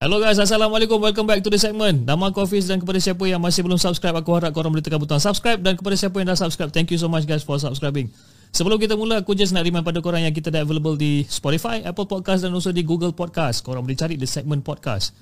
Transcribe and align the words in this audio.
Hello 0.00 0.16
guys, 0.16 0.40
Assalamualaikum. 0.40 0.96
Welcome 0.96 1.28
back 1.28 1.44
to 1.44 1.52
the 1.52 1.60
segment. 1.60 2.08
Nama 2.08 2.32
aku 2.32 2.40
Hafiz 2.40 2.64
dan 2.64 2.80
kepada 2.80 2.96
siapa 2.96 3.20
yang 3.28 3.36
masih 3.36 3.60
belum 3.60 3.76
subscribe, 3.76 4.16
aku 4.16 4.32
harap 4.32 4.48
korang 4.56 4.72
boleh 4.72 4.80
tekan 4.80 4.96
butang 4.96 5.20
subscribe 5.20 5.60
dan 5.60 5.76
kepada 5.76 5.92
siapa 5.92 6.16
yang 6.16 6.32
dah 6.32 6.40
subscribe, 6.40 6.72
thank 6.72 6.88
you 6.88 6.96
so 6.96 7.04
much 7.04 7.28
guys 7.28 7.44
for 7.44 7.60
subscribing. 7.60 8.08
Sebelum 8.48 8.80
kita 8.80 8.96
mula, 8.96 9.20
aku 9.20 9.36
just 9.36 9.52
nak 9.52 9.60
remind 9.60 9.84
pada 9.84 10.00
korang 10.00 10.24
yang 10.24 10.32
kita 10.32 10.48
dah 10.48 10.64
available 10.64 10.96
di 10.96 11.28
Spotify, 11.28 11.84
Apple 11.84 12.08
Podcast 12.08 12.48
dan 12.48 12.56
also 12.56 12.72
di 12.72 12.80
Google 12.80 13.12
Podcast. 13.12 13.60
Korang 13.60 13.84
boleh 13.84 13.92
cari 13.92 14.16
the 14.16 14.24
segment 14.24 14.64
podcast. 14.64 15.12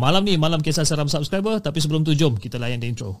Malam 0.00 0.24
ni, 0.24 0.40
malam 0.40 0.64
kisah 0.64 0.88
seram 0.88 1.04
subscriber. 1.04 1.60
Tapi 1.60 1.84
sebelum 1.84 2.00
tu, 2.00 2.16
jom 2.16 2.40
kita 2.40 2.56
layan 2.56 2.80
the 2.80 2.88
intro. 2.88 3.20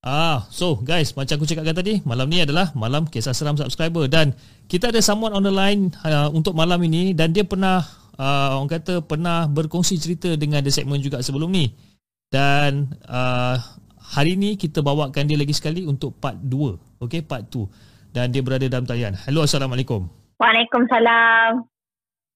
Ah, 0.00 0.48
so 0.48 0.80
guys, 0.80 1.12
macam 1.12 1.36
aku 1.36 1.44
cakapkan 1.44 1.76
tadi, 1.76 2.00
malam 2.08 2.24
ni 2.32 2.40
adalah 2.40 2.72
malam 2.72 3.04
kisah 3.04 3.36
seram 3.36 3.52
subscriber 3.60 4.08
dan 4.08 4.32
kita 4.64 4.88
ada 4.88 5.04
someone 5.04 5.36
on 5.36 5.44
the 5.44 5.52
line 5.52 5.92
uh, 6.08 6.32
untuk 6.32 6.56
malam 6.56 6.80
ini 6.80 7.12
dan 7.12 7.36
dia 7.36 7.44
pernah 7.44 7.84
uh, 8.16 8.56
orang 8.56 8.80
kata 8.80 9.04
pernah 9.04 9.44
berkongsi 9.44 10.00
cerita 10.00 10.32
dengan 10.40 10.64
the 10.64 10.72
segment 10.72 11.04
juga 11.04 11.20
sebelum 11.20 11.52
ni. 11.52 11.68
Dan 12.32 12.96
uh, 13.12 13.60
hari 14.00 14.40
ni 14.40 14.56
kita 14.56 14.80
bawakan 14.80 15.28
dia 15.28 15.36
lagi 15.36 15.52
sekali 15.52 15.84
untuk 15.84 16.16
part 16.16 16.40
2. 16.48 17.04
Okay, 17.04 17.20
part 17.20 17.52
2. 17.52 17.68
Dan 18.16 18.32
dia 18.32 18.40
berada 18.40 18.64
dalam 18.72 18.88
talian. 18.88 19.12
Hello, 19.28 19.44
Assalamualaikum. 19.44 20.08
Waalaikumsalam. 20.40 21.60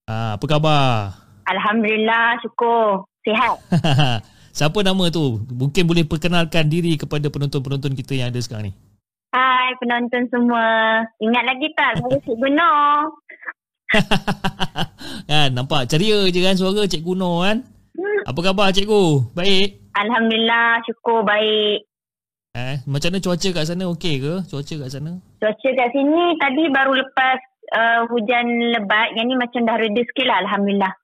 Ah, 0.05 0.37
apa 0.37 0.45
khabar? 0.45 1.17
Alhamdulillah, 1.49 2.45
syukur. 2.45 3.09
Sihat. 3.25 3.57
Siapa 4.55 4.87
nama 4.87 5.11
tu? 5.11 5.43
Mungkin 5.51 5.83
boleh 5.83 6.07
perkenalkan 6.07 6.71
diri 6.71 6.95
kepada 6.95 7.27
penonton-penonton 7.27 7.99
kita 7.99 8.15
yang 8.15 8.31
ada 8.31 8.39
sekarang 8.39 8.71
ni. 8.71 8.73
Hai 9.35 9.75
penonton 9.83 10.31
semua. 10.31 11.03
Ingat 11.19 11.43
lagi 11.43 11.67
tak 11.75 11.99
saya 11.99 12.23
Cik 12.23 12.39
Gunor? 12.39 13.19
kan, 15.31 15.49
nampak 15.55 15.91
ceria 15.91 16.27
je 16.31 16.41
kan 16.43 16.55
suara 16.59 16.87
Cikgu 16.87 17.15
Nur 17.15 17.47
kan? 17.47 17.59
Hmm. 17.95 18.21
Apa 18.27 18.41
khabar 18.51 18.75
cikgu? 18.75 19.35
Baik? 19.35 19.79
Alhamdulillah, 19.95 20.83
syukur 20.83 21.23
baik. 21.23 21.87
Eh, 22.55 22.79
macam 22.87 23.11
mana 23.11 23.23
cuaca 23.23 23.49
kat 23.51 23.67
sana? 23.67 23.85
Okey 23.91 24.23
ke 24.23 24.35
cuaca 24.47 24.75
kat 24.87 24.91
sana? 24.91 25.19
Cuaca 25.43 25.69
kat 25.75 25.89
sini 25.91 26.39
tadi 26.39 26.71
baru 26.71 26.95
lepas 26.99 27.39
uh, 27.75 28.01
hujan 28.11 28.75
lebat. 28.75 29.15
Yang 29.19 29.27
ni 29.27 29.35
macam 29.39 29.61
dah 29.67 29.77
reda 29.79 30.03
sikit 30.07 30.27
lah, 30.27 30.39
Alhamdulillah. 30.47 30.95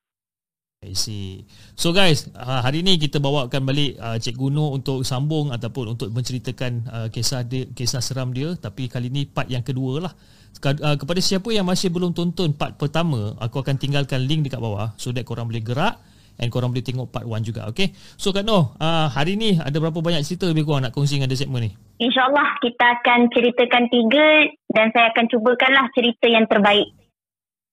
I 0.81 0.95
see. 0.97 1.45
So 1.81 1.97
guys, 1.97 2.29
uh, 2.37 2.61
hari 2.61 2.85
ni 2.85 3.01
kita 3.01 3.25
bawakan 3.25 3.65
balik 3.65 3.97
uh, 3.97 4.21
Cikgu 4.21 4.53
Nur 4.53 4.77
untuk 4.77 5.01
sambung 5.01 5.49
ataupun 5.49 5.97
untuk 5.97 6.13
menceritakan 6.13 6.73
uh, 6.85 7.09
kisah 7.09 7.41
dia, 7.41 7.73
kisah 7.73 8.05
seram 8.05 8.37
dia 8.37 8.53
tapi 8.53 8.85
kali 8.85 9.09
ni 9.09 9.25
part 9.25 9.49
yang 9.49 9.65
kedua 9.65 10.05
lah. 10.05 10.13
Kepada 10.61 11.21
siapa 11.25 11.49
yang 11.49 11.65
masih 11.65 11.89
belum 11.89 12.13
tonton 12.13 12.53
part 12.53 12.77
pertama, 12.77 13.33
aku 13.41 13.65
akan 13.65 13.81
tinggalkan 13.81 14.29
link 14.29 14.45
dekat 14.45 14.61
bawah 14.61 14.93
so 15.01 15.09
that 15.09 15.25
korang 15.25 15.49
boleh 15.49 15.65
gerak 15.65 15.97
and 16.37 16.53
korang 16.53 16.69
boleh 16.69 16.85
tengok 16.85 17.09
part 17.09 17.25
1 17.25 17.49
juga, 17.49 17.65
okay? 17.65 17.97
So 18.21 18.37
Kak 18.37 18.45
uh, 18.45 18.69
hari 19.09 19.41
ni 19.41 19.57
ada 19.57 19.81
berapa 19.81 20.05
banyak 20.05 20.21
cerita 20.21 20.53
lebih 20.53 20.69
kurang 20.69 20.85
nak 20.85 20.93
kongsi 20.93 21.17
dengan 21.17 21.33
The 21.33 21.41
Segment 21.41 21.65
ni? 21.65 21.73
InsyaAllah 21.97 22.61
kita 22.61 23.01
akan 23.01 23.33
ceritakan 23.33 23.89
tiga 23.89 24.53
dan 24.69 24.93
saya 24.93 25.17
akan 25.17 25.25
cubakanlah 25.33 25.89
cerita 25.97 26.29
yang 26.29 26.45
terbaik. 26.45 26.93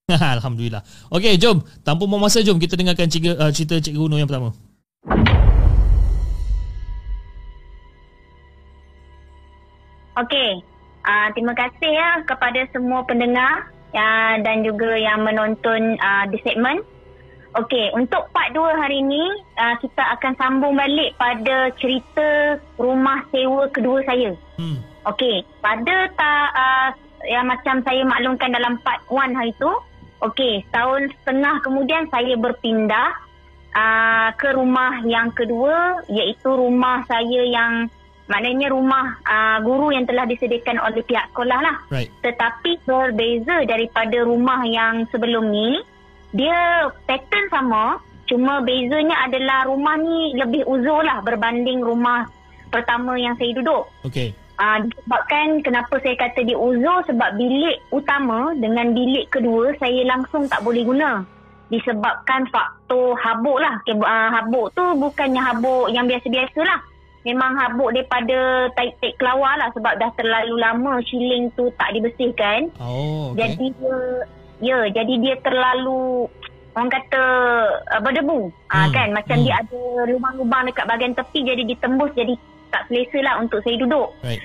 Alhamdulillah. 0.40 0.88
Okey, 1.12 1.35
jom. 1.35 1.59
Tanpa 1.84 2.07
buang 2.07 2.23
masa, 2.23 2.40
jom 2.40 2.56
kita 2.56 2.79
dengarkan 2.79 3.12
cerita, 3.12 3.35
uh, 3.44 3.51
cerita 3.51 3.75
Cikgu 3.75 4.07
Nur 4.07 4.23
yang 4.23 4.31
pertama. 4.31 4.56
Okey. 10.16 10.63
Uh, 11.03 11.28
terima 11.35 11.51
kasih 11.59 11.91
ya 11.91 12.23
kepada 12.23 12.63
semua 12.72 13.03
pendengar 13.03 13.68
uh, 13.91 14.35
dan 14.47 14.63
juga 14.63 14.95
yang 14.95 15.28
menonton 15.28 16.00
uh, 16.00 16.24
di 16.31 16.39
segmen. 16.39 16.79
Okey, 17.59 17.91
untuk 17.91 18.31
part 18.31 18.56
2 18.56 18.63
hari 18.79 19.03
ini 19.03 19.24
uh, 19.59 19.75
kita 19.84 20.03
akan 20.16 20.39
sambung 20.39 20.79
balik 20.79 21.19
pada 21.19 21.68
cerita 21.84 22.56
rumah 22.79 23.28
sewa 23.35 23.68
kedua 23.75 24.00
saya. 24.07 24.31
Hmm. 24.56 24.79
Okey, 25.03 25.44
pada 25.59 26.07
tak 26.16 26.47
uh, 26.56 26.89
yang 27.28 27.44
macam 27.44 27.84
saya 27.84 28.07
maklumkan 28.07 28.56
dalam 28.56 28.79
part 28.88 29.03
1 29.12 29.35
hari 29.35 29.51
tu, 29.59 29.72
okey, 30.22 30.66
setahun 30.69 31.13
setengah 31.22 31.55
kemudian 31.61 32.09
saya 32.09 32.33
berpindah 32.38 33.09
uh, 33.73 34.29
ke 34.35 34.50
rumah 34.53 35.01
yang 35.05 35.29
kedua 35.33 36.01
iaitu 36.09 36.50
rumah 36.50 37.05
saya 37.05 37.41
yang 37.45 37.91
maknanya 38.27 38.67
rumah 38.75 39.16
uh, 39.23 39.57
guru 39.63 39.95
yang 39.95 40.03
telah 40.03 40.27
disediakan 40.27 40.83
oleh 40.83 41.01
pihak 41.03 41.31
sekolah 41.31 41.59
lah. 41.63 41.77
Right. 41.88 42.11
Tetapi 42.22 42.83
berbeza 42.83 43.63
daripada 43.63 44.17
rumah 44.27 44.67
yang 44.67 45.07
sebelum 45.09 45.47
ni, 45.47 45.79
dia 46.35 46.91
pattern 47.07 47.47
sama, 47.47 48.03
cuma 48.27 48.59
bezanya 48.59 49.23
adalah 49.23 49.72
rumah 49.72 49.95
ni 49.95 50.35
lebih 50.35 50.67
uzur 50.67 51.07
lah 51.07 51.23
berbanding 51.23 51.79
rumah 51.79 52.27
pertama 52.67 53.16
yang 53.16 53.33
saya 53.39 53.56
duduk. 53.56 53.88
Okey. 54.03 54.35
Uh, 54.57 54.90
disebabkan 54.90 55.62
kenapa 55.62 56.01
saya 56.01 56.18
kata 56.18 56.41
dia 56.41 56.57
uzur 56.57 57.06
sebab 57.06 57.38
bilik 57.38 57.78
utama 57.94 58.57
dengan 58.57 58.90
bilik 58.90 59.29
kedua 59.29 59.69
saya 59.78 60.01
langsung 60.09 60.50
tak 60.50 60.66
boleh 60.66 60.81
guna. 60.81 61.22
Disebabkan 61.69 62.50
faktor 62.50 63.13
habuk 63.22 63.62
lah. 63.62 63.78
Okay, 63.85 63.94
uh, 63.94 64.29
habuk 64.34 64.73
tu 64.73 64.81
bukannya 64.97 65.38
habuk 65.38 65.94
yang 65.94 66.09
biasa-biasa 66.09 66.57
lah. 66.66 66.81
Memang 67.22 67.53
habuk 67.53 67.94
daripada 67.94 68.72
taik-taik 68.73 69.13
kelawar 69.22 69.62
lah 69.62 69.69
sebab 69.78 69.94
dah 70.01 70.09
terlalu 70.18 70.56
lama 70.57 71.06
shilling 71.06 71.53
tu 71.53 71.69
tak 71.78 71.94
dibersihkan. 71.94 72.74
Oh, 72.81 73.38
okey. 73.38 73.45
Jadi 73.45 73.66
dia 73.78 73.97
ya, 74.57 74.78
jadi 74.89 75.13
dia 75.22 75.35
terlalu 75.45 76.25
orang 76.74 76.89
kata 76.89 77.24
uh, 77.94 78.01
berdebu. 78.01 78.50
Hmm, 78.74 78.89
kan 78.89 79.13
macam 79.13 79.38
hmm. 79.38 79.45
dia 79.45 79.53
ada 79.62 79.81
lubang-lubang 80.09 80.66
dekat 80.66 80.85
bahagian 80.89 81.13
tepi 81.13 81.45
jadi 81.45 81.62
ditembus 81.62 82.09
jadi 82.18 82.34
tak 82.69 82.85
selesa 82.88 83.19
lah 83.23 83.35
untuk 83.41 83.59
saya 83.63 83.75
duduk. 83.79 84.13
Right. 84.23 84.41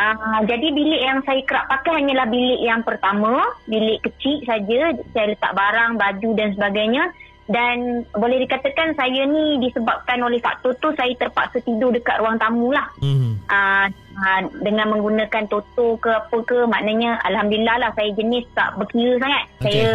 Uh, 0.00 0.40
jadi 0.48 0.72
bilik 0.72 1.02
yang 1.04 1.20
saya 1.28 1.44
kerap 1.44 1.68
pakai 1.68 2.00
hanyalah 2.00 2.24
bilik 2.32 2.60
yang 2.64 2.80
pertama, 2.80 3.44
bilik 3.68 4.00
kecil 4.00 4.40
saja. 4.48 4.96
Saya 5.12 5.36
letak 5.36 5.52
barang, 5.52 6.00
baju 6.00 6.30
dan 6.38 6.48
sebagainya. 6.56 7.04
Dan 7.50 8.06
boleh 8.14 8.46
dikatakan 8.46 8.94
saya 8.94 9.26
ni 9.26 9.58
disebabkan 9.58 10.22
oleh 10.22 10.38
faktor 10.38 10.70
tu 10.78 10.94
saya 10.94 11.10
terpaksa 11.18 11.58
tidur 11.66 11.90
dekat 11.90 12.22
ruang 12.22 12.38
tamu 12.38 12.70
lah. 12.70 12.86
Hmm. 13.02 13.42
Uh, 13.50 13.90
uh, 14.16 14.40
dengan 14.62 14.94
menggunakan 14.94 15.50
toto 15.50 15.98
ke 15.98 16.14
apa 16.14 16.36
ke 16.46 16.62
maknanya 16.70 17.18
Alhamdulillah 17.26 17.82
lah 17.82 17.90
saya 17.98 18.14
jenis 18.14 18.46
tak 18.54 18.78
berkira 18.78 19.18
sangat. 19.18 19.44
Okey. 19.58 19.64
Saya 19.66 19.88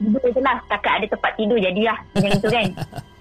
tidur 0.00 0.24
je 0.32 0.40
lah 0.40 0.56
setakat 0.64 0.92
ada 0.98 1.06
tempat 1.12 1.32
tidur 1.36 1.58
jadilah 1.60 1.98
macam 2.16 2.30
itu 2.32 2.48
kan. 2.48 2.66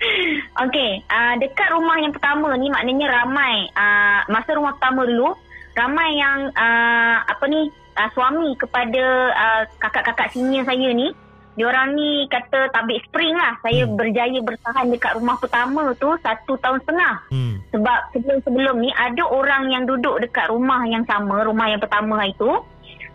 Okey, 0.66 0.90
uh, 1.06 1.34
dekat 1.40 1.68
rumah 1.72 1.96
yang 2.02 2.12
pertama 2.12 2.54
ni 2.58 2.68
maknanya 2.68 3.22
ramai 3.22 3.68
uh, 3.72 4.20
masa 4.28 4.54
rumah 4.58 4.76
pertama 4.76 5.06
dulu 5.06 5.32
ramai 5.74 6.18
yang 6.18 6.50
uh, 6.54 7.16
apa 7.26 7.44
ni 7.50 7.70
uh, 7.98 8.08
suami 8.14 8.54
kepada 8.58 9.04
uh, 9.34 9.62
kakak-kakak 9.82 10.30
senior 10.30 10.62
saya 10.66 10.90
ni 10.94 11.10
diorang 11.54 11.94
ni 11.94 12.26
kata 12.26 12.70
tabik 12.74 13.02
spring 13.06 13.34
lah. 13.34 13.54
Saya 13.62 13.86
Hmm. 13.86 13.94
berjaya 13.94 14.38
bertahan 14.42 14.90
dekat 14.90 15.14
rumah 15.18 15.38
pertama 15.38 15.94
tu 15.98 16.10
satu 16.22 16.58
tahun 16.58 16.82
setengah. 16.82 17.14
Hmm. 17.30 17.54
Sebab 17.70 17.98
sebelum-sebelum 18.14 18.76
ni 18.82 18.90
ada 18.94 19.22
orang 19.30 19.70
yang 19.70 19.86
duduk 19.86 20.18
dekat 20.22 20.50
rumah 20.50 20.82
yang 20.86 21.06
sama, 21.06 21.46
rumah 21.46 21.70
yang 21.70 21.78
pertama 21.78 22.26
itu. 22.26 22.50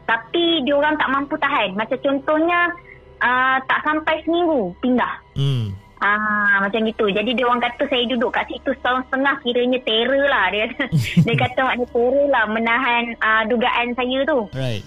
Tapi 0.07 0.65
diorang 0.65 0.97
tak 0.97 1.11
mampu 1.11 1.37
tahan. 1.37 1.77
Macam 1.77 1.99
contohnya 2.01 2.73
uh, 3.21 3.57
tak 3.67 3.79
sampai 3.85 4.15
seminggu 4.25 4.73
pindah. 4.81 5.13
Hmm. 5.35 5.75
Ah 5.99 6.63
macam 6.63 6.87
gitu. 6.87 7.11
Jadi 7.11 7.35
dia 7.35 7.43
orang 7.43 7.59
kata 7.59 7.83
saya 7.91 8.07
duduk 8.07 8.31
kat 8.31 8.47
situ 8.47 8.71
setahun 8.79 9.03
setengah 9.11 9.35
kiranya 9.43 9.79
terror 9.83 10.25
lah 10.31 10.47
dia. 10.47 10.71
dia 11.27 11.35
kata 11.35 11.59
maknanya 11.67 11.87
terror 11.91 12.27
lah 12.31 12.43
menahan 12.47 13.03
uh, 13.19 13.43
dugaan 13.51 13.91
saya 13.99 14.19
tu. 14.23 14.47
Right. 14.55 14.83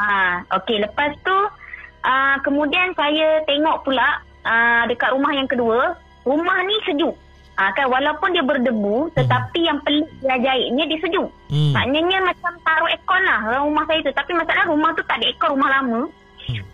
Ah 0.00 0.40
okey 0.56 0.80
lepas 0.80 1.12
tu 1.20 1.36
uh, 2.08 2.36
kemudian 2.40 2.96
saya 2.96 3.44
tengok 3.44 3.84
pula 3.84 4.24
uh, 4.48 4.88
dekat 4.88 5.12
rumah 5.12 5.36
yang 5.36 5.48
kedua, 5.48 6.00
rumah 6.24 6.58
ni 6.64 6.80
sejuk. 6.88 7.12
Ah 7.60 7.68
kan 7.76 7.92
walaupun 7.92 8.32
dia 8.32 8.40
berdebu 8.40 9.12
tetapi 9.12 9.68
yang 9.68 9.84
pelik 9.84 10.08
dia 10.24 10.40
ajaibnya 10.40 10.84
dia 10.88 10.98
sejuk. 11.04 11.28
Hmm. 11.52 11.76
Maknanya 11.76 12.32
macam 12.32 12.56
taruh 12.64 12.88
aircon 12.88 13.22
lah 13.28 13.60
rumah 13.60 13.84
saya 13.84 14.00
tu. 14.00 14.08
Tapi 14.16 14.32
masalah 14.32 14.64
rumah 14.64 14.96
tu 14.96 15.04
tak 15.04 15.20
ada 15.20 15.28
aircon 15.28 15.60
rumah 15.60 15.68
lama. 15.68 16.08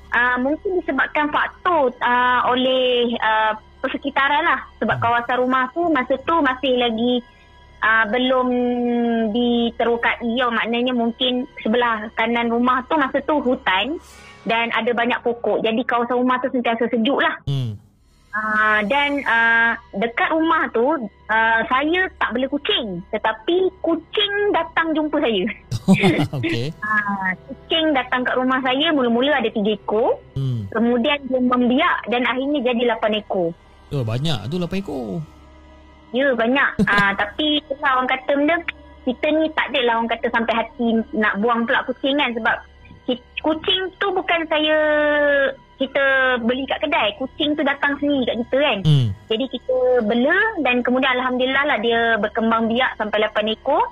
Uh, 0.09 0.37
mungkin 0.41 0.81
disebabkan 0.81 1.29
faktor 1.29 1.93
uh, 2.01 2.41
oleh 2.49 3.13
uh, 3.21 3.53
persekitaran 3.85 4.41
lah. 4.41 4.61
Sebab 4.81 4.97
Hmm. 4.97 5.05
kawasan 5.05 5.37
rumah 5.45 5.69
tu 5.77 5.85
masa 5.93 6.17
tu 6.25 6.35
masih 6.41 6.81
lagi 6.81 7.21
uh, 7.85 8.05
belum 8.09 8.49
diterukai. 9.37 10.25
Ya, 10.33 10.49
maknanya 10.49 10.97
mungkin 10.97 11.45
sebelah 11.61 12.09
kanan 12.17 12.49
rumah 12.49 12.83
tu 12.89 12.97
masa 12.97 13.21
tu 13.23 13.37
hutan 13.45 14.01
dan 14.49 14.73
ada 14.73 14.91
banyak 14.97 15.21
pokok. 15.21 15.61
Jadi 15.61 15.85
kawasan 15.85 16.25
rumah 16.25 16.41
tu 16.41 16.49
sentiasa 16.51 16.89
sejuk 16.89 17.21
lah. 17.21 17.37
Hmm. 17.45 17.77
Uh, 18.29 18.85
dan 18.93 19.25
uh, 19.25 19.73
dekat 19.97 20.29
rumah 20.31 20.69
tu 20.71 20.85
uh, 21.33 21.61
saya 21.65 22.13
tak 22.21 22.37
bela 22.37 22.45
kucing 22.53 23.01
tetapi 23.09 23.73
kucing 23.81 24.33
datang 24.53 24.93
jumpa 24.93 25.17
saya. 25.17 25.45
okay. 26.37 26.69
Uh, 26.85 27.31
kucing 27.49 27.97
datang 27.97 28.29
kat 28.29 28.37
rumah 28.37 28.61
saya 28.61 28.93
mula-mula 28.93 29.41
ada 29.41 29.49
tiga 29.49 29.73
ekor 29.73 30.21
Hmm. 30.39 30.71
kemudian 30.71 31.19
dia 31.27 31.41
membiak 31.43 31.99
dan 32.07 32.23
akhirnya 32.29 32.61
jadi 32.63 32.95
lapan 32.95 33.19
ekor. 33.19 33.51
Oh, 33.91 34.05
banyak 34.07 34.39
tu 34.53 34.61
8 34.61 34.71
ekor. 34.77 35.19
Ya 36.13 36.31
banyak 36.37 36.71
uh, 36.85 37.13
tapi 37.21 37.65
itulah 37.65 37.91
orang 37.99 38.13
kata 38.13 38.31
benda 38.39 38.57
kita 39.09 39.27
ni 39.35 39.49
tak 39.57 39.73
adalah 39.73 40.05
orang 40.05 40.13
kata 40.13 40.27
sampai 40.31 40.55
hati 40.55 40.87
nak 41.17 41.35
buang 41.41 41.65
pula 41.65 41.81
kucing 41.89 42.21
kan 42.21 42.31
sebab 42.37 42.57
kucing 43.41 43.83
tu 43.97 44.07
bukan 44.13 44.41
saya 44.53 44.79
kita 45.79 46.05
beli 46.43 46.67
kat 46.67 46.83
kedai 46.83 47.15
kucing 47.17 47.55
tu 47.55 47.63
datang 47.63 47.95
sendiri 48.03 48.27
kat 48.27 48.37
kita 48.43 48.59
kan 48.59 48.79
Hmm. 48.83 49.09
Jadi 49.29 49.45
kita 49.53 49.77
bela 50.09 50.39
dan 50.65 50.81
kemudian 50.81 51.13
Alhamdulillah 51.21 51.65
lah 51.69 51.79
dia 51.79 52.01
berkembang 52.17 52.67
biak 52.73 52.97
sampai 52.97 53.29
8 53.29 53.55
ekor. 53.55 53.85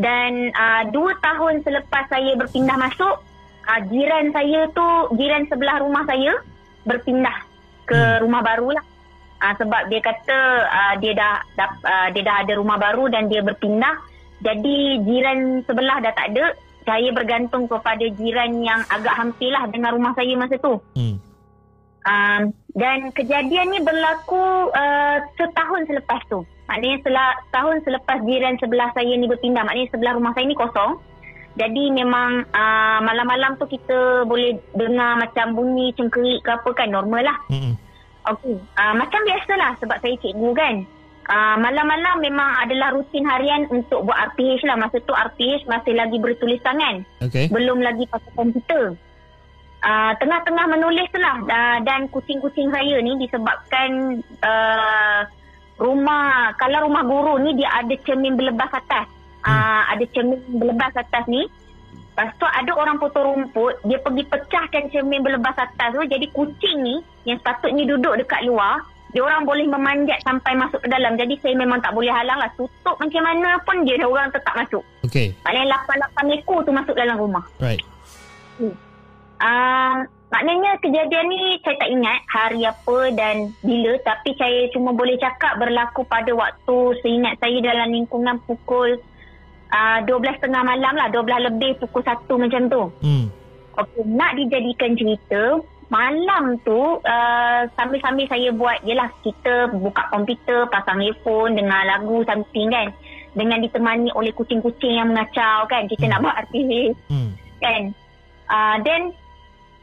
Dan 0.00 0.50
uh, 0.50 0.82
dua 0.90 1.14
tahun 1.20 1.62
selepas 1.62 2.08
saya 2.08 2.34
berpindah 2.34 2.74
masuk, 2.80 3.20
uh, 3.68 3.80
jiran 3.92 4.32
saya 4.32 4.66
tu, 4.72 4.88
jiran 5.14 5.44
sebelah 5.46 5.78
rumah 5.84 6.02
saya 6.08 6.40
berpindah 6.88 7.36
ke 7.84 7.94
Hmm. 7.94 8.24
rumah 8.24 8.40
baru 8.40 8.72
lah. 8.72 8.84
Uh, 9.44 9.54
sebab 9.60 9.92
dia 9.92 10.00
kata 10.00 10.38
uh, 10.66 10.94
dia 10.98 11.12
dah, 11.12 11.34
dah 11.54 11.68
uh, 11.84 12.08
dia 12.10 12.22
dah 12.24 12.36
ada 12.40 12.52
rumah 12.56 12.80
baru 12.80 13.12
dan 13.12 13.28
dia 13.28 13.44
berpindah. 13.44 13.94
Jadi 14.42 15.04
jiran 15.04 15.62
sebelah 15.68 16.00
dah 16.00 16.12
tak 16.16 16.34
ada. 16.34 16.56
Saya 16.82 17.08
bergantung 17.14 17.70
kepada 17.70 18.02
jiran 18.18 18.58
yang 18.62 18.82
agak 18.90 19.14
hampir 19.14 19.50
lah 19.54 19.66
dengan 19.70 19.94
rumah 19.94 20.12
saya 20.18 20.34
masa 20.34 20.58
tu. 20.58 20.82
Hmm. 20.98 21.16
Um, 22.02 22.42
dan 22.74 23.14
kejadian 23.14 23.70
ni 23.70 23.78
berlaku 23.78 24.70
uh, 24.74 25.22
setahun 25.38 25.86
selepas 25.86 26.18
tu. 26.26 26.42
Maknanya 26.66 26.98
setelah 27.04 27.28
tahun 27.54 27.76
selepas 27.86 28.18
jiran 28.26 28.58
sebelah 28.58 28.90
saya 28.96 29.12
ni 29.14 29.30
berpindah. 29.30 29.62
Maknanya 29.62 29.88
sebelah 29.94 30.12
rumah 30.18 30.32
saya 30.34 30.50
ni 30.50 30.58
kosong. 30.58 30.98
Jadi 31.52 31.92
memang 31.92 32.48
uh, 32.48 32.98
malam-malam 33.04 33.60
tu 33.60 33.68
kita 33.68 34.24
boleh 34.24 34.56
dengar 34.72 35.20
macam 35.20 35.52
bunyi 35.52 35.92
cengkerik 35.92 36.40
ke 36.40 36.50
apa 36.50 36.70
kan 36.72 36.88
normal 36.88 37.22
lah. 37.28 37.38
Hmm. 37.52 37.76
Okey. 38.34 38.56
Uh, 38.74 38.94
macam 38.96 39.20
biasalah 39.22 39.76
sebab 39.78 39.96
saya 40.00 40.14
cikgu 40.18 40.50
kan. 40.56 40.74
Uh, 41.22 41.54
malam-malam 41.62 42.18
memang 42.18 42.66
adalah 42.66 42.90
rutin 42.90 43.22
harian 43.22 43.70
untuk 43.70 44.10
buat 44.10 44.34
RPH 44.34 44.66
lah. 44.66 44.74
Masa 44.74 44.98
tu 44.98 45.14
RPH 45.14 45.70
masih 45.70 45.94
lagi 45.94 46.18
bertulis 46.18 46.58
tangan 46.66 47.06
Okay. 47.22 47.46
belum 47.46 47.78
lagi 47.78 48.10
pakai 48.10 48.32
komputer. 48.34 48.98
Uh, 49.82 50.12
tengah-tengah 50.18 50.66
menulis 50.70 51.10
tu 51.10 51.18
lah 51.18 51.42
uh, 51.42 51.78
dan 51.82 52.06
kucing-kucing 52.10 52.70
saya 52.70 53.02
ni 53.02 53.18
disebabkan 53.18 54.22
uh, 54.42 55.26
rumah 55.78 56.54
kalau 56.54 56.86
rumah 56.86 57.02
guru 57.02 57.34
ni 57.42 57.58
dia 57.58 57.70
ada 57.70 57.94
cermin 58.02 58.34
berlebas 58.34 58.70
atas. 58.74 59.06
Uh, 59.42 59.82
ada 59.90 60.04
cermin 60.10 60.38
berlebas 60.58 60.94
atas 60.94 61.26
ni. 61.30 61.46
Lepas 62.12 62.34
tu 62.36 62.44
ada 62.44 62.70
orang 62.76 63.00
potong 63.00 63.24
rumput, 63.24 63.80
dia 63.88 63.96
pergi 63.96 64.22
pecahkan 64.28 64.92
cermin 64.92 65.24
berlebas 65.24 65.56
atas 65.56 65.96
tu. 65.96 66.02
Jadi 66.04 66.26
kucing 66.30 66.78
ni 66.82 67.00
yang 67.24 67.40
sepatutnya 67.40 67.88
duduk 67.88 68.20
dekat 68.20 68.44
luar, 68.44 68.84
dia 69.12 69.20
orang 69.20 69.44
boleh 69.44 69.68
memanjat 69.68 70.24
sampai 70.24 70.56
masuk 70.56 70.80
ke 70.80 70.88
dalam. 70.88 71.20
Jadi 71.20 71.36
saya 71.44 71.52
memang 71.52 71.84
tak 71.84 71.92
boleh 71.92 72.08
halang 72.08 72.40
lah. 72.40 72.48
Tutup 72.56 72.96
macam 72.96 73.22
mana 73.22 73.60
pun 73.60 73.84
dia 73.84 74.00
orang 74.00 74.32
tetap 74.32 74.56
masuk. 74.56 74.80
Okay. 75.04 75.36
Maknanya 75.44 75.84
8-8 76.16 76.36
ekor 76.40 76.64
tu 76.64 76.72
masuk 76.72 76.96
dalam 76.96 77.20
rumah. 77.20 77.44
Right. 77.60 77.84
Uh, 79.42 80.08
maknanya 80.32 80.80
kejadian 80.80 81.28
ni 81.28 81.60
saya 81.60 81.76
tak 81.76 81.90
ingat 81.92 82.20
hari 82.30 82.62
apa 82.64 82.98
dan 83.12 83.52
bila 83.60 83.92
tapi 84.00 84.32
saya 84.40 84.70
cuma 84.72 84.96
boleh 84.96 85.20
cakap 85.20 85.60
berlaku 85.60 86.08
pada 86.08 86.32
waktu 86.32 86.76
seingat 87.04 87.36
saya 87.42 87.58
dalam 87.60 87.92
lingkungan 87.92 88.40
pukul 88.48 88.96
uh, 89.74 89.98
12.30 90.08 90.46
malam 90.52 90.94
lah 90.94 91.12
12 91.12 91.48
lebih 91.52 91.84
pukul 91.84 92.00
1 92.00 92.24
macam 92.28 92.62
tu. 92.70 92.82
Hmm. 93.04 93.26
Okey, 93.72 94.04
nak 94.04 94.36
dijadikan 94.36 94.92
cerita 94.96 95.60
malam 95.92 96.56
tu 96.64 96.96
uh, 97.04 97.60
sambil-sambil 97.76 98.24
saya 98.32 98.48
buat 98.56 98.80
yelah 98.88 99.12
kita 99.20 99.68
buka 99.76 100.08
komputer 100.08 100.64
pasang 100.72 101.04
earphone 101.04 101.52
dengar 101.52 101.84
lagu 101.84 102.24
something 102.24 102.72
kan. 102.72 102.88
Dengan 103.32 103.60
ditemani 103.60 104.12
oleh 104.16 104.32
kucing-kucing 104.32 104.96
yang 104.96 105.12
mengacau 105.12 105.68
kan. 105.68 105.84
Kita 105.84 106.08
nak 106.08 106.24
buat 106.24 106.36
RPG 106.48 106.72
Hmm. 107.12 107.36
kan. 107.60 107.92
Uh, 108.48 108.76
then 108.84 109.12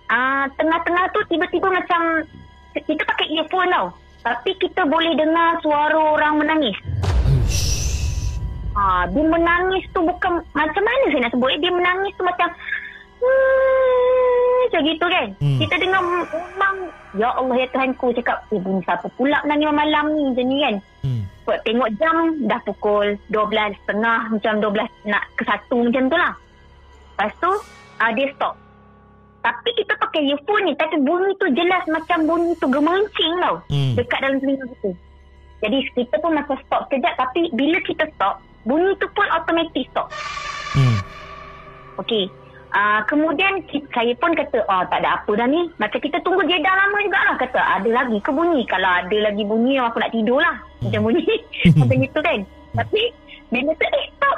uh, 0.09 0.49
tengah-tengah 0.57 1.05
tu 1.13 1.21
tiba-tiba 1.29 1.69
macam 1.69 2.25
kita 2.73 3.01
pakai 3.05 3.29
earphone 3.37 3.69
tau. 3.69 3.87
Tapi 4.25 4.51
kita 4.57 4.83
boleh 4.89 5.13
dengar 5.15 5.61
suara 5.61 5.95
orang 5.95 6.41
menangis. 6.43 6.77
Ha, 8.79 9.09
dia 9.11 9.25
menangis 9.25 9.83
tu 9.91 9.99
bukan 10.05 10.39
macam 10.55 10.83
mana 10.83 11.03
saya 11.09 11.21
nak 11.25 11.33
sebut. 11.33 11.49
Eh? 11.55 11.59
Dia 11.59 11.71
menangis 11.73 12.13
tu 12.15 12.23
macam 12.23 12.47
hmm, 13.19 13.98
macam 14.69 14.81
gitu 14.85 15.05
kan. 15.09 15.27
Hmm. 15.41 15.59
Kita 15.59 15.75
dengar 15.81 16.01
memang 16.05 16.75
ya 17.17 17.29
Allah 17.33 17.55
ya 17.57 17.67
Tuhanku 17.73 18.13
cakap 18.13 18.37
eh 18.53 18.61
bunyi 18.61 18.85
siapa 18.85 19.09
pula 19.17 19.41
menangis 19.41 19.73
malam 19.73 20.05
ni 20.13 20.21
macam 20.29 20.45
ni 20.45 20.57
kan. 20.61 20.75
Hmm. 21.01 21.23
Tengok 21.49 21.89
jam 21.97 22.15
dah 22.45 22.61
pukul 22.61 23.17
12 23.33 23.73
setengah 23.81 24.19
macam 24.29 24.53
12 24.61 25.09
nak 25.09 25.23
ke 25.33 25.41
1 25.41 25.65
macam 25.89 26.03
tu 26.05 26.17
lah. 26.17 26.33
Lepas 27.17 27.31
tu 27.41 27.51
uh, 27.97 28.11
dia 28.13 28.29
stop. 28.37 28.53
Tapi 29.39 29.69
kita 29.73 29.97
pakai 29.97 30.21
earphone 30.29 30.63
ni 30.69 30.73
tapi 30.77 31.01
bunyi 31.01 31.33
tu 31.41 31.49
jelas 31.51 31.81
macam 31.89 32.29
bunyi 32.29 32.53
tu 32.59 32.69
gemencing 32.69 33.33
tau 33.41 33.55
Hmm. 33.73 33.97
dekat 33.97 34.19
dalam 34.21 34.37
telinga 34.37 34.65
kita. 34.77 34.91
Jadi 35.59 35.77
kita 35.91 36.15
pun 36.21 36.31
macam 36.37 36.55
stop 36.63 36.87
sekejap 36.87 37.13
tapi 37.17 37.49
bila 37.51 37.81
kita 37.83 38.05
stop, 38.15 38.39
bunyi 38.63 38.93
tu 39.01 39.07
pun 39.11 39.25
automatik 39.33 39.89
stop. 39.89 40.07
Hmm. 40.77 40.99
Okey. 41.97 42.31
Uh, 42.69 43.01
kemudian 43.09 43.65
ki- 43.65 43.89
saya 43.89 44.13
pun 44.21 44.37
kata, 44.37 44.61
oh 44.69 44.83
tak 44.93 45.01
ada 45.01 45.17
apa 45.17 45.31
dah 45.33 45.49
ni. 45.49 45.73
Macam 45.81 45.97
kita 45.97 46.21
tunggu 46.21 46.45
dia 46.45 46.61
dah 46.61 46.69
lama 46.77 47.01
jugalah. 47.01 47.35
Kata, 47.41 47.57
ada 47.57 47.89
lagi 47.89 48.21
ke 48.21 48.29
bunyi? 48.29 48.61
Kalau 48.69 48.85
ada 48.85 49.17
lagi 49.17 49.41
bunyi, 49.41 49.81
aku 49.81 49.97
nak 49.97 50.13
tidur 50.13 50.37
lah. 50.37 50.61
Macam 50.85 51.09
bunyi. 51.09 51.25
Macam 51.81 51.97
itu 51.97 52.19
kan. 52.21 52.39
Tapi, 52.77 53.01
bila 53.49 53.73
tu, 53.73 53.85
eh 53.89 54.05
stop. 54.13 54.37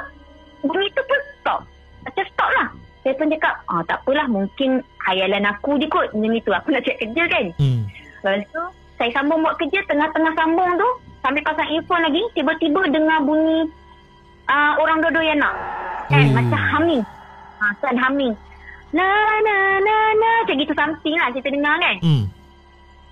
Bunyi 0.64 0.88
tu 0.96 1.02
pun 1.04 1.20
stop. 1.44 1.60
Macam 2.08 2.24
stop 2.32 2.50
lah. 2.56 2.66
Saya 3.04 3.14
pun 3.20 3.28
cakap, 3.28 3.54
ah 3.68 3.82
tak 3.84 3.98
apalah. 4.00 4.26
Mungkin 4.32 4.70
hayalan 5.04 5.44
aku 5.52 5.76
je 5.76 5.86
kot. 5.92 6.08
Macam 6.16 6.32
itu. 6.32 6.50
Aku 6.56 6.68
nak 6.72 6.82
cek 6.88 6.96
kerja 7.04 7.22
kan. 7.28 7.44
Hmm. 7.60 7.84
Lepas 8.24 8.48
tu, 8.48 8.64
saya 8.96 9.10
sambung 9.12 9.44
buat 9.44 9.60
kerja. 9.60 9.84
Tengah-tengah 9.84 10.32
sambung 10.40 10.72
tu, 10.80 10.88
sambil 11.20 11.44
pasang 11.44 11.68
earphone 11.68 12.00
lagi, 12.08 12.22
tiba-tiba 12.32 12.80
dengar 12.88 13.20
bunyi 13.28 13.68
uh, 14.48 14.72
orang 14.80 15.04
dua-dua 15.04 15.24
yang 15.28 15.40
nak. 15.44 15.54
Kan? 16.08 16.32
Hmm. 16.32 16.36
Macam 16.40 16.60
humming. 16.72 17.04
Ha, 17.62 17.70
kan 17.78 17.94
humming. 17.94 18.34
Na 18.90 19.06
na 19.46 19.78
na 19.78 19.94
na 20.18 20.28
macam 20.42 20.58
gitu 20.58 20.74
something 20.74 21.14
lah 21.14 21.30
kita 21.30 21.46
dengar 21.54 21.78
kan. 21.78 21.96
Hmm. 22.02 22.24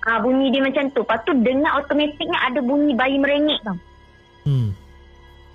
Ha, 0.03 0.19
bunyi 0.19 0.51
dia 0.51 0.59
macam 0.59 0.91
tu. 0.91 1.07
Lepas 1.07 1.23
tu 1.23 1.31
dengar 1.39 1.79
automatiknya 1.79 2.35
ada 2.35 2.59
bunyi 2.59 2.91
bayi 2.91 3.15
merengek 3.15 3.63
tau. 3.63 3.79
Hmm. 4.43 4.75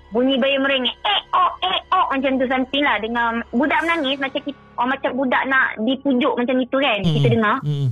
Bunyi 0.09 0.41
bayi 0.41 0.57
merengek. 0.57 0.97
Eh 1.05 1.19
oh 1.37 1.51
eh 1.61 1.77
oh 1.93 2.09
macam 2.09 2.41
tu 2.41 2.49
something 2.49 2.81
lah. 2.81 2.97
Dengar 2.97 3.45
budak 3.53 3.85
menangis 3.85 4.17
macam 4.17 4.41
kita, 4.41 4.59
oh, 4.81 4.87
macam 4.89 5.11
budak 5.13 5.43
nak 5.45 5.77
dipujuk 5.85 6.33
macam 6.33 6.55
itu 6.57 6.77
kan. 6.81 6.99
Hmm. 7.05 7.13
Kita 7.13 7.27
dengar. 7.29 7.57
Hmm. 7.61 7.87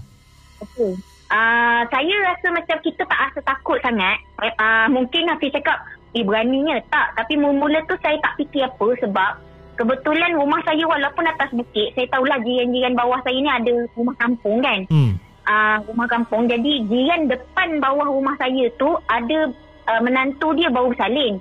Okey. 0.66 0.92
Uh, 1.26 1.82
saya 1.90 2.16
rasa 2.34 2.48
macam 2.50 2.78
kita 2.82 3.02
tak 3.06 3.20
rasa 3.30 3.40
takut 3.46 3.78
sangat. 3.86 4.18
Uh, 4.42 4.88
mungkin 4.90 5.30
Hafiz 5.30 5.54
cakap, 5.54 5.86
eh 6.18 6.24
beraninya. 6.26 6.82
Tak. 6.90 7.20
Tapi 7.20 7.38
mula-mula 7.38 7.84
tu 7.86 7.94
saya 8.02 8.18
tak 8.24 8.42
fikir 8.42 8.66
apa 8.66 8.88
sebab 9.04 9.32
kebetulan 9.76 10.36
rumah 10.36 10.60
saya 10.64 10.84
walaupun 10.88 11.26
atas 11.28 11.52
bukit, 11.52 11.92
saya 11.94 12.08
tahulah 12.12 12.40
jiran-jiran 12.42 12.96
bawah 12.96 13.20
saya 13.22 13.38
ni 13.38 13.52
ada 13.52 13.72
rumah 13.96 14.16
kampung 14.18 14.60
kan. 14.64 14.80
Hmm. 14.90 15.14
uh, 15.46 15.78
rumah 15.88 16.08
kampung. 16.10 16.50
Jadi 16.50 16.88
jiran 16.90 17.30
depan 17.30 17.80
bawah 17.80 18.10
rumah 18.10 18.36
saya 18.42 18.66
tu 18.76 18.98
ada 19.08 19.52
uh, 19.92 20.02
menantu 20.02 20.56
dia 20.58 20.72
baru 20.74 20.92
salin. 20.98 21.38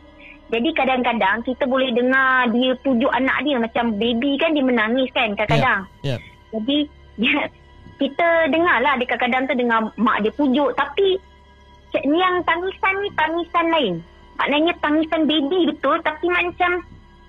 Jadi 0.52 0.70
kadang-kadang 0.76 1.40
kita 1.42 1.64
boleh 1.64 1.90
dengar 1.90 2.52
dia 2.52 2.76
pujuk 2.84 3.10
anak 3.10 3.42
dia 3.42 3.56
macam 3.56 3.96
baby 3.96 4.36
kan 4.36 4.52
dia 4.52 4.64
menangis 4.64 5.08
kan 5.16 5.32
kadang-kadang. 5.34 5.88
Ya. 6.04 6.16
Jadi 6.52 6.78
dia, 7.16 7.48
kita 8.02 8.52
dengar 8.52 8.76
lah 8.84 8.94
dia 9.00 9.08
kadang-kadang 9.08 9.48
tu 9.48 9.54
dengar 9.56 9.78
mak 9.96 10.20
dia 10.20 10.32
pujuk 10.36 10.70
tapi 10.76 11.16
yang 11.94 12.42
tangisan 12.44 12.94
ni 13.00 13.08
tangisan 13.16 13.66
lain. 13.70 13.94
Maknanya 14.34 14.74
tangisan 14.82 15.22
baby 15.30 15.70
betul 15.70 15.96
tapi 16.02 16.26
macam 16.28 16.82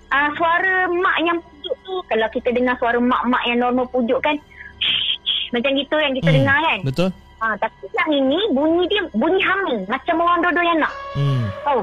uh, 0.08 0.28
suara 0.34 0.74
mak 0.86 1.16
yang 1.20 1.38
pujuk 1.40 1.76
tu 1.82 1.94
kalau 2.06 2.28
kita 2.30 2.48
dengar 2.50 2.74
suara 2.76 2.96
mak-mak 2.96 3.42
yang 3.44 3.58
normal 3.60 3.86
pujuk 3.88 4.18
kan 4.20 4.36
macam 5.48 5.70
gitu 5.72 5.96
yang 5.96 6.12
kita 6.12 6.28
Hmm. 6.28 6.36
dengar 6.36 6.58
kan. 6.60 6.78
Betul? 6.82 7.08
Ha, 7.36 7.46
tapi 7.56 7.84
yang 7.92 8.10
ini 8.16 8.40
bunyi 8.50 8.82
dia 8.88 9.02
bunyi 9.12 9.38
hamil 9.38 9.78
macam 9.86 10.14
orang 10.18 10.40
dua-dua 10.40 10.72
anak. 10.72 10.92
Hmm. 11.12 11.44
Oh, 11.64 11.82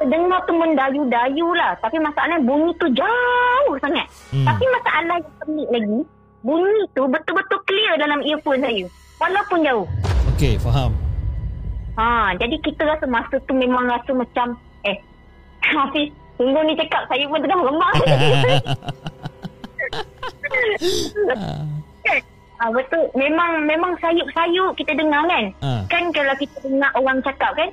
dengar 0.00 0.40
tu 0.44 0.52
mendayu-dayu 0.52 1.48
lah. 1.52 1.72
Tapi 1.78 1.96
masalahnya 1.98 2.38
bunyi 2.40 2.70
tu 2.76 2.86
jauh 2.92 3.74
sangat. 3.80 4.06
Hmm. 4.30 4.44
Tapi 4.44 4.64
masalah 4.68 5.16
yang 5.16 5.34
pelik 5.40 5.68
lagi, 5.68 5.98
bunyi 6.40 6.82
tu 6.92 7.02
betul-betul 7.04 7.58
clear 7.64 7.92
dalam 7.96 8.20
earphone 8.22 8.60
saya. 8.60 8.84
Walaupun 9.18 9.58
jauh. 9.60 9.86
Okey, 10.30 10.56
faham. 10.56 10.92
Ha, 11.96 12.32
jadi 12.36 12.56
kita 12.60 12.86
rasa 12.86 13.04
masa 13.04 13.36
tu 13.40 13.52
memang 13.52 13.84
rasa 13.84 14.12
macam, 14.12 14.54
eh, 14.84 14.96
Hafiz, 15.66 16.08
tunggu 16.40 16.60
ni 16.64 16.72
cakap 16.74 17.04
saya 17.04 17.28
pun 17.28 17.36
tengah 17.38 17.60
lemah. 17.60 17.92
ha, 22.56 22.64
betul. 22.70 23.04
Memang 23.12 23.50
memang 23.62 23.92
sayup-sayup 23.98 24.72
kita 24.74 24.96
dengar 24.96 25.20
kan. 25.26 25.44
Ah. 25.60 25.84
Kan 25.86 26.08
kalau 26.10 26.32
kita 26.34 26.56
dengar 26.62 26.90
orang 26.94 27.20
cakap 27.20 27.52
kan, 27.54 27.68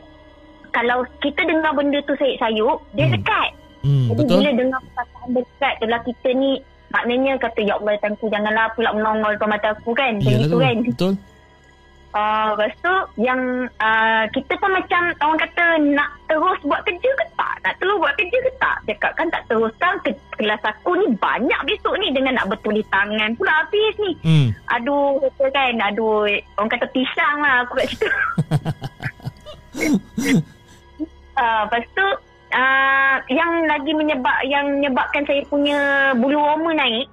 kalau 0.70 1.08
kita 1.20 1.42
dengar 1.44 1.72
benda 1.72 2.04
tu 2.04 2.14
sayup-sayup, 2.16 2.84
dia 2.92 3.08
Hmm. 3.08 3.16
dekat. 3.16 3.50
Hmm, 3.82 4.06
Jadi 4.10 4.20
betul? 4.20 4.38
bila 4.38 4.52
dengar 4.54 4.80
perkataan 4.84 5.30
dekat 5.32 5.74
tu 5.80 5.86
lah 5.88 6.02
kita 6.04 6.30
ni 6.34 6.52
maknanya 6.88 7.34
kata 7.38 7.60
ya 7.62 7.74
Allah 7.76 7.96
tangku 7.98 8.26
janganlah 8.28 8.68
pula 8.74 8.90
menongol 8.92 9.32
depan 9.32 9.50
mata 9.50 9.72
aku 9.72 9.92
kan. 9.94 10.20
Macam 10.20 10.28
Yalah 10.28 10.44
gitu 10.44 10.52
tu. 10.52 10.60
kan. 10.60 10.76
Betul? 10.84 11.14
Uh, 12.16 12.56
lepas 12.56 12.74
tu 12.82 12.94
yang 13.22 13.68
uh, 13.84 14.24
kita 14.32 14.54
pun 14.58 14.72
macam 14.74 15.12
orang 15.22 15.40
kata 15.44 15.66
nak 15.94 16.10
terus 16.26 16.58
buat 16.66 16.82
kerja 16.88 17.10
ke 17.14 17.26
tak? 17.36 17.56
Nak 17.62 17.76
terus 17.78 17.98
buat 18.00 18.14
kerja 18.16 18.38
ke 18.42 18.52
tak? 18.58 18.78
Cakap 18.88 19.12
kan 19.20 19.28
tak 19.30 19.44
teruskan 19.52 19.94
ke 20.02 20.10
kelas 20.40 20.64
aku 20.64 20.96
ni 20.98 21.08
banyak 21.20 21.62
besok 21.68 21.94
ni 22.00 22.10
dengan 22.16 22.40
nak 22.40 22.50
bertulis 22.50 22.88
tangan 22.90 23.36
pula 23.38 23.54
habis 23.62 23.96
ni. 24.02 24.12
Hmm. 24.24 24.48
Aduh 24.68 25.20
betul 25.24 25.48
kan 25.56 25.76
Aduh 25.80 26.28
Orang 26.60 26.72
kata 26.72 26.86
pisang 26.92 27.38
lah 27.40 27.64
Aku 27.64 27.80
kat 27.80 27.88
situ 27.88 28.08
uh, 31.38 31.62
Lepas 31.68 31.84
tu 31.96 32.08
uh, 32.54 33.16
Yang 33.32 33.52
lagi 33.66 33.92
menyebab 33.96 34.38
Yang 34.46 34.66
menyebabkan 34.80 35.24
saya 35.24 35.42
punya 35.48 35.80
Bulu 36.20 36.38
roma 36.38 36.72
naik 36.76 37.08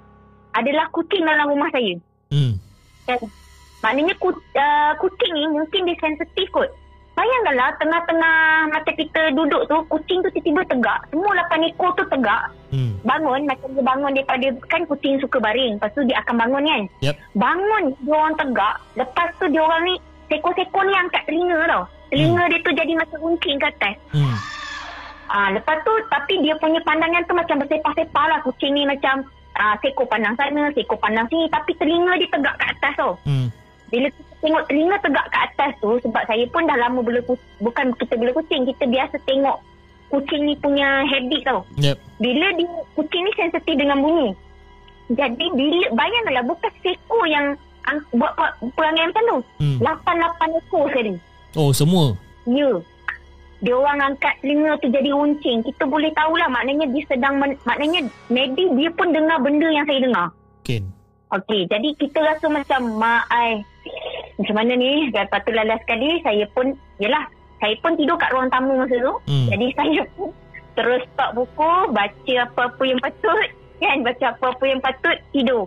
Adalah 0.55 0.91
kucing 0.91 1.25
dalam 1.25 1.51
rumah 1.51 1.71
saya 1.71 1.97
Hmm. 2.35 2.59
kan? 3.07 3.21
Maknanya 3.85 4.14
ku, 4.17 4.33
uh, 4.33 4.93
kucing 4.97 5.33
ni 5.37 5.45
Mungkin 5.53 5.85
dia 5.85 6.00
sensitif 6.00 6.49
kot. 6.49 6.73
Bayangkanlah 7.12 7.76
Tengah-tengah 7.76 8.73
Masa 8.73 8.91
kita 8.97 9.37
duduk 9.37 9.69
tu 9.69 9.76
Kucing 9.93 10.25
tu 10.25 10.33
tiba-tiba 10.33 10.64
tegak. 10.73 11.05
Semua 11.12 11.37
lapan 11.37 11.69
ekor 11.69 11.93
tu 12.00 12.05
tegak. 12.09 12.49
Hmm. 12.73 12.97
Bangun 13.05 13.45
Macam 13.45 13.69
dia 13.76 13.85
bangun 13.85 14.17
daripada 14.17 14.47
Kan 14.73 14.83
kucing 14.88 15.21
suka 15.21 15.37
baring 15.37 15.76
Lepas 15.76 15.93
tu 15.93 16.00
dia 16.09 16.17
akan 16.25 16.35
bangun 16.41 16.64
kan? 16.64 16.83
Yep. 17.05 17.17
bangun 17.37 17.83
dia 18.00 18.14
orang 18.17 18.35
tegak. 18.41 18.75
Lepas 18.97 19.29
tu 19.37 19.47
dia 19.53 19.61
orang 19.61 19.85
ni 19.85 19.95
sekor-sekor 20.29 20.83
ni 20.88 20.95
angkat 20.97 21.23
telinga 21.29 21.59
tau. 21.69 21.83
Telinga 22.09 22.45
dia 22.49 22.59
tu 22.64 22.73
jadi 22.73 22.93
macam 22.97 23.19
runcing 23.21 23.57
ke 23.61 23.67
atas. 23.69 23.97
Hmm. 24.14 24.37
ah 25.33 25.49
lepas 25.50 25.81
tu 25.83 25.93
tapi 26.12 26.37
dia 26.45 26.55
punya 26.61 26.79
pandangan 26.85 27.25
tu 27.26 27.35
macam 27.37 27.57
bersepah-sepah 27.64 28.26
lah. 28.31 28.38
Kucing 28.45 28.73
ni 28.73 28.83
macam 28.88 29.25
ah 29.55 29.79
sekor 29.79 30.07
pandang 30.09 30.35
sana 30.35 30.73
sekor 30.73 30.99
pandang 30.99 31.26
sini. 31.29 31.47
Tapi 31.53 31.71
telinga 31.76 32.12
dia 32.17 32.29
tegak 32.33 32.57
ke 32.57 32.64
atas 32.64 32.93
tau. 32.97 33.12
Hmm. 33.26 33.49
Bila 33.93 34.09
kita 34.11 34.33
tengok 34.41 34.64
telinga 34.69 34.97
tegak 35.00 35.26
ke 35.29 35.38
atas 35.38 35.73
tu 35.81 35.91
sebab 36.05 36.23
saya 36.29 36.45
pun 36.53 36.64
dah 36.69 36.76
lama 36.76 37.00
bela 37.00 37.21
kucing 37.25 37.50
bukan 37.61 37.87
kita 37.97 38.14
bela 38.17 38.33
kucing 38.33 38.62
kita 38.69 38.85
biasa 38.88 39.17
tengok 39.25 39.57
kucing 40.12 40.43
ni 40.47 40.55
punya 40.61 41.03
habit 41.09 41.43
tau 41.45 41.61
Yep. 41.81 41.97
bila 42.21 42.47
dia 42.55 42.71
kucing 42.95 43.23
ni 43.25 43.33
sensitif 43.35 43.75
dengan 43.75 43.99
bunyi. 44.00 44.31
Jadi 45.12 45.47
bila 45.53 45.93
bayangkanlah 45.93 46.45
bukan 46.49 46.73
seekor 46.81 47.25
yang 47.29 47.53
ang, 47.85 48.00
buat 48.17 48.33
buat 48.41 48.53
perangai 48.73 49.12
macam 49.12 49.25
tu. 49.29 49.38
Hmm. 49.61 49.79
Lapan-lapan 49.85 50.49
ekor 50.57 50.88
sekali. 50.88 51.12
Oh, 51.61 51.71
semua. 51.76 52.17
Ya. 52.49 52.81
Dia 53.61 53.75
orang 53.76 54.12
angkat 54.12 54.33
telinga 54.41 54.81
tu 54.81 54.88
jadi 54.88 55.12
runcing. 55.12 55.61
Kita 55.61 55.85
boleh 55.85 56.09
tahulah 56.17 56.49
maknanya 56.49 56.88
dia 56.88 57.05
sedang 57.09 57.37
men, 57.37 57.53
maknanya 57.69 58.09
maybe 58.33 58.64
dia 58.76 58.88
pun 58.97 59.12
dengar 59.12 59.37
benda 59.45 59.69
yang 59.69 59.85
saya 59.85 60.00
dengar. 60.00 60.26
Ken. 60.64 60.85
Okey, 61.33 61.67
jadi 61.69 61.88
kita 61.99 62.19
rasa 62.25 62.47
macam 62.49 62.81
mak 62.97 63.29
ai 63.29 63.61
macam 64.35 64.55
mana 64.59 64.73
ni? 64.75 65.09
Lepas 65.14 65.41
tu 65.47 65.50
lalas 65.55 65.79
sekali 65.87 66.19
saya 66.23 66.45
pun 66.50 66.75
yalah, 66.99 67.25
saya 67.62 67.75
pun 67.79 67.95
tidur 67.95 68.19
kat 68.19 68.31
ruang 68.35 68.50
tamu 68.50 68.75
masa 68.79 68.97
tu. 68.99 69.14
Hmm. 69.31 69.47
Jadi 69.50 69.67
saya 69.79 70.03
pun 70.19 70.31
terus 70.75 71.03
stop 71.14 71.31
buku, 71.38 71.73
baca 71.95 72.35
apa-apa 72.43 72.83
yang 72.83 72.99
patut, 72.99 73.47
kan? 73.79 73.97
Baca 74.03 74.25
apa-apa 74.35 74.64
yang 74.67 74.81
patut, 74.83 75.17
tidur. 75.31 75.64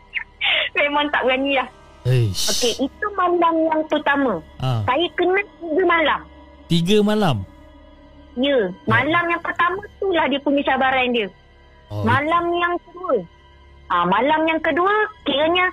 Memang 0.78 1.10
tak 1.10 1.26
berani 1.26 1.58
lah. 1.58 1.68
Eish. 2.02 2.50
Okey, 2.50 2.72
itu 2.86 3.06
malam 3.14 3.54
yang 3.70 3.82
pertama. 3.86 4.42
Ah, 4.58 4.82
Saya 4.86 5.06
kena 5.14 5.42
tiga 5.62 5.82
malam. 5.86 6.20
tiga 6.66 6.96
malam. 6.98 7.36
Ya, 8.32 8.58
malam 8.88 9.24
yang 9.28 9.42
pertama 9.44 9.78
tu 10.00 10.08
lah 10.10 10.24
dia 10.26 10.40
punya 10.40 10.64
cabaran 10.64 11.12
dia. 11.12 11.28
Oh. 11.92 12.02
Malam 12.02 12.48
yang 12.56 12.74
kedua. 12.80 13.20
Ah, 13.92 14.08
malam 14.08 14.48
yang 14.48 14.60
kedua 14.64 14.90
kiranya 15.28 15.68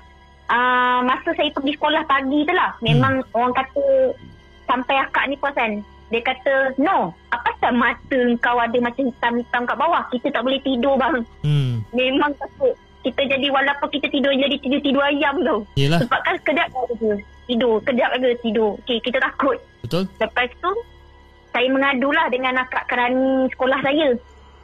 ah, 0.50 1.00
masa 1.06 1.32
saya 1.34 1.50
pergi 1.54 1.78
sekolah 1.78 2.04
pagi 2.06 2.44
tu 2.44 2.54
lah. 2.54 2.74
Memang 2.82 3.22
Hmm. 3.22 3.36
orang 3.38 3.54
kata 3.56 3.86
sampai 4.66 4.96
akak 5.00 5.26
ni 5.30 5.36
perasan. 5.38 5.82
Dia 6.10 6.26
kata, 6.26 6.74
no, 6.82 7.14
apa 7.30 7.50
pasal 7.60 7.76
mata 7.76 8.20
kau 8.40 8.58
ada 8.58 8.78
macam 8.80 9.12
hitam-hitam 9.12 9.68
kat 9.68 9.78
bawah? 9.78 10.04
Kita 10.10 10.32
tak 10.32 10.48
boleh 10.48 10.64
tidur 10.64 10.96
bang. 10.96 11.22
Hmm. 11.44 11.84
Memang 11.92 12.32
takut. 12.40 12.74
Kita 13.04 13.22
jadi 13.28 13.48
walaupun 13.52 13.88
kita 13.92 14.08
tidur 14.08 14.32
jadi 14.32 14.56
tidur-tidur 14.64 15.04
ayam 15.04 15.36
tau. 15.44 15.60
Yelah. 15.76 16.00
Sebab 16.00 16.20
kan 16.24 16.36
kedap 16.48 16.68
je. 16.72 17.20
Tidur, 17.46 17.84
kedap 17.84 18.12
je 18.18 18.30
tidur. 18.40 18.80
Okay, 18.84 19.04
kita 19.04 19.20
takut. 19.20 19.60
Betul? 19.84 20.08
Lepas 20.18 20.50
tu 20.64 20.72
saya 21.52 21.68
mengadulah 21.68 22.32
dengan 22.32 22.64
akak 22.64 22.88
kerani 22.88 23.46
sekolah 23.52 23.80
saya. 23.84 24.08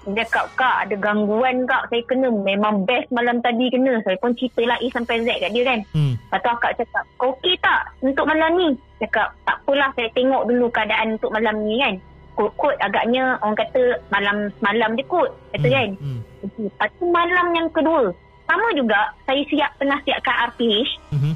Dia 0.06 0.22
cakap, 0.30 0.46
Kak 0.54 0.76
ada 0.86 0.96
gangguan 1.02 1.66
kak. 1.66 1.90
Saya 1.90 2.02
kena 2.06 2.30
memang 2.30 2.86
best 2.86 3.10
malam 3.10 3.42
tadi 3.42 3.74
kena. 3.74 3.98
Saya 4.06 4.18
pun 4.22 4.38
cerita 4.38 4.62
lah 4.62 4.78
A 4.78 4.88
sampai 4.94 5.26
Z 5.26 5.30
kat 5.42 5.50
dia 5.50 5.64
kan. 5.66 5.80
Hmm. 5.98 6.14
Lepas 6.14 6.40
tu 6.46 6.50
akak 6.54 6.74
cakap, 6.78 7.04
kau 7.18 7.34
okey 7.34 7.58
tak 7.58 7.90
untuk 8.06 8.26
malam 8.30 8.52
ni? 8.54 8.70
Cakap, 9.02 9.34
tak 9.50 9.58
apalah 9.66 9.90
saya 9.98 10.10
tengok 10.14 10.46
dulu 10.46 10.70
keadaan 10.70 11.18
untuk 11.18 11.34
malam 11.34 11.56
ni 11.66 11.82
kan. 11.82 11.96
Kot-kot 12.36 12.76
agaknya 12.84 13.40
orang 13.42 13.58
kata 13.58 13.82
malam 14.14 14.38
malam 14.62 14.90
je 14.94 15.04
kot. 15.10 15.30
Kata 15.58 15.68
hmm. 15.68 15.76
kan. 15.76 15.90
Hmm. 15.98 16.20
Lepas 16.62 16.90
tu 17.02 17.06
malam 17.10 17.48
yang 17.58 17.68
kedua. 17.74 18.14
Sama 18.46 18.68
juga 18.78 19.10
saya 19.26 19.42
siap 19.50 19.72
tengah 19.82 19.98
siapkan 20.06 20.54
RPH. 20.54 21.02
Mhm. 21.18 21.34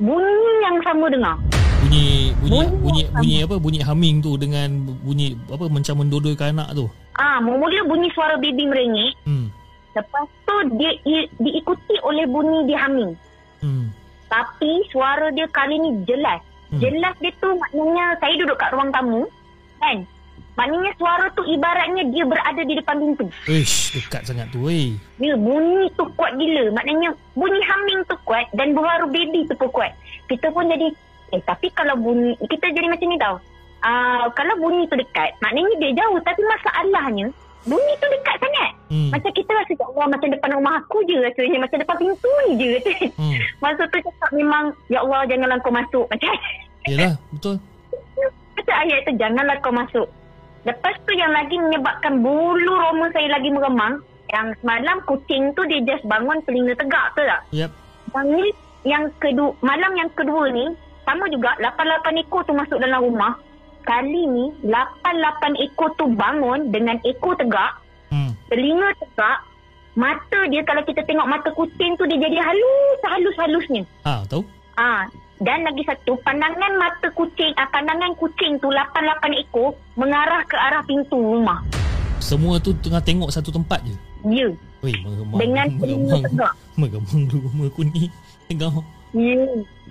Bunyi 0.00 0.52
yang 0.64 0.76
sama 0.84 1.08
dengar. 1.12 1.36
Bunyi 1.86 2.34
bunyi 2.42 2.50
Bunyi 2.50 2.66
bunyi 2.82 3.02
bunyi 3.14 3.36
apa? 3.46 3.56
Bunyi 3.62 3.80
humming 3.86 4.16
tu 4.18 4.34
dengan 4.34 4.68
bunyi 5.06 5.38
apa 5.46 5.70
macam 5.70 5.94
mendodoikan 6.02 6.58
anak 6.58 6.74
tu. 6.74 6.90
Ah, 7.14 7.38
mula 7.38 7.86
bunyi 7.86 8.10
suara 8.10 8.34
baby 8.42 8.66
merengek. 8.66 9.14
Hmm. 9.22 9.54
Lepas 9.94 10.26
tu 10.42 10.56
dia 10.82 10.90
i, 11.06 11.30
diikuti 11.38 11.94
oleh 12.02 12.26
bunyi 12.26 12.66
dia 12.66 12.90
humming. 12.90 13.14
Hmm. 13.62 13.94
Tapi 14.26 14.82
suara 14.90 15.30
dia 15.30 15.46
kali 15.54 15.78
ni 15.78 16.02
jelas. 16.10 16.42
Hmm. 16.74 16.82
Jelas 16.82 17.14
dia 17.22 17.30
tu 17.38 17.54
maknanya 17.54 18.18
saya 18.18 18.34
duduk 18.34 18.58
kat 18.58 18.74
ruang 18.74 18.90
tamu. 18.90 19.22
Kan? 19.78 20.02
Maknanya 20.58 20.90
suara 20.98 21.30
tu 21.38 21.46
ibaratnya 21.46 22.02
dia 22.10 22.24
berada 22.26 22.66
di 22.66 22.74
depan 22.74 22.98
pintu. 22.98 23.30
Ish, 23.46 23.94
dekat 23.94 24.26
sangat 24.26 24.50
tu 24.50 24.66
weh. 24.66 24.98
Ya, 25.22 25.38
bunyi 25.38 25.86
tu 25.94 26.02
kuat 26.18 26.34
gila. 26.34 26.74
Maknanya 26.74 27.14
bunyi 27.38 27.62
humming 27.62 28.02
tu 28.10 28.16
kuat 28.26 28.50
dan 28.58 28.74
baru 28.74 29.06
baby 29.06 29.46
tu 29.46 29.54
pun 29.54 29.70
kuat. 29.70 29.94
Kita 30.26 30.50
pun 30.50 30.66
jadi, 30.66 30.90
eh 31.34 31.42
tapi 31.42 31.70
kalau 31.74 31.98
bunyi, 31.98 32.38
kita 32.38 32.70
jadi 32.70 32.86
macam 32.86 33.08
ni 33.10 33.18
tau. 33.18 33.36
Uh, 33.86 34.26
kalau 34.34 34.54
bunyi 34.58 34.86
tu 34.90 34.98
dekat, 34.98 35.34
maknanya 35.42 35.74
dia 35.78 35.90
jauh. 35.94 36.18
Tapi 36.22 36.40
masalahnya, 36.42 37.26
bunyi 37.66 37.92
tu 37.98 38.06
dekat 38.10 38.36
sangat. 38.38 38.70
Hmm. 38.86 39.10
Macam 39.10 39.30
kita 39.34 39.50
rasa, 39.50 39.72
ya 39.74 39.84
Allah 39.90 40.06
macam 40.10 40.28
depan 40.30 40.50
rumah 40.54 40.74
aku 40.82 40.98
je 41.06 41.16
rasanya. 41.18 41.58
Macam 41.66 41.78
depan 41.82 41.96
pintu 41.98 42.30
ni 42.46 42.52
je. 42.58 42.70
Hmm. 43.18 43.36
Masa 43.58 43.82
tu 43.90 43.98
cakap 43.98 44.30
memang, 44.30 44.70
ya 44.92 45.02
Allah 45.02 45.26
janganlah 45.26 45.58
kau 45.62 45.74
masuk. 45.74 46.06
Macam 46.10 46.30
Yalah, 46.90 47.18
betul. 47.34 47.56
macam 48.54 48.76
ayat 48.86 48.98
tu, 49.02 49.12
janganlah 49.18 49.56
kau 49.58 49.74
masuk. 49.74 50.06
Lepas 50.66 50.94
tu 51.06 51.12
yang 51.14 51.30
lagi 51.30 51.54
menyebabkan 51.58 52.22
bulu 52.22 52.74
roma 52.74 53.06
saya 53.14 53.30
lagi 53.38 53.50
meremang, 53.50 54.02
yang 54.34 54.50
semalam 54.58 54.98
kucing 55.06 55.54
tu 55.54 55.62
dia 55.70 55.78
just 55.86 56.02
bangun 56.06 56.42
telinga 56.42 56.74
tegak 56.74 57.06
tu 57.14 57.22
tak? 57.22 57.42
Yep. 57.54 57.70
Yang 58.14 58.26
ni 58.34 58.46
yang 58.86 59.04
kedua, 59.18 59.50
malam 59.62 59.92
yang 59.98 60.10
kedua 60.14 60.50
ni, 60.54 60.66
sama 61.06 61.30
juga 61.30 61.54
88 61.62 62.18
ekor 62.18 62.42
tu 62.42 62.52
masuk 62.52 62.82
dalam 62.82 62.98
rumah. 63.00 63.38
Kali 63.86 64.26
ni 64.26 64.50
88 64.66 65.54
ekor 65.62 65.94
tu 65.94 66.10
bangun 66.10 66.74
dengan 66.74 66.98
ekor 67.06 67.38
tegak, 67.38 67.78
Hmm. 68.10 68.34
telinga 68.50 68.90
tegak, 68.98 69.38
mata 69.94 70.40
dia 70.50 70.66
kalau 70.66 70.82
kita 70.82 71.06
tengok 71.06 71.30
mata 71.30 71.54
kucing 71.54 71.94
tu 71.94 72.02
dia 72.04 72.18
jadi 72.18 72.38
halus, 72.42 72.98
halus-halusnya. 73.06 73.82
Ah, 74.02 74.26
tahu? 74.26 74.42
Ah, 74.74 75.06
dan 75.38 75.62
lagi 75.62 75.86
satu, 75.86 76.18
pandangan 76.26 76.72
mata 76.74 77.06
kucing, 77.14 77.54
ah, 77.54 77.70
pandangan 77.70 78.10
kucing 78.18 78.58
tu 78.58 78.66
88 78.66 79.38
ekor 79.38 79.70
mengarah 79.94 80.42
ke 80.50 80.58
arah 80.58 80.82
pintu 80.82 81.14
rumah. 81.14 81.62
Semua 82.18 82.58
tu 82.58 82.74
tengah 82.82 82.98
tengok 82.98 83.30
satu 83.30 83.54
tempat 83.54 83.78
je. 83.86 83.94
Ya. 84.26 84.50
Weh. 84.82 84.98
Dengan 85.38 85.70
telinga 85.78 86.26
tegak. 86.26 86.52
Mengemang 86.80 87.22
rumah 87.30 87.70
aku 87.70 87.86
ni. 87.86 88.10
Tengok. 88.50 88.82
Ya. 89.16 89.40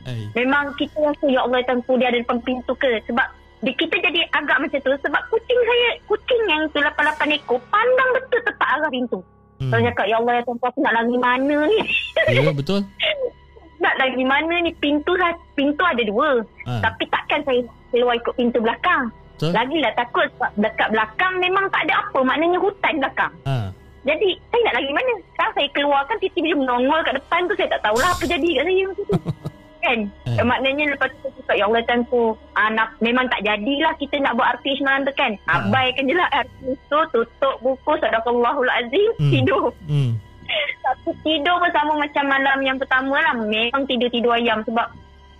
Hai. 0.05 0.21
Memang 0.37 0.77
kita 0.77 1.01
rasa 1.01 1.25
ya 1.25 1.41
Allah 1.41 1.65
tangku 1.65 1.97
dia 1.97 2.13
ada 2.13 2.21
depan 2.21 2.37
pintu 2.45 2.77
ke 2.77 3.01
sebab 3.09 3.25
kita 3.65 3.97
jadi 3.97 4.21
agak 4.37 4.61
macam 4.61 4.77
tu 4.77 4.93
sebab 5.01 5.21
kucing 5.33 5.59
saya 5.65 5.89
kucing 6.05 6.41
yang 6.45 6.61
tu 6.69 6.77
88 6.77 7.33
ekor 7.33 7.57
pandang 7.73 8.09
betul 8.13 8.41
tepat 8.45 8.67
arah 8.77 8.89
pintu. 8.93 9.19
Hmm. 9.57 9.71
Saya 9.73 9.89
cakap 9.89 10.05
ya 10.05 10.15
Allah 10.21 10.33
ya 10.37 10.41
aku 10.45 10.79
nak 10.83 10.93
lari 10.93 11.17
mana 11.17 11.57
ni? 11.65 11.79
Ya, 12.29 12.53
betul. 12.53 12.85
nak 13.83 13.95
lari 13.97 14.23
mana 14.25 14.55
ni 14.61 14.71
pintu 14.77 15.17
lah 15.17 15.33
pintu 15.57 15.81
ada 15.81 16.03
dua. 16.05 16.45
Ha. 16.69 16.85
Tapi 16.85 17.03
takkan 17.09 17.41
saya 17.41 17.65
keluar 17.89 18.13
ikut 18.13 18.33
pintu 18.37 18.61
belakang. 18.61 19.09
Betul. 19.35 19.51
Lagilah 19.51 19.91
takut 19.97 20.27
sebab 20.37 20.51
dekat 20.61 20.87
belakang 20.93 21.33
memang 21.41 21.65
tak 21.73 21.81
ada 21.89 22.05
apa 22.05 22.19
maknanya 22.21 22.59
hutan 22.61 22.93
belakang. 23.01 23.33
Ha. 23.49 23.73
Jadi 24.05 24.29
saya 24.53 24.61
nak 24.69 24.75
lari 24.77 24.91
mana? 24.93 25.13
Sekarang 25.33 25.53
saya 25.57 25.67
keluar 25.73 26.01
kan 26.05 26.17
tiba-tiba 26.21 26.61
menongol 26.61 26.99
kat 27.01 27.13
depan 27.17 27.41
tu 27.49 27.53
saya 27.57 27.69
tak 27.73 27.81
tahulah 27.81 28.09
apa 28.13 28.23
jadi 28.23 28.49
kat 28.53 28.63
saya 28.69 28.83
masa 28.85 29.01
tu. 29.01 29.15
kan? 29.85 29.99
Eh. 30.25 30.41
Maknanya 30.41 30.83
lepas 30.97 31.09
tu 31.13 31.29
saya 31.29 31.33
cakap 31.41 31.55
ya 31.61 31.63
Allah 31.69 31.83
tanku 31.85 32.23
anak 32.57 32.89
memang 33.01 33.25
tak 33.29 33.41
jadilah 33.45 33.93
kita 34.01 34.15
nak 34.21 34.33
buat 34.37 34.49
artis 34.57 34.77
semalam 34.81 35.01
tu 35.05 35.13
kan. 35.13 35.31
Ha. 35.45 35.51
Abaikan 35.61 36.09
je 36.09 36.15
lah 36.17 36.29
artis 36.33 36.77
tu 36.89 36.99
tutup 37.13 37.55
buku 37.61 37.91
sadaqallahul 38.01 38.71
azim 38.81 39.09
Hmm. 39.21 39.31
tidur. 39.31 39.65
Hmm. 39.89 40.17
Tapi 40.85 41.09
tidur 41.25 41.57
pun 41.57 41.71
sama 41.73 41.93
macam 41.97 42.23
malam 42.29 42.57
yang 42.61 42.77
pertama 42.77 43.17
lah. 43.17 43.33
Memang 43.37 43.85
tidur-tidur 43.89 44.37
ayam 44.37 44.61
sebab 44.65 44.89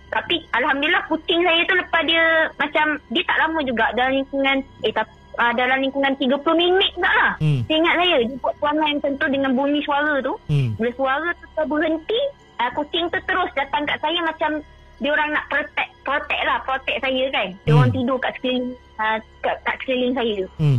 tapi 0.06 0.38
Alhamdulillah 0.54 1.02
kucing 1.10 1.42
saya 1.42 1.60
tu 1.66 1.74
lepas 1.74 2.02
dia 2.06 2.46
macam 2.62 2.94
dia 3.10 3.26
tak 3.26 3.38
lama 3.42 3.58
juga 3.66 3.90
dalam 3.98 4.22
lingkungan 4.22 4.62
eh 4.86 4.94
tak, 4.94 5.10
uh, 5.38 5.52
dalam 5.54 5.78
lingkungan 5.84 6.16
30 6.16 6.32
minit 6.56 6.92
tak 6.98 7.14
lah. 7.14 7.32
Hmm. 7.40 7.60
Saya 7.68 7.76
ingat 7.78 7.94
saya 8.00 8.16
dia 8.24 8.36
buat 8.40 8.54
perangai 8.60 8.90
macam 8.98 9.12
tu 9.16 9.26
dengan 9.30 9.50
bunyi 9.52 9.80
suara 9.84 10.14
tu. 10.24 10.34
Hmm. 10.48 10.68
Bila 10.80 10.90
suara 10.96 11.28
tu 11.36 11.62
berhenti 11.68 12.20
uh, 12.60 12.70
kucing 12.72 13.06
tu 13.12 13.18
terus 13.24 13.50
datang 13.54 13.84
kat 13.84 13.98
saya 14.00 14.18
macam 14.24 14.50
dia 14.96 15.12
orang 15.12 15.28
nak 15.28 15.44
protect 15.52 15.90
protect 16.08 16.42
lah 16.48 16.58
protect 16.64 16.98
saya 17.04 17.24
kan. 17.32 17.48
Dia 17.64 17.70
Hmm. 17.72 17.78
orang 17.84 17.92
tidur 17.92 18.16
kat 18.20 18.32
sekeliling 18.40 18.68
uh, 18.96 19.18
kat, 19.44 19.56
kat 19.64 19.76
sekeliling 19.84 20.14
saya. 20.16 20.38
Hmm. 20.56 20.78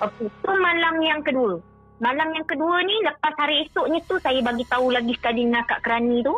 Okey, 0.00 0.26
tu 0.32 0.50
malam 0.56 0.94
yang 1.04 1.20
kedua. 1.20 1.60
Malam 2.00 2.32
yang 2.32 2.46
kedua 2.48 2.80
ni 2.80 2.96
lepas 3.04 3.36
hari 3.36 3.68
esoknya 3.68 4.00
tu 4.08 4.16
saya 4.24 4.40
bagi 4.40 4.64
tahu 4.64 4.88
lagi 4.88 5.12
sekali 5.12 5.44
dengan 5.44 5.60
akak 5.68 5.84
kerani 5.84 6.24
tu. 6.24 6.32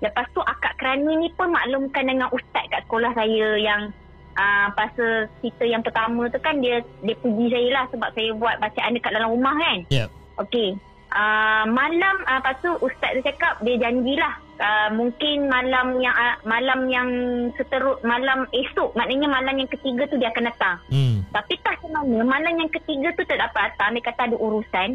Lepas 0.00 0.24
tu 0.32 0.40
akak 0.40 0.80
kerani 0.80 1.12
ni 1.20 1.28
pun 1.36 1.52
maklumkan 1.52 2.08
dengan 2.08 2.32
ustaz 2.32 2.64
kat 2.72 2.80
sekolah 2.88 3.12
saya 3.12 3.60
yang 3.60 3.92
uh, 4.38 4.70
pasal 4.72 5.26
cerita 5.42 5.64
yang 5.66 5.82
pertama 5.82 6.30
tu 6.30 6.38
kan 6.38 6.62
dia 6.62 6.80
dia 7.02 7.14
puji 7.18 7.50
saya 7.50 7.68
lah 7.74 7.84
sebab 7.90 8.10
saya 8.14 8.30
buat 8.38 8.56
bacaan 8.62 8.94
dekat 8.94 9.12
dalam 9.12 9.34
rumah 9.34 9.54
kan. 9.58 9.78
Ya. 9.90 10.06
Okey. 10.38 10.78
Uh, 11.08 11.64
malam 11.72 12.16
uh, 12.28 12.36
lepas 12.38 12.60
tu 12.60 12.70
ustaz 12.84 13.16
tu 13.16 13.24
cakap 13.24 13.56
dia 13.64 13.80
janjilah 13.80 14.36
uh, 14.60 14.92
mungkin 14.92 15.48
malam 15.48 15.96
yang 16.04 16.12
uh, 16.12 16.36
malam 16.44 16.84
yang 16.92 17.08
seterus 17.56 17.96
malam 18.04 18.44
esok 18.52 18.92
maknanya 18.92 19.24
malam 19.24 19.56
yang 19.56 19.70
ketiga 19.72 20.04
tu 20.06 20.20
dia 20.20 20.30
akan 20.30 20.46
datang. 20.46 20.76
Hmm. 20.92 21.24
Tapi 21.32 21.54
tak 21.64 21.80
semana 21.80 22.22
malam 22.22 22.54
yang 22.60 22.70
ketiga 22.70 23.08
tu 23.16 23.24
tak 23.24 23.40
dapat 23.40 23.72
datang. 23.72 23.96
Dia 23.96 24.04
kata 24.04 24.20
ada 24.30 24.36
urusan. 24.36 24.90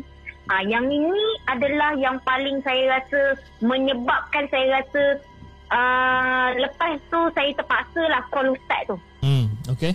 Ah, 0.52 0.60
yang 0.60 0.92
ini 0.92 1.40
adalah 1.48 1.96
yang 1.96 2.20
paling 2.28 2.60
saya 2.68 3.00
rasa 3.00 3.40
menyebabkan 3.64 4.44
saya 4.52 4.84
rasa 4.84 5.04
ah, 5.72 6.52
lepas 6.60 7.00
tu 7.08 7.20
saya 7.32 7.48
terpaksa 7.56 8.02
lah 8.12 8.22
call 8.28 8.52
ustaz 8.52 8.92
tu. 8.92 9.00
Okay. 9.70 9.94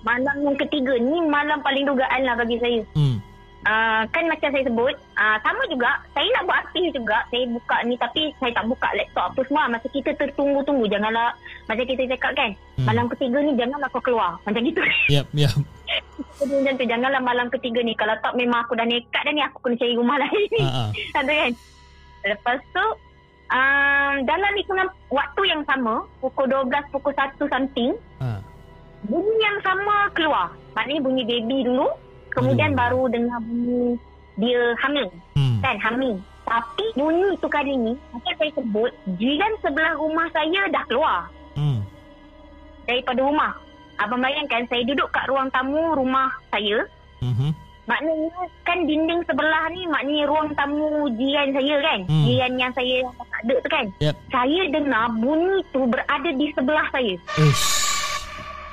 Malam 0.00 0.36
yang 0.40 0.56
ketiga 0.56 0.96
ni 0.96 1.20
malam 1.22 1.60
paling 1.60 1.84
dugaan 1.84 2.20
lah 2.22 2.34
bagi 2.34 2.56
saya. 2.56 2.80
Hmm. 2.94 3.20
Uh, 3.60 4.08
kan 4.08 4.24
macam 4.24 4.48
saya 4.48 4.64
sebut 4.64 4.96
uh, 5.14 5.36
sama 5.44 5.60
juga 5.68 5.92
saya 6.16 6.24
nak 6.32 6.48
buat 6.48 6.64
artis 6.64 6.96
juga 6.96 7.20
saya 7.28 7.44
buka 7.44 7.76
ni 7.84 7.92
tapi 7.94 8.32
saya 8.40 8.56
tak 8.56 8.64
buka 8.64 8.88
laptop 8.96 9.36
apa 9.36 9.40
semua 9.44 9.68
masa 9.68 9.84
kita 9.92 10.16
tertunggu-tunggu 10.16 10.88
janganlah 10.88 11.36
macam 11.68 11.84
kita 11.84 12.08
cakap 12.08 12.32
kan 12.32 12.50
Hmm. 12.80 12.88
malam 12.88 13.12
ketiga 13.12 13.44
ni 13.44 13.52
janganlah 13.60 13.92
kau 13.92 14.00
keluar 14.00 14.40
macam 14.40 14.64
gitu 14.64 14.80
yap. 15.12 15.28
Jadi 15.28 15.44
macam 16.56 16.72
tu 16.72 16.84
Janganlah 16.88 17.20
malam 17.20 17.52
ketiga 17.52 17.84
ni 17.84 17.92
Kalau 17.92 18.16
tak 18.24 18.32
memang 18.32 18.64
aku 18.64 18.72
dah 18.72 18.88
nekat 18.88 19.20
dah 19.20 19.32
ni 19.36 19.44
Aku 19.44 19.60
kena 19.60 19.76
cari 19.76 19.92
rumah 19.92 20.16
lain 20.24 20.48
ni. 20.48 20.62
Ada 21.12 21.28
kan 21.34 21.52
Lepas 22.22 22.58
tu 22.72 22.84
um, 23.50 24.14
Dalam 24.24 24.50
lingkungan 24.54 24.88
Waktu 25.10 25.42
yang 25.44 25.60
sama 25.66 26.08
Pukul 26.16 26.48
12 26.48 26.72
Pukul 26.88 27.12
1 27.12 27.36
something 27.36 27.92
Ha. 28.16 28.40
Bunyi 29.02 29.34
yang 29.38 29.56
sama 29.60 30.08
keluar 30.12 30.48
Maknanya 30.72 31.00
bunyi 31.00 31.22
baby 31.24 31.64
dulu 31.64 31.88
Kemudian 32.30 32.72
Aduh. 32.72 32.78
baru 32.78 33.02
dengar 33.08 33.38
bunyi 33.40 33.96
Dia 34.36 34.60
hamil 34.78 35.08
Hmm. 35.34 35.58
Kan 35.60 35.76
hamil 35.78 36.14
Tapi 36.42 36.84
bunyi 36.94 37.32
tu 37.38 37.46
kali 37.46 37.72
ni 37.72 37.92
Macam 38.10 38.34
saya 38.34 38.52
sebut 38.52 38.90
Jiran 39.16 39.52
sebelah 39.58 39.94
rumah 39.94 40.26
saya 40.30 40.60
dah 40.68 40.84
keluar 40.84 41.18
Hmm. 41.54 41.80
Daripada 42.84 43.20
rumah 43.20 43.52
Abang 43.96 44.20
bayangkan 44.20 44.64
Saya 44.66 44.82
duduk 44.84 45.08
kat 45.10 45.24
ruang 45.26 45.48
tamu 45.50 45.94
rumah 45.94 46.28
saya 46.48 46.84
Mhm. 47.20 47.52
Maknanya 47.84 48.32
kan 48.62 48.86
dinding 48.86 49.20
sebelah 49.26 49.66
ni 49.68 49.82
maknanya 49.84 50.24
ruang 50.24 50.48
tamu 50.54 50.88
jiran 51.18 51.50
saya 51.50 51.74
kan. 51.82 52.00
Hmm. 52.06 52.22
Jiran 52.22 52.52
yang 52.54 52.72
saya 52.72 52.96
tak 53.10 53.40
ada 53.42 53.54
tu 53.58 53.68
kan. 53.68 53.86
Yep. 53.98 54.14
Saya 54.30 54.60
dengar 54.70 55.04
bunyi 55.18 55.58
tu 55.68 55.84
berada 55.84 56.30
di 56.30 56.46
sebelah 56.54 56.86
saya. 56.88 57.14
Ish. 57.36 57.89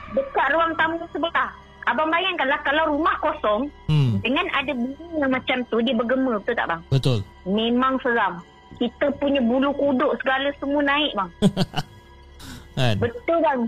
Dekat 0.09 0.47
ruang 0.49 0.73
tamu 0.73 1.03
sebelah. 1.09 1.49
Abang 1.83 2.07
bayangkanlah 2.07 2.59
kalau 2.61 2.83
rumah 2.89 3.15
kosong 3.17 3.71
Hmm. 3.87 4.19
dengan 4.19 4.43
ada 4.51 4.71
bunyi 4.71 4.93
yang 5.15 5.31
macam 5.31 5.57
tu 5.65 5.79
dia 5.79 5.95
bergema 5.95 6.35
betul 6.35 6.53
tak 6.53 6.67
bang? 6.67 6.81
Betul. 6.89 7.19
Memang 7.45 7.95
seram. 7.97 8.43
Kita 8.75 9.07
punya 9.15 9.39
bulu 9.39 9.71
kuduk 9.73 10.11
segala 10.17 10.51
semua 10.57 10.81
naik 10.81 11.11
bang. 11.13 11.29
Kan? 12.77 12.95
Betul 12.99 13.37
bang. 13.39 13.59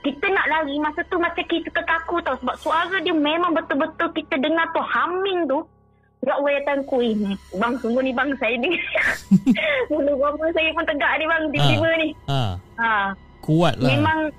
Kita 0.00 0.26
nak 0.26 0.46
lari 0.48 0.74
masa 0.76 1.06
tu 1.06 1.14
macam 1.14 1.44
kita 1.44 1.70
terkaku 1.70 2.18
tau 2.20 2.34
sebab 2.36 2.56
suara 2.58 2.96
dia 2.98 3.12
memang 3.12 3.52
betul-betul 3.52 4.10
kita 4.12 4.34
dengar 4.36 4.66
tu 4.72 4.80
humming 4.80 5.46
tu. 5.46 5.60
Allah 6.22 6.50
ya 6.52 6.62
Tuhanku 6.64 7.02
eh, 7.02 7.18
Bang 7.52 7.74
sungguh 7.76 7.98
ni 7.98 8.14
bang 8.14 8.30
saya 8.38 8.54
ni 8.54 8.70
Bulu 9.90 10.14
roma 10.14 10.46
saya 10.50 10.70
pun 10.70 10.86
tegak 10.86 11.18
ni 11.18 11.26
bang 11.26 11.42
Tiba-tiba 11.50 11.82
Ah. 11.84 11.98
ni 11.98 12.08
Ha. 12.24 12.40
ha. 12.78 12.90
Kuat 13.42 13.74
lah. 13.76 13.90
Memang 13.90 14.30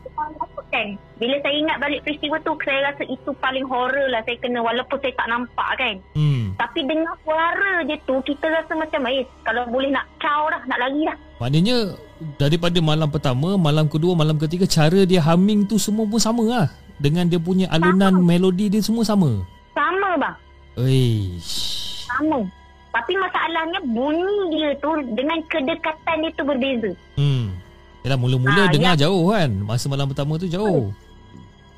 kan 0.71 0.87
Bila 1.19 1.35
saya 1.39 1.53
ingat 1.53 1.77
balik 1.77 2.01
peristiwa 2.01 2.41
tu 2.41 2.57
Saya 2.65 2.89
rasa 2.89 3.03
itu 3.05 3.29
paling 3.37 3.67
horror 3.67 4.09
lah 4.09 4.25
Saya 4.25 4.39
kena 4.41 4.57
Walaupun 4.57 4.97
saya 4.97 5.13
tak 5.13 5.29
nampak 5.29 5.69
kan 5.77 5.95
Hmm. 6.17 6.55
Tapi 6.55 6.85
dengar 6.85 7.13
suara 7.21 7.83
je 7.83 7.97
tu 8.05 8.15
Kita 8.23 8.45
rasa 8.47 8.73
macam 8.73 9.05
Eh 9.05 9.25
kalau 9.43 9.67
boleh 9.67 9.89
nak 9.89 10.09
caw 10.17 10.49
dah 10.49 10.61
Nak 10.65 10.79
lari 10.79 11.01
dah 11.03 11.17
Maknanya 11.37 11.77
daripada 12.39 12.79
malam 12.79 13.11
pertama, 13.11 13.59
malam 13.59 13.83
kedua, 13.83 14.15
malam 14.15 14.39
ketiga 14.39 14.63
cara 14.63 15.03
dia 15.03 15.19
humming 15.19 15.67
tu 15.67 15.75
semua 15.75 16.07
pun 16.07 16.15
sama 16.15 16.43
lah. 16.47 16.67
Dengan 16.95 17.27
dia 17.27 17.35
punya 17.35 17.67
alunan 17.67 18.15
melodi 18.23 18.71
dia 18.71 18.79
semua 18.79 19.03
sama. 19.03 19.43
Sama 19.75 20.15
bang 20.15 20.35
Eish. 20.79 22.07
Sama 22.07 22.47
Tapi 22.95 23.13
masalahnya 23.17 23.81
Bunyi 23.83 24.55
dia 24.55 24.71
tu 24.79 24.89
Dengan 25.11 25.41
kedekatan 25.45 26.23
dia 26.23 26.31
tu 26.31 26.43
berbeza 26.47 26.91
Hmm. 27.19 27.42
Yalah 28.03 28.17
mula-mula 28.17 28.61
Ah, 28.61 28.69
dengar 28.69 28.93
jauh 28.95 29.23
kan. 29.29 29.49
Masa 29.59 29.87
malam 29.87 30.05
pertama 30.05 30.35
tu 30.35 30.45
jauh. 30.45 30.91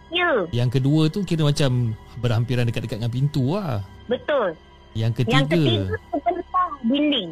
Ya 0.09 0.29
Yang 0.53 0.69
kedua 0.75 1.01
tu 1.07 1.21
kira 1.21 1.43
macam 1.43 1.91
berhampiran 2.17 2.63
dekat-dekat 2.63 2.97
dengan 2.97 3.11
pintu 3.11 3.43
lah. 3.51 3.81
Betul 4.05 4.53
Yang 4.93 5.25
Yang 5.27 5.45
ketiga. 5.45 5.45
ketiga 5.51 5.83
Sebelah 6.09 6.67
dinding 6.83 7.29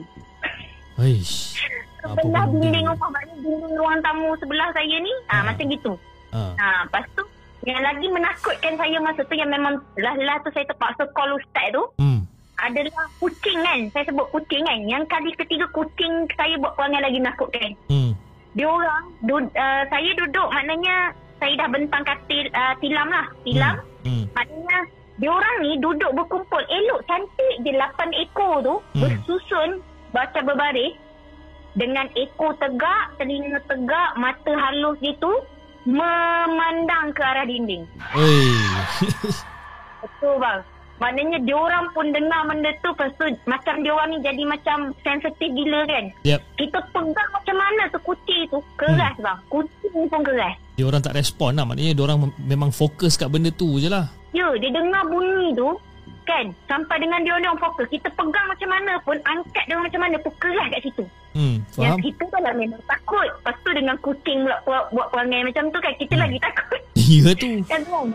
Eish. 0.95 1.57
Apa 2.01 2.19
Sebelah 2.19 2.43
benda? 2.43 2.59
dinding 2.59 2.85
rumah 2.85 3.09
Maknanya 3.09 3.35
dinding 3.39 3.73
ruang 3.73 3.99
tamu 3.99 4.29
sebelah 4.35 4.69
saya 4.71 4.95
ni 4.99 5.13
ah, 5.23 5.33
Ah. 5.33 5.41
Macam 5.47 5.65
gitu 5.67 5.91
Ha. 6.29 6.41
ah, 6.55 6.79
Lepas 6.83 7.05
tu 7.13 7.23
Yang 7.63 7.81
lagi 7.81 8.05
menakutkan 8.09 8.73
saya 8.75 8.97
masa 8.99 9.21
tu 9.21 9.33
Yang 9.33 9.51
memang 9.51 9.73
Lah-lah 9.95 10.37
tu 10.39 10.49
saya 10.49 10.65
terpaksa 10.65 11.03
call 11.11 11.31
ustaz 11.33 11.65
tu 11.71 11.83
Hmm. 11.95 12.19
Adalah 12.59 12.91
kucing 13.15 13.59
kan 13.59 13.79
Saya 13.89 14.03
sebut 14.05 14.27
kucing 14.29 14.61
kan 14.61 14.79
Yang 14.83 15.03
kali 15.07 15.31
ketiga 15.35 15.65
kucing 15.69 16.11
Saya 16.31 16.57
buat 16.57 16.73
perangai 16.73 17.01
lagi 17.01 17.17
menakutkan 17.17 17.71
Hmm. 17.87 18.11
Dia 18.53 18.65
orang 18.65 19.03
du- 19.21 19.51
uh, 19.51 19.83
Saya 19.85 20.09
duduk 20.15 20.47
Maknanya 20.49 21.11
Saya 21.37 21.53
dah 21.55 21.67
bentang 21.67 22.03
katil 22.03 22.45
uh, 22.51 22.73
Tilam 22.77 23.07
lah 23.07 23.27
Tilam 23.41 23.75
Hmm. 24.03 24.27
Maknanya 24.31 24.79
dia 25.15 25.29
orang 25.29 25.55
ni 25.61 25.79
duduk 25.79 26.11
berkumpul 26.11 26.59
elok 26.59 27.07
cantik 27.07 27.55
je 27.61 27.71
8 27.71 27.87
ekor 28.19 28.59
tu 28.59 28.75
Hmm. 28.91 28.99
bersusun 28.99 29.69
baca 30.11 30.39
berbaris 30.43 30.99
dengan 31.73 32.05
ekor 32.13 32.53
tegak, 32.55 33.15
telinga 33.15 33.63
tegak, 33.63 34.13
mata 34.13 34.51
halus 34.51 34.99
dia 34.99 35.15
tu 35.17 35.31
memandang 35.87 37.09
ke 37.09 37.21
arah 37.21 37.45
dinding. 37.45 37.87
Oi. 38.13 38.51
Betul 40.01 40.35
bang. 40.37 40.59
Maknanya 41.03 41.39
diorang 41.41 41.91
pun 41.91 42.07
dengar 42.09 42.41
benda 42.45 42.71
tu 42.79 42.89
Lepas 42.89 43.11
tu 43.13 43.27
macam 43.43 43.75
diorang 43.77 44.07
ni 44.07 44.19
jadi 44.19 44.43
macam 44.43 44.77
sensitif 44.97 45.49
gila 45.49 45.83
kan 45.83 46.05
Yep. 46.23 46.39
Kita 46.55 46.79
pegang 46.89 47.29
macam 47.29 47.55
mana 47.57 47.83
tu 47.87 47.99
kucing 48.01 48.47
tu 48.47 48.63
Keras 48.73 49.11
hmm. 49.13 49.21
bang 49.21 49.39
Kucing 49.45 50.07
pun 50.07 50.21
keras 50.23 50.55
Dia 50.73 50.85
orang 50.85 51.03
tak 51.03 51.13
respon 51.13 51.51
lah. 51.53 51.65
Maknanya 51.65 51.91
dia 51.91 52.03
orang 52.03 52.19
memang 52.39 52.71
fokus 52.71 53.13
kat 53.13 53.27
benda 53.27 53.51
tu 53.51 53.75
je 53.77 53.91
lah. 53.91 54.07
Ya 54.31 54.47
dia 54.55 54.71
dengar 54.71 55.03
bunyi 55.05 55.51
tu 55.51 55.75
Kan 56.23 56.55
Sampai 56.65 56.97
dengan 56.97 57.19
dia 57.19 57.35
orang 57.35 57.59
fokus 57.59 57.85
Kita 57.87 58.07
pegang 58.09 58.47
macam 58.47 58.69
mana 58.69 58.95
pun 59.03 59.19
Angkat 59.19 59.63
dia 59.67 59.75
orang 59.75 59.85
macam 59.85 60.01
mana 60.01 60.15
pun 60.17 60.31
Keras 60.39 60.67
kat 60.69 60.81
situ 60.81 61.03
Hmm, 61.33 61.65
Yang 61.73 61.97
faham? 61.97 62.05
kita 62.05 62.23
kan 62.29 62.41
lah 62.41 62.53
memang 62.53 62.81
takut 62.85 63.25
Lepas 63.25 63.55
tu 63.59 63.69
dengan 63.73 63.97
kucing 63.99 64.37
pula 64.39 64.57
buat, 64.63 64.83
buat 64.89 65.07
perangai 65.09 65.41
macam 65.43 65.65
tu 65.67 65.79
kan 65.79 65.93
Kita 65.97 66.13
Hmm. 66.13 66.23
lagi 66.23 66.37
takut 66.39 66.79
Ya 67.13 67.31
tu. 67.35 67.51
Kan 67.65 67.81
kan 67.83 68.07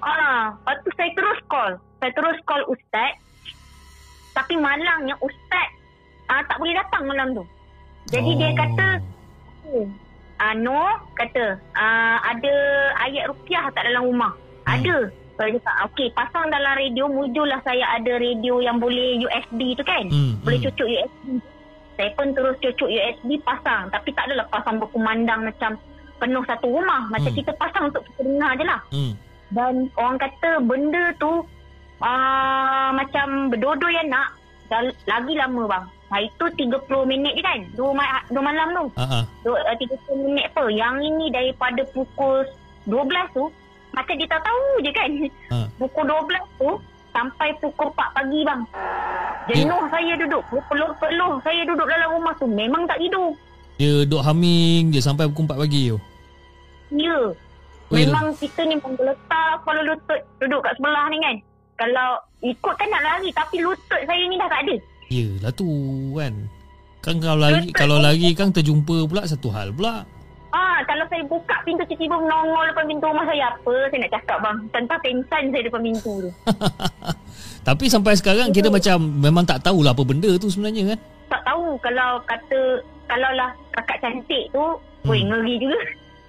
Ah, 0.00 0.56
lepas 0.56 0.76
tu 0.84 0.90
saya 0.96 1.10
terus 1.12 1.38
call. 1.48 1.72
Saya 2.00 2.12
terus 2.16 2.38
call 2.48 2.64
ustaz. 2.72 3.12
Tapi 4.32 4.54
malangnya 4.56 5.18
ustaz 5.20 5.68
ah, 6.30 6.42
tak 6.46 6.56
boleh 6.62 6.74
datang 6.78 7.02
malam 7.10 7.28
tu. 7.34 7.44
Jadi 8.14 8.30
oh. 8.32 8.38
dia 8.38 8.50
kata, 8.54 8.88
ah, 10.38 10.54
no, 10.54 10.78
kata, 11.18 11.58
ah, 11.74 12.16
ada 12.24 12.54
ayat 13.06 13.28
rupiah 13.28 13.66
tak 13.74 13.84
dalam 13.90 14.06
rumah? 14.06 14.32
Hmm. 14.64 14.78
Ada. 14.78 14.96
Saya 15.40 15.56
cakap, 15.56 15.76
okey, 15.88 16.08
pasang 16.12 16.52
dalam 16.52 16.76
radio, 16.76 17.08
mujurlah 17.08 17.64
saya 17.64 17.96
ada 17.96 18.20
radio 18.20 18.60
yang 18.60 18.76
boleh 18.76 19.24
USB 19.24 19.72
tu 19.72 19.80
kan? 19.88 20.04
Hmm, 20.12 20.36
Boleh 20.44 20.60
hmm. 20.60 20.68
cucuk 20.68 20.84
USB. 20.84 21.26
Saya 21.96 22.10
pun 22.12 22.28
terus 22.36 22.56
cucuk 22.60 22.88
USB 22.92 23.40
pasang. 23.40 23.88
Tapi 23.88 24.12
tak 24.12 24.28
adalah 24.28 24.44
pasang 24.52 24.76
berkumandang 24.76 25.48
macam 25.48 25.80
penuh 26.20 26.44
satu 26.44 26.68
rumah. 26.68 27.08
Macam 27.08 27.32
Hmm. 27.32 27.40
kita 27.40 27.52
pasang 27.56 27.88
untuk 27.88 28.04
kita 28.12 28.20
dengar 28.20 28.52
je 28.60 28.64
lah. 28.68 28.80
Hmm. 28.92 29.12
Dan 29.50 29.90
orang 29.98 30.18
kata 30.18 30.62
benda 30.62 31.10
tu 31.18 31.42
uh, 32.00 32.88
macam 32.94 33.50
berdua 33.50 33.90
yang 33.90 34.08
nak 34.10 34.38
dah 34.70 34.86
lagi 35.06 35.34
lama 35.34 35.62
bang. 35.66 35.84
Ha, 36.10 36.26
itu 36.26 36.44
30 36.58 36.74
minit 37.06 37.38
je 37.38 37.42
kan? 37.42 37.58
Dua, 37.78 37.94
ma- 37.94 38.26
dua 38.26 38.42
malam 38.42 38.68
tu. 38.74 38.84
Ah. 38.98 39.22
Dua, 39.46 39.62
uh, 39.62 39.76
30 39.78 40.26
minit 40.26 40.50
apa? 40.50 40.66
Yang 40.66 40.94
ini 41.06 41.26
daripada 41.30 41.86
pukul 41.94 42.42
12 42.86 43.30
tu, 43.30 43.46
macam 43.94 44.14
dia 44.18 44.26
tak 44.26 44.42
tahu 44.42 44.66
je 44.82 44.90
kan? 44.90 45.10
Ha. 45.54 45.56
Pukul 45.78 46.10
12 46.10 46.58
tu, 46.58 46.70
sampai 47.14 47.54
pukul 47.62 47.94
4 47.94 48.16
pagi 48.16 48.40
bang. 48.42 48.62
Jenuh 49.50 49.82
saya 49.86 50.12
duduk. 50.18 50.42
Peluh-peluh 50.50 51.38
saya 51.42 51.62
duduk 51.62 51.86
dalam 51.86 52.08
rumah 52.18 52.34
tu. 52.38 52.46
Memang 52.46 52.86
tak 52.90 52.98
tidur. 52.98 53.34
Dia 53.78 54.02
duduk 54.06 54.22
humming 54.22 54.90
je 54.90 55.00
sampai 55.02 55.30
pukul 55.30 55.46
4 55.46 55.62
pagi 55.62 55.94
tu. 55.94 55.98
Ya. 56.90 57.18
Oi, 57.22 57.49
Memang 57.90 58.30
kita 58.38 58.62
ni 58.70 58.78
menggeletar 58.78 59.58
kepala 59.62 59.82
lutut 59.82 60.20
duduk 60.38 60.62
kat 60.62 60.78
sebelah 60.78 61.04
ni 61.10 61.18
kan. 61.18 61.36
Kalau 61.74 62.08
ikut 62.46 62.74
kan 62.78 62.88
nak 62.88 63.02
lari 63.02 63.30
tapi 63.34 63.56
lutut 63.66 64.00
saya 64.06 64.22
ni 64.30 64.38
dah 64.38 64.48
tak 64.48 64.62
ada. 64.62 64.76
Yelah 65.10 65.52
tu 65.52 65.68
kan. 66.14 66.34
Kan 67.00 67.16
kalau 67.18 67.38
lari, 67.42 67.72
kalau 67.74 67.96
lari 67.98 68.30
kan 68.36 68.54
terjumpa 68.54 69.10
pula 69.10 69.26
satu 69.26 69.50
hal 69.50 69.74
pula. 69.74 70.06
Ah, 70.50 70.82
kalau 70.82 71.06
saya 71.06 71.22
buka 71.30 71.62
pintu 71.62 71.86
tiba-tiba 71.86 72.18
menongol 72.18 72.66
depan 72.74 72.84
pintu 72.90 73.06
rumah 73.06 73.22
saya 73.22 73.54
apa 73.54 73.74
saya 73.86 73.98
nak 74.02 74.12
cakap 74.18 74.38
bang. 74.42 74.58
Tanpa 74.74 74.94
pengsan 74.98 75.42
saya 75.50 75.62
depan 75.62 75.82
pintu 75.82 76.12
tu. 76.26 76.30
Tapi 77.68 77.84
sampai 77.86 78.14
sekarang 78.18 78.50
kita 78.50 78.66
macam 78.66 78.98
memang 78.98 79.44
tak 79.46 79.62
tahulah 79.62 79.94
apa 79.94 80.02
benda 80.02 80.30
tu 80.42 80.50
sebenarnya 80.50 80.94
kan. 80.94 80.98
Tak 81.30 81.42
tahu 81.46 81.78
kalau 81.78 82.18
kata 82.26 82.60
kalau 83.06 83.30
lah 83.34 83.50
kakak 83.74 83.98
cantik 84.02 84.44
tu, 84.50 84.62
hmm. 84.62 85.06
woi 85.06 85.22
ngeri 85.22 85.54
juga. 85.58 85.80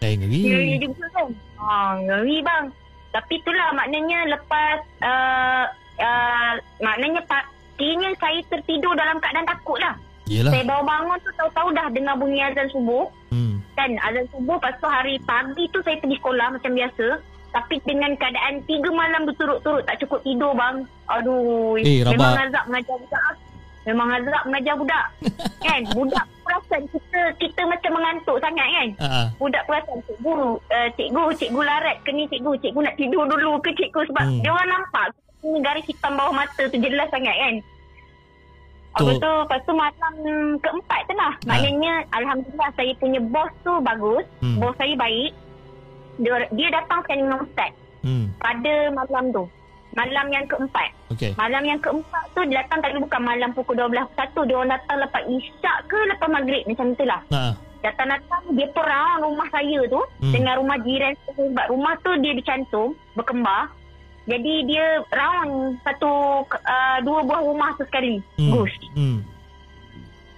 Eh 0.05 0.13
ngeri. 0.17 0.39
Ngeri 0.45 0.75
juga 0.81 1.05
kan. 1.17 1.27
Ah, 1.61 1.97
ngeri 2.01 2.41
bang. 2.41 2.65
Tapi 3.11 3.33
itulah 3.43 3.69
maknanya 3.75 4.19
lepas 4.33 4.79
uh, 5.03 5.65
uh, 5.99 6.53
maknanya 6.79 7.21
pastinya 7.27 8.09
saya 8.17 8.39
tertidur 8.47 8.95
dalam 8.95 9.19
keadaan 9.19 9.47
takut 9.47 9.77
lah. 9.83 9.95
Yelah. 10.31 10.51
Saya 10.55 10.63
bawa 10.63 10.83
bangun 10.87 11.17
tu 11.27 11.31
tahu-tahu 11.35 11.69
dah 11.75 11.87
dengar 11.91 12.15
bunyi 12.15 12.39
azan 12.39 12.71
subuh. 12.71 13.05
Hmm. 13.35 13.59
Kan 13.75 13.99
azan 13.99 14.25
subuh 14.31 14.55
lepas 14.55 14.79
tu 14.79 14.87
hari 14.87 15.19
pagi 15.27 15.67
tu 15.75 15.83
saya 15.83 15.99
pergi 15.99 16.17
sekolah 16.23 16.47
macam 16.55 16.71
biasa. 16.71 17.07
Tapi 17.51 17.75
dengan 17.83 18.15
keadaan 18.15 18.63
tiga 18.63 18.89
malam 18.95 19.27
berturut-turut 19.27 19.83
tak 19.83 19.99
cukup 19.99 20.23
tidur 20.23 20.55
bang. 20.55 20.87
Aduh. 21.11 21.75
Eh, 21.83 22.07
rabak. 22.07 22.15
memang 22.15 22.47
azab 22.47 22.63
mengajar 22.71 22.97
ah. 23.11 23.35
Memang 23.81 24.13
azab 24.13 24.43
mengajar 24.45 24.75
budak. 24.77 25.05
kan? 25.65 25.81
Budak 25.91 26.25
perasan 26.45 26.83
kita 26.89 27.21
kita 27.37 27.61
macam 27.65 27.91
mengantuk 27.97 28.37
sangat 28.37 28.67
kan? 28.67 28.87
Ah. 28.99 29.27
Budak 29.37 29.63
perasan 29.65 29.97
cikgu, 30.05 30.33
uh, 30.59 30.89
cikgu, 30.93 31.23
cikgu 31.33 31.61
larat 31.61 31.97
ke 32.03 32.09
ni 32.11 32.27
cikgu, 32.27 32.51
cikgu 32.59 32.79
nak 32.81 32.95
tidur 32.95 33.25
dulu 33.25 33.57
ke 33.59 33.73
cikgu 33.73 34.01
sebab 34.05 34.25
Hmm. 34.25 34.41
dia 34.41 34.51
orang 34.51 34.69
nampak 34.69 35.05
ni 35.41 35.57
garis 35.59 35.85
hitam 35.85 36.13
bawah 36.13 36.33
mata 36.35 36.63
tu 36.63 36.77
jelas 36.77 37.09
sangat 37.09 37.33
kan. 37.33 37.55
Lepas 38.91 39.17
tu, 39.17 39.31
lepas 39.47 39.59
tu 39.63 39.73
malam 39.73 40.13
keempat 40.59 40.99
tu 41.07 41.13
lah. 41.15 41.33
Maknanya 41.47 41.93
Alhamdulillah 42.11 42.69
saya 42.75 42.91
punya 42.99 43.23
bos 43.23 43.49
tu 43.63 43.73
bagus. 43.79 44.27
Hmm. 44.43 44.59
Bos 44.59 44.75
saya 44.75 44.93
baik. 44.93 45.31
Dia, 46.19 46.45
dia 46.51 46.67
datang 46.69 46.99
sekali 47.01 47.23
dengan 47.23 47.41
Ustaz 47.41 47.71
Hmm. 48.03 48.29
pada 48.37 48.73
malam 48.91 49.31
tu. 49.31 49.43
Malam 49.91 50.25
yang 50.29 50.45
keempat. 50.45 50.89
Okey. 51.11 51.31
Malam 51.35 51.63
yang 51.63 51.79
keempat 51.79 52.23
tu 52.31 52.41
dia 52.47 52.63
datang 52.63 52.79
tapi 52.79 52.97
bukan 52.97 53.21
malam 53.21 53.49
pukul 53.51 53.75
12 53.75 53.91
satu 54.13 54.43
Dia 54.43 54.55
orang 54.55 54.71
datang 54.71 54.97
lepas 54.99 55.23
isyak 55.27 55.77
ke 55.85 55.99
lepas 56.07 56.29
maghrib 56.29 56.63
macam 56.65 56.95
tu 56.95 57.03
lah. 57.03 57.21
Ah. 57.29 57.53
Datang-datang 57.81 58.43
dia 58.53 58.67
perang 58.71 59.21
rumah 59.21 59.47
saya 59.49 59.79
tu 59.85 60.01
Hmm. 60.21 60.31
dengan 60.31 60.53
rumah 60.57 60.77
jiran 60.79 61.13
sebab 61.27 61.65
rumah 61.67 61.93
tu 61.99 62.11
dia 62.19 62.31
dicantum 62.31 62.87
berkembar. 63.13 63.73
Jadi 64.23 64.53
dia 64.65 65.01
round 65.09 65.81
satu 65.81 66.45
uh, 66.45 66.97
dua 67.01 67.19
buah 67.21 67.41
rumah 67.41 67.73
tu 67.75 67.83
sekali. 67.83 68.21
Hmm. 68.37 68.53
Gus. 68.53 68.73
Hmm. 68.93 69.19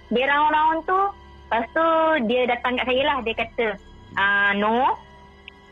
Dia 0.08 0.24
round-round 0.26 0.84
tu 0.84 1.00
Lepas 1.44 1.70
tu 1.70 1.86
dia 2.26 2.42
datang 2.46 2.74
kat 2.74 2.86
saya 2.86 3.02
lah 3.04 3.18
Dia 3.20 3.34
kata 3.36 3.66
ah 4.14 4.50
No 4.54 4.98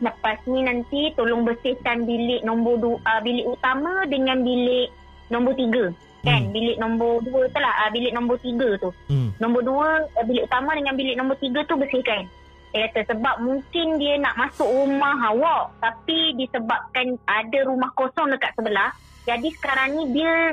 Lepas 0.03 0.37
ni 0.51 0.59
nanti 0.67 1.15
tolong 1.15 1.47
bersihkan 1.47 2.03
bilik 2.03 2.43
nombor 2.43 2.75
du, 2.75 2.91
uh, 2.99 3.21
bilik 3.23 3.47
utama 3.47 4.03
dengan 4.11 4.43
bilik 4.43 4.91
nombor 5.31 5.55
tiga. 5.55 5.95
Kan? 6.23 6.47
Hmm. 6.47 6.51
Bilik 6.51 6.77
nombor 6.79 7.23
dua 7.23 7.47
tu 7.47 7.59
lah. 7.63 7.87
Uh, 7.87 7.89
bilik 7.95 8.11
nombor 8.11 8.35
tiga 8.43 8.69
tu. 8.83 8.91
Hmm. 9.07 9.31
Nombor 9.39 9.61
dua, 9.63 9.87
uh, 10.03 10.25
bilik 10.27 10.43
utama 10.43 10.75
dengan 10.75 10.93
bilik 10.99 11.15
nombor 11.15 11.39
tiga 11.39 11.63
tu 11.63 11.79
bersihkan. 11.79 12.27
Dia 12.73 12.89
kata 12.89 13.15
sebab 13.15 13.35
mungkin 13.45 14.01
dia 14.01 14.19
nak 14.19 14.35
masuk 14.35 14.67
rumah 14.67 15.15
awak. 15.31 15.71
Tapi 15.79 16.35
disebabkan 16.35 17.15
ada 17.29 17.59
rumah 17.63 17.91
kosong 17.95 18.33
dekat 18.33 18.51
sebelah. 18.59 18.91
Jadi 19.23 19.47
sekarang 19.55 19.95
ni 19.95 20.03
dia 20.19 20.51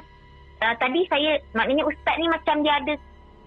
uh, 0.62 0.74
tadi 0.78 1.10
saya 1.10 1.42
maknanya 1.58 1.88
ustaz 1.90 2.14
ni 2.22 2.30
macam 2.30 2.62
dia 2.62 2.78
ada 2.78 2.94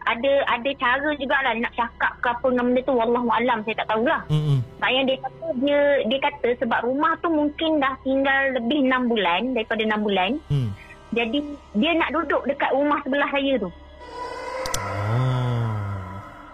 ada 0.04 0.32
ada 0.48 0.70
cara 0.80 1.10
jugalah 1.18 1.54
nak 1.58 1.74
cakap 1.76 2.14
ke 2.20 2.28
apa 2.30 2.48
dengan 2.50 2.66
benda 2.72 2.82
tu 2.84 2.94
wallahu 2.96 3.30
alam 3.32 3.60
saya 3.64 3.76
tak 3.82 3.90
tahulah. 3.90 4.22
Hmm. 4.28 4.60
Maknanya 4.80 5.04
dia 5.08 5.18
kata 5.24 5.46
dia 5.64 5.80
dia 6.08 6.20
kata 6.20 6.50
sebab 6.60 6.80
rumah 6.84 7.14
tu 7.24 7.28
mungkin 7.32 7.72
dah 7.80 7.94
tinggal 8.04 8.42
lebih 8.60 8.80
6 8.88 9.12
bulan 9.12 9.42
daripada 9.56 9.82
6 9.82 10.06
bulan. 10.06 10.32
Hmm. 10.52 10.70
Jadi 11.14 11.40
dia 11.78 11.92
nak 11.94 12.10
duduk 12.12 12.42
dekat 12.50 12.72
rumah 12.74 13.00
sebelah 13.06 13.30
saya 13.30 13.54
tu. 13.62 13.70
Oh. 15.14 15.34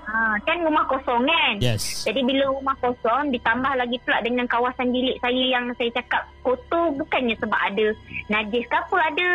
Ha, 0.09 0.35
kan 0.41 0.57
rumah 0.65 0.83
kosong 0.89 1.21
kan? 1.23 1.53
Yes. 1.61 2.03
Jadi 2.03 2.25
bila 2.25 2.49
rumah 2.49 2.75
kosong 2.81 3.29
ditambah 3.29 3.73
lagi 3.77 3.97
pula 4.03 4.19
dengan 4.25 4.49
kawasan 4.49 4.89
bilik 4.89 5.21
saya 5.21 5.43
yang 5.53 5.69
saya 5.77 5.89
cakap 5.95 6.25
kotor 6.41 6.91
bukannya 6.97 7.37
sebab 7.37 7.59
ada 7.61 7.87
najis 8.27 8.65
ke 8.65 8.75
apa 8.75 8.97
ada 9.05 9.29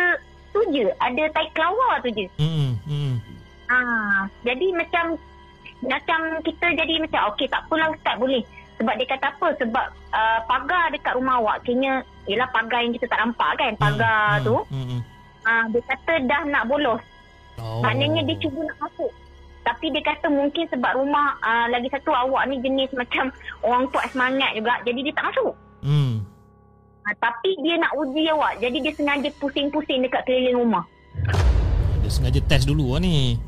tu 0.51 0.61
je 0.71 0.87
ada 0.99 1.23
tai 1.31 1.47
kelawar 1.55 1.99
tu 2.03 2.11
je. 2.11 2.27
Hmm. 2.39 2.75
Hmm. 2.87 3.15
Ha, 3.65 3.77
jadi 4.45 4.67
macam 4.73 5.17
macam 5.85 6.19
kita 6.41 6.65
jadi 6.73 6.93
macam 7.01 7.33
okey 7.33 7.49
tak 7.49 7.65
apalah 7.65 7.89
ustaz 7.93 8.15
boleh. 8.17 8.41
Sebab 8.75 8.93
dia 8.99 9.07
kata 9.07 9.31
apa? 9.31 9.47
Sebab 9.55 9.85
uh, 10.11 10.39
pagar 10.45 10.91
dekat 10.91 11.15
rumah 11.15 11.39
awak 11.39 11.63
kena 11.63 12.03
ialah 12.27 12.49
pagar 12.51 12.83
yang 12.83 12.91
kita 12.91 13.07
tak 13.07 13.23
nampak 13.23 13.55
kan 13.55 13.71
pagar 13.79 14.37
Hmm. 14.37 14.45
tu. 14.45 14.57
Hmm. 14.69 14.85
Hmm. 14.91 15.01
Ha, 15.45 15.51
dia 15.71 15.81
kata 15.85 16.13
dah 16.25 16.41
nak 16.45 16.67
bolos. 16.67 17.01
Oh. 17.55 17.79
Maknanya 17.79 18.27
dia 18.27 18.35
cuba 18.41 18.65
nak 18.65 18.77
masuk. 18.83 19.11
Tapi 19.65 19.89
dia 19.89 20.03
kata 20.03 20.27
mungkin 20.29 20.65
sebab 20.69 20.91
rumah 20.93 21.33
uh, 21.41 21.65
lagi 21.71 21.89
satu 21.89 22.13
awak 22.13 22.45
ni 22.45 22.61
jenis 22.61 22.91
macam 22.93 23.31
orang 23.63 23.89
kuat 23.89 24.05
semangat 24.11 24.53
juga. 24.53 24.77
Jadi 24.83 24.99
dia 25.01 25.13
tak 25.15 25.25
masuk. 25.31 25.53
Hmm. 25.81 26.13
Ha, 27.05 27.13
tapi 27.17 27.55
dia 27.61 27.77
nak 27.77 27.93
uji 27.95 28.27
awak. 28.29 28.59
Jadi 28.59 28.77
dia 28.81 28.93
sengaja 28.93 29.29
pusing-pusing 29.39 30.03
dekat 30.03 30.21
keliling 30.25 30.57
rumah. 30.57 30.83
Dia 32.01 32.11
sengaja 32.11 32.41
test 32.45 32.67
dulu 32.67 32.93
lah 32.93 33.01
ni. 33.01 33.39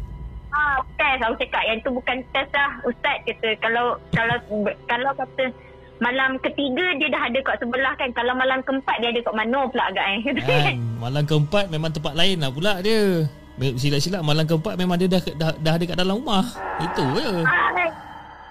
Ah, 0.57 0.81
test 0.97 1.21
aku 1.21 1.35
cakap 1.37 1.63
yang 1.69 1.77
tu 1.85 1.89
bukan 1.93 2.17
test 2.33 2.49
lah. 2.49 2.71
Ustaz 2.81 3.21
kata 3.29 3.49
kalau 3.61 3.93
kalau 4.09 4.35
kalau 4.89 5.11
kata 5.13 5.53
malam 5.97 6.37
ketiga 6.41 6.97
dia 6.97 7.13
dah 7.13 7.29
ada 7.29 7.39
kat 7.45 7.61
sebelah 7.61 7.93
kan. 7.93 8.09
Kalau 8.17 8.33
malam 8.33 8.65
keempat 8.65 8.95
dia 8.97 9.13
ada 9.13 9.21
kat 9.21 9.35
mana 9.37 9.59
pula 9.69 9.83
agak 9.85 10.05
eh. 10.09 10.19
Kan? 10.41 10.75
Malam 10.97 11.23
keempat 11.29 11.65
memang 11.69 11.93
tempat 11.93 12.13
lain 12.17 12.41
lah 12.41 12.49
pula 12.49 12.81
dia. 12.81 13.29
Silap-silap 13.57 14.21
malam 14.21 14.45
keempat 14.45 14.73
memang 14.77 14.97
dia 14.97 15.09
dah 15.09 15.21
dah, 15.37 15.51
dah 15.61 15.73
ada 15.77 15.85
kat 15.85 15.97
dalam 15.97 16.17
rumah. 16.17 16.45
Itu 16.81 17.05
je. 17.17 17.29
Ah, 17.45 17.69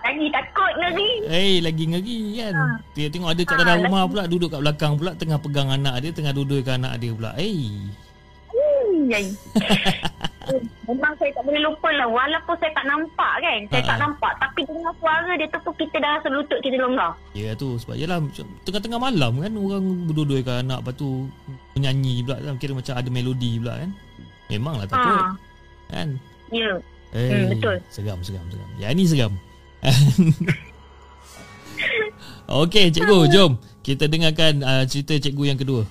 lagi 0.07 0.27
takut 0.31 0.73
ngeri. 0.79 1.11
Eh, 1.27 1.31
hey, 1.31 1.55
lagi 1.59 1.85
ngeri 1.91 2.21
kan. 2.39 2.55
Dia 2.95 3.07
tengok 3.11 3.31
ada 3.35 3.43
kat 3.43 3.55
Ha, 3.55 3.61
dalam 3.67 3.75
lagi- 3.75 3.85
rumah 3.91 4.03
pula 4.07 4.23
duduk 4.31 4.49
kat 4.55 4.61
belakang 4.63 4.93
pula 4.95 5.11
tengah 5.19 5.39
pegang 5.43 5.75
anak 5.75 5.95
dia, 5.99 6.11
tengah 6.15 6.31
duduk 6.31 6.63
dengan 6.63 6.87
anak 6.87 7.03
dia 7.03 7.11
pula. 7.11 7.31
Eh. 7.35 7.91
Hey. 9.07 9.27
Memang 10.87 11.13
saya 11.19 11.31
tak 11.33 11.43
boleh 11.43 11.59
lupa 11.59 11.91
lah 11.91 12.07
Walaupun 12.07 12.55
saya 12.57 12.71
tak 12.71 12.87
nampak 12.87 13.33
kan 13.43 13.59
Saya 13.67 13.83
Ha, 13.83 13.89
tak 13.89 13.97
ha. 13.99 14.03
nampak 14.07 14.33
Tapi 14.39 14.61
dengar 14.63 14.95
suara 14.97 15.33
dia 15.35 15.47
tu 15.51 15.71
Kita 15.75 15.97
dah 15.99 16.11
rasa 16.15 16.29
lutut 16.31 16.59
kita 16.63 16.77
longgar 16.79 17.11
Ya 17.35 17.51
tu 17.53 17.75
sebab 17.77 17.95
yalah 17.95 18.23
macam 18.23 18.47
tengah-tengah 18.63 19.01
malam 19.01 19.33
kan 19.39 19.53
orang 19.53 19.85
berdua-dua 20.07 20.39
dengan 20.41 20.57
anak 20.63 20.79
lepas 20.81 20.95
tu 20.95 21.09
menyanyi 21.73 22.15
pula 22.23 22.37
kan 22.39 22.55
kira 22.57 22.73
macam 22.73 22.95
ada 22.95 23.09
melodi 23.09 23.59
pula 23.59 23.75
kan. 23.77 23.91
Memanglah 24.47 24.87
takut. 24.87 25.11
ha, 25.13 25.35
Kan? 25.89 26.09
Ya 26.49 26.71
Eh, 27.11 27.31
Hmm, 27.33 27.49
betul. 27.51 27.77
Seram, 27.89 28.19
seram, 28.21 28.47
seram. 28.47 28.69
Yang 28.77 28.93
ni 28.93 29.05
seram. 29.07 29.33
Okey, 32.49 32.91
cikgu, 32.91 33.19
jom 33.29 33.53
kita 33.81 34.07
dengarkan 34.07 34.59
uh, 34.61 34.83
cerita 34.85 35.15
cikgu 35.17 35.45
yang 35.47 35.59
kedua. 35.59 35.83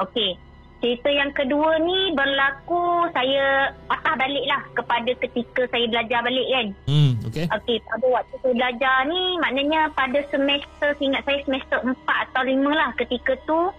Okey 0.00 0.38
Cerita 0.84 1.08
yang 1.08 1.32
kedua 1.32 1.80
ni 1.80 2.12
berlaku 2.12 3.08
saya 3.16 3.72
patah 3.88 4.20
balik 4.20 4.44
lah 4.44 4.60
kepada 4.76 5.16
ketika 5.16 5.64
saya 5.72 5.88
belajar 5.88 6.20
balik 6.20 6.44
kan. 6.52 6.66
Hmm, 6.84 7.12
okey. 7.24 7.48
Okey, 7.48 7.80
pada 7.88 8.06
waktu 8.12 8.34
saya 8.44 8.52
belajar 8.52 8.96
ni 9.08 9.22
maknanya 9.40 9.88
pada 9.96 10.20
semester, 10.28 10.92
ingat 11.00 11.24
saya 11.24 11.40
semester 11.48 11.80
4 11.80 11.96
atau 12.04 12.42
5 12.44 12.68
lah 12.68 12.92
ketika 13.00 13.32
tu 13.48 13.72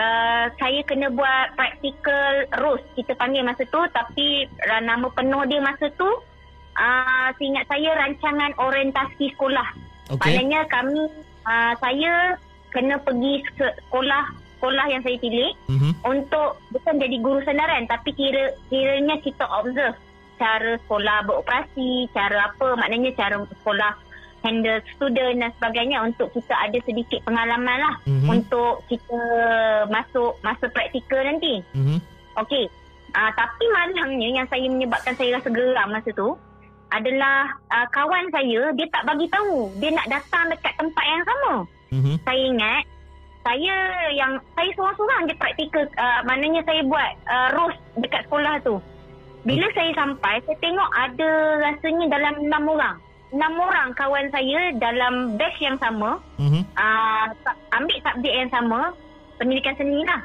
uh, 0.00 0.44
saya 0.56 0.80
kena 0.88 1.12
buat 1.12 1.52
practical 1.60 2.48
ROS 2.56 2.80
kita 2.96 3.12
panggil 3.20 3.44
masa 3.44 3.68
tu 3.68 3.84
tapi 3.92 4.48
uh, 4.48 4.80
nama 4.80 5.12
penuh 5.12 5.44
dia 5.44 5.60
masa 5.60 5.92
tu 6.00 6.08
uh, 6.08 7.28
seingat 7.36 7.68
saya 7.68 8.00
rancangan 8.00 8.56
orientasi 8.56 9.28
sekolah. 9.36 9.68
Okey. 10.08 10.24
Maknanya 10.24 10.64
kami 10.72 11.04
uh, 11.44 11.76
saya 11.84 12.40
kena 12.72 12.96
pergi 13.04 13.44
sekolah 13.60 14.45
sekolah 14.56 14.86
yang 14.88 15.02
saya 15.02 15.16
pilih 15.16 15.52
Mhm. 15.68 15.90
untuk 16.02 16.56
bukan 16.70 16.94
jadi 16.96 17.16
guru 17.20 17.40
sandaran 17.42 17.84
tapi 17.86 18.10
kira 18.10 18.50
kiranya 18.66 19.20
kita 19.20 19.44
observe 19.46 19.96
cara 20.36 20.76
sekolah 20.84 21.24
beroperasi, 21.24 22.08
cara 22.10 22.48
apa 22.48 22.76
maknanya 22.76 23.12
cara 23.14 23.36
sekolah 23.40 23.92
handle 24.44 24.78
student 24.92 25.40
dan 25.40 25.50
sebagainya 25.56 25.98
untuk 26.02 26.28
kita 26.30 26.52
ada 26.52 26.78
sedikit 26.82 27.24
pengalaman 27.24 27.78
lah 27.78 27.94
Mhm. 28.04 28.28
untuk 28.30 28.84
kita 28.86 29.20
masuk 29.86 30.36
masa 30.40 30.68
praktikal 30.68 31.18
nanti. 31.20 31.64
Mhm. 31.72 31.98
Okey. 32.36 32.68
Uh, 33.10 33.32
tapi 33.32 33.64
malangnya 33.72 34.28
yang 34.28 34.46
saya 34.46 34.68
menyebabkan 34.68 35.16
saya 35.16 35.40
rasa 35.40 35.48
geram 35.48 35.88
masa 35.88 36.12
tu 36.12 36.36
adalah 36.86 37.48
uh, 37.72 37.88
kawan 37.88 38.28
saya 38.28 38.70
dia 38.72 38.86
tak 38.92 39.02
bagi 39.02 39.26
tahu 39.26 39.72
dia 39.80 39.88
nak 39.90 40.06
datang 40.06 40.52
dekat 40.52 40.74
tempat 40.76 41.04
yang 41.06 41.24
sama 41.24 41.54
Mhm. 41.96 42.14
saya 42.22 42.42
ingat 42.44 42.82
saya 43.46 43.74
yang 44.10 44.42
saya 44.58 44.70
seorang-seorang 44.74 45.30
je 45.30 45.34
praktikal 45.38 45.86
uh, 45.94 46.20
maknanya 46.26 46.66
saya 46.66 46.82
buat 46.82 47.10
uh, 47.30 47.48
roast 47.54 47.78
dekat 48.02 48.26
sekolah 48.26 48.58
tu. 48.66 48.82
Bila 49.46 49.70
saya 49.78 49.94
sampai 49.94 50.42
saya 50.42 50.58
tengok 50.58 50.90
ada 50.90 51.30
rasanya 51.62 52.06
dalam 52.10 52.34
enam 52.42 52.64
orang. 52.66 52.96
Enam 53.30 53.52
orang 53.62 53.94
kawan 53.94 54.26
saya 54.34 54.74
dalam 54.82 55.38
batch 55.38 55.62
yang 55.62 55.78
sama 55.78 56.18
Mhm. 56.42 56.66
uh, 56.74 57.26
ambil 57.78 57.98
subjek 58.02 58.34
yang 58.34 58.50
sama 58.50 58.90
pendidikan 59.38 59.78
seni 59.78 60.02
lah. 60.02 60.22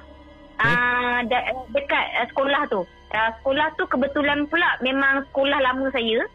Uh, 0.62 1.26
de- 1.30 1.46
dekat 1.78 2.06
uh, 2.18 2.26
sekolah 2.34 2.66
tu. 2.74 2.82
Uh, 3.14 3.30
sekolah 3.42 3.68
tu 3.78 3.84
kebetulan 3.86 4.50
pula 4.50 4.70
memang 4.82 5.22
sekolah 5.30 5.60
lama 5.62 5.86
saya. 5.94 6.26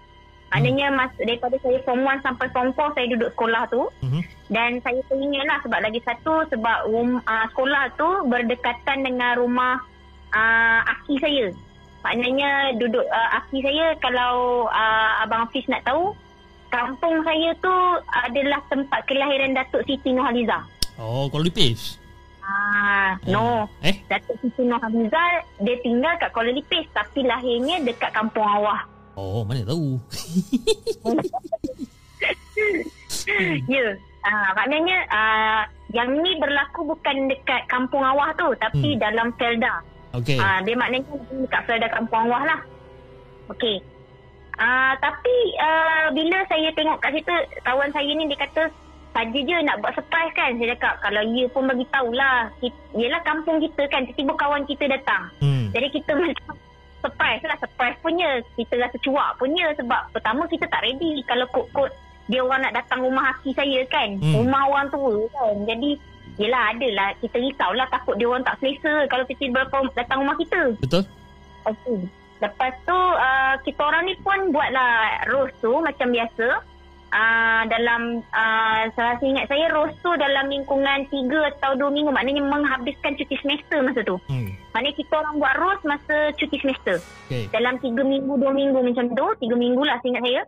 Maknanya 0.56 0.88
mas, 0.88 1.12
daripada 1.20 1.52
saya 1.60 1.76
form 1.84 2.00
1 2.00 2.24
sampai 2.24 2.48
form 2.48 2.72
4 2.72 2.96
saya 2.96 3.06
duduk 3.12 3.28
sekolah 3.36 3.62
tu. 3.68 3.82
Mhm. 4.00 4.20
Dan 4.48 4.70
saya 4.80 5.00
teringat 5.04 5.44
lah 5.44 5.58
sebab 5.60 5.80
lagi 5.84 6.00
satu 6.00 6.48
sebab 6.48 6.88
rum, 6.88 7.20
uh, 7.20 7.46
sekolah 7.52 7.92
tu 8.00 8.08
berdekatan 8.24 9.04
dengan 9.04 9.36
rumah 9.36 9.76
uh, 10.32 10.80
aki 10.96 11.20
saya. 11.20 11.52
Maknanya 12.00 12.72
duduk 12.80 13.04
uh, 13.04 13.30
aki 13.36 13.60
saya 13.60 13.92
kalau 14.00 14.64
uh, 14.72 15.12
Abang 15.28 15.44
Hafiz 15.44 15.68
nak 15.68 15.84
tahu 15.84 16.16
kampung 16.72 17.20
saya 17.20 17.52
tu 17.60 17.76
adalah 18.24 18.64
tempat 18.72 19.04
kelahiran 19.04 19.52
Datuk 19.52 19.84
Siti 19.84 20.16
Nurhaliza. 20.16 20.64
Oh, 20.96 21.28
kalau 21.28 21.44
Lipis. 21.44 22.00
Ah, 22.40 23.18
no. 23.28 23.68
Eh? 23.84 24.00
Datuk 24.08 24.40
Siti 24.40 24.64
Nurhaliza 24.64 25.44
dia 25.60 25.76
tinggal 25.84 26.16
kat 26.16 26.32
Kuala 26.32 26.48
Lipis 26.48 26.88
tapi 26.96 27.28
lahirnya 27.28 27.84
dekat 27.84 28.08
Kampung 28.16 28.48
Awah. 28.48 28.95
Oh, 29.16 29.42
mana 29.42 29.64
tahu. 29.64 29.96
Ya. 33.66 33.86
Ah, 34.22 34.50
maknanya 34.54 34.96
ah, 35.08 35.60
yang 35.90 36.10
ni 36.18 36.34
berlaku 36.38 36.82
bukan 36.84 37.30
dekat 37.30 37.62
Kampung 37.66 38.02
Awah 38.02 38.34
tu 38.34 38.50
tapi 38.58 38.94
Hmm. 38.94 39.00
dalam 39.00 39.28
Felda. 39.34 39.82
Okey. 40.14 40.38
Ah, 40.38 40.58
dia 40.62 40.74
maknanya 40.74 41.06
dekat 41.30 41.62
Felda 41.66 41.88
Kampung 41.90 42.26
Awah 42.26 42.42
lah. 42.42 42.60
Okey. 43.50 43.78
Ah, 44.56 44.94
tapi 44.98 45.36
ah, 45.58 46.10
bila 46.10 46.42
saya 46.46 46.70
tengok 46.72 46.98
kat 46.98 47.12
situ 47.14 47.34
kawan 47.62 47.90
saya 47.92 48.08
ni 48.08 48.26
dia 48.26 48.40
kata 48.40 48.62
saja 49.12 49.38
je 49.38 49.56
nak 49.62 49.78
buat 49.78 49.94
surprise 49.94 50.32
kan. 50.34 50.58
Saya 50.58 50.74
cakap 50.74 50.94
kalau 51.00 51.22
ya 51.22 51.46
pun 51.50 51.64
bagi 51.66 51.86
tahulah. 51.88 52.50
Yelah 52.94 53.22
kampung 53.22 53.62
kita 53.62 53.86
kan 53.86 54.06
tiba-tiba 54.06 54.34
kawan 54.34 54.64
kita 54.66 54.90
datang. 54.90 55.30
Hmm. 55.38 55.70
Jadi 55.70 55.88
kita 55.92 56.12
macam 56.18 56.54
surprise 57.00 57.42
lah. 57.44 57.56
Surprise 57.60 57.96
punya. 58.00 58.40
Kita 58.54 58.74
rasa 58.80 58.96
cuak 59.00 59.40
punya 59.40 59.72
sebab 59.76 60.00
pertama 60.12 60.44
kita 60.48 60.64
tak 60.68 60.82
ready. 60.84 61.20
Kalau 61.24 61.46
kod-kod 61.52 61.90
dia 62.26 62.42
orang 62.42 62.66
nak 62.66 62.74
datang 62.74 63.06
rumah 63.06 63.34
haki 63.34 63.54
saya 63.54 63.80
kan. 63.88 64.18
Hmm. 64.18 64.42
Rumah 64.42 64.62
orang 64.66 64.86
tua 64.90 65.26
kan. 65.30 65.54
Jadi 65.66 65.90
yelah 66.36 66.76
adalah 66.76 67.16
kita 67.22 67.36
risau 67.40 67.72
lah 67.72 67.88
takut 67.88 68.12
dia 68.20 68.28
orang 68.28 68.44
tak 68.44 68.60
selesa 68.60 69.08
kalau 69.08 69.24
tiba-tiba 69.24 69.60
datang 69.96 70.20
rumah 70.24 70.36
kita. 70.36 70.60
Betul? 70.82 71.02
Okey. 71.64 71.98
Lepas 72.36 72.72
tu 72.84 72.92
uh, 72.96 73.54
kita 73.64 73.80
orang 73.80 74.04
ni 74.04 74.14
pun 74.20 74.52
buatlah 74.52 75.24
roast 75.32 75.56
tu 75.64 75.72
macam 75.80 76.12
biasa. 76.12 76.46
Uh, 77.06 77.62
dalam 77.70 78.18
uh, 78.34 78.82
saya 78.98 79.14
ingat 79.22 79.46
saya 79.46 79.70
roast 79.70 79.94
tu 80.02 80.10
dalam 80.18 80.50
lingkungan 80.50 81.06
3 81.06 81.54
atau 81.54 81.78
2 81.78 81.94
minggu 81.94 82.10
maknanya 82.10 82.42
menghabiskan 82.42 83.14
cuti 83.14 83.38
semester 83.38 83.78
masa 83.86 84.02
tu. 84.02 84.18
Hmm. 84.26 84.50
Maknanya 84.74 84.96
kita 84.98 85.14
orang 85.14 85.34
buat 85.38 85.54
roast 85.56 85.82
masa 85.86 86.34
cuti 86.34 86.58
semester. 86.58 86.98
Okey. 87.30 87.46
Dalam 87.54 87.78
3 87.78 87.94
minggu, 88.02 88.32
2 88.36 88.50
minggu 88.52 88.78
macam 88.82 89.06
tu. 89.14 89.26
3 89.38 89.54
minggu 89.54 89.82
lah 89.86 89.96
seingat 90.02 90.22
saya. 90.26 90.42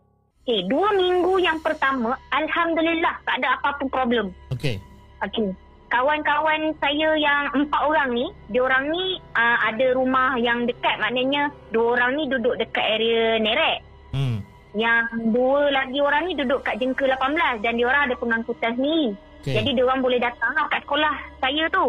Okey, 0.44 0.61
2 0.66 1.01
minggu 1.01 1.35
yang 1.40 1.59
pertama, 1.62 2.18
Alhamdulillah 2.35 3.14
tak 3.23 3.38
ada 3.38 3.49
apa-apa 3.62 3.85
problem. 3.88 4.35
Okey. 4.51 4.83
Okey. 5.23 5.55
Kawan-kawan 5.88 6.77
saya 6.85 7.16
yang 7.16 7.49
empat 7.64 7.81
orang 7.81 8.12
ni, 8.12 8.29
dia 8.53 8.61
orang 8.61 8.92
ni 8.92 9.16
uh, 9.33 9.59
ada 9.73 9.97
rumah 9.97 10.37
yang 10.37 10.68
dekat. 10.68 11.01
Maknanya 11.01 11.49
dua 11.73 11.97
orang 11.97 12.21
ni 12.21 12.29
duduk 12.29 12.61
dekat 12.61 12.85
area 13.01 13.40
Nerek. 13.40 13.81
Hmm. 14.12 14.44
Yang 14.77 15.33
dua 15.33 15.73
lagi 15.73 15.99
orang 16.05 16.29
ni 16.29 16.33
duduk 16.37 16.61
kat 16.61 16.77
Jengka 16.77 17.09
18 17.09 17.65
dan 17.65 17.73
dia 17.77 17.87
orang 17.89 18.03
ada 18.11 18.17
pengangkutan 18.21 18.77
sendiri. 18.77 19.17
Okey. 19.41 19.55
Jadi 19.57 19.71
dia 19.73 19.85
orang 19.89 20.01
boleh 20.05 20.21
datang 20.21 20.53
lah 20.53 20.69
kat 20.69 20.85
sekolah 20.85 21.15
saya 21.41 21.65
tu. 21.73 21.87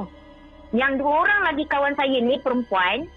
Yang 0.72 0.94
dua 1.04 1.12
orang 1.28 1.40
lagi 1.52 1.64
kawan 1.68 1.94
saya 2.00 2.18
ni 2.24 2.36
perempuan. 2.40 3.10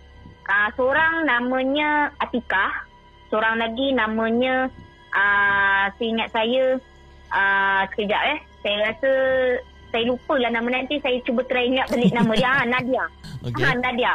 Uh, 0.42 0.68
seorang 0.74 1.22
namanya 1.28 2.10
Atikah. 2.18 2.90
Seorang 3.30 3.62
lagi 3.62 3.94
namanya 3.94 4.66
uh, 5.14 5.86
seingat 5.96 6.34
saya 6.34 6.76
uh, 7.30 7.82
sekejap 7.94 8.22
eh. 8.34 8.38
Saya 8.66 8.76
rasa 8.90 9.12
saya 9.92 10.04
lupa 10.08 10.34
lah 10.40 10.48
nama 10.48 10.68
nanti 10.72 10.96
saya 11.04 11.20
cuba 11.22 11.44
try 11.46 11.70
ingat 11.70 11.86
balik 11.92 12.10
nama 12.10 12.32
dia. 12.34 12.50
Ha, 12.50 12.64
Nadia. 12.66 13.04
Okey. 13.46 13.62
Ha, 13.62 13.78
Nadia. 13.78 14.12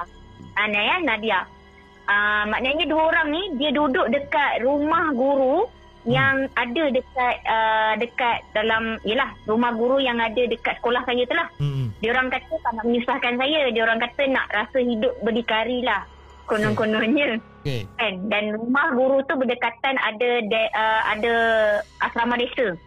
Ha, 0.57 0.97
Nadia. 1.05 1.39
Uh, 2.07 2.47
maknanya 2.47 2.87
dua 2.87 3.11
orang 3.11 3.27
ni 3.35 3.43
dia 3.59 3.75
duduk 3.75 4.07
dekat 4.07 4.63
rumah 4.63 5.11
guru 5.11 5.67
yang 6.07 6.47
ada 6.55 6.83
dekat 6.87 7.35
uh, 7.43 7.93
dekat 7.99 8.47
dalam 8.55 8.95
yalah 9.03 9.35
rumah 9.43 9.75
guru 9.75 9.99
yang 9.99 10.15
ada 10.23 10.39
dekat 10.47 10.79
sekolah 10.79 11.03
saya 11.03 11.27
tu 11.27 11.35
lah. 11.35 11.51
Hmm. 11.59 11.91
Dia 11.99 12.15
orang 12.15 12.31
kata 12.31 12.53
tak 12.63 12.71
nak 12.79 12.85
menyusahkan 12.87 13.35
saya. 13.35 13.59
Dia 13.75 13.81
orang 13.83 13.99
kata 13.99 14.23
nak 14.31 14.47
rasa 14.55 14.79
hidup 14.79 15.13
berdikari 15.19 15.83
lah. 15.83 16.07
Konon-kononnya. 16.47 17.43
Okey. 17.67 17.83
Kan? 17.99 18.13
Dan 18.31 18.55
rumah 18.55 18.95
guru 18.95 19.19
tu 19.27 19.35
berdekatan 19.35 19.99
ada 19.99 20.29
de, 20.47 20.61
uh, 20.71 21.01
ada 21.11 21.33
asrama 21.99 22.39
desa. 22.39 22.79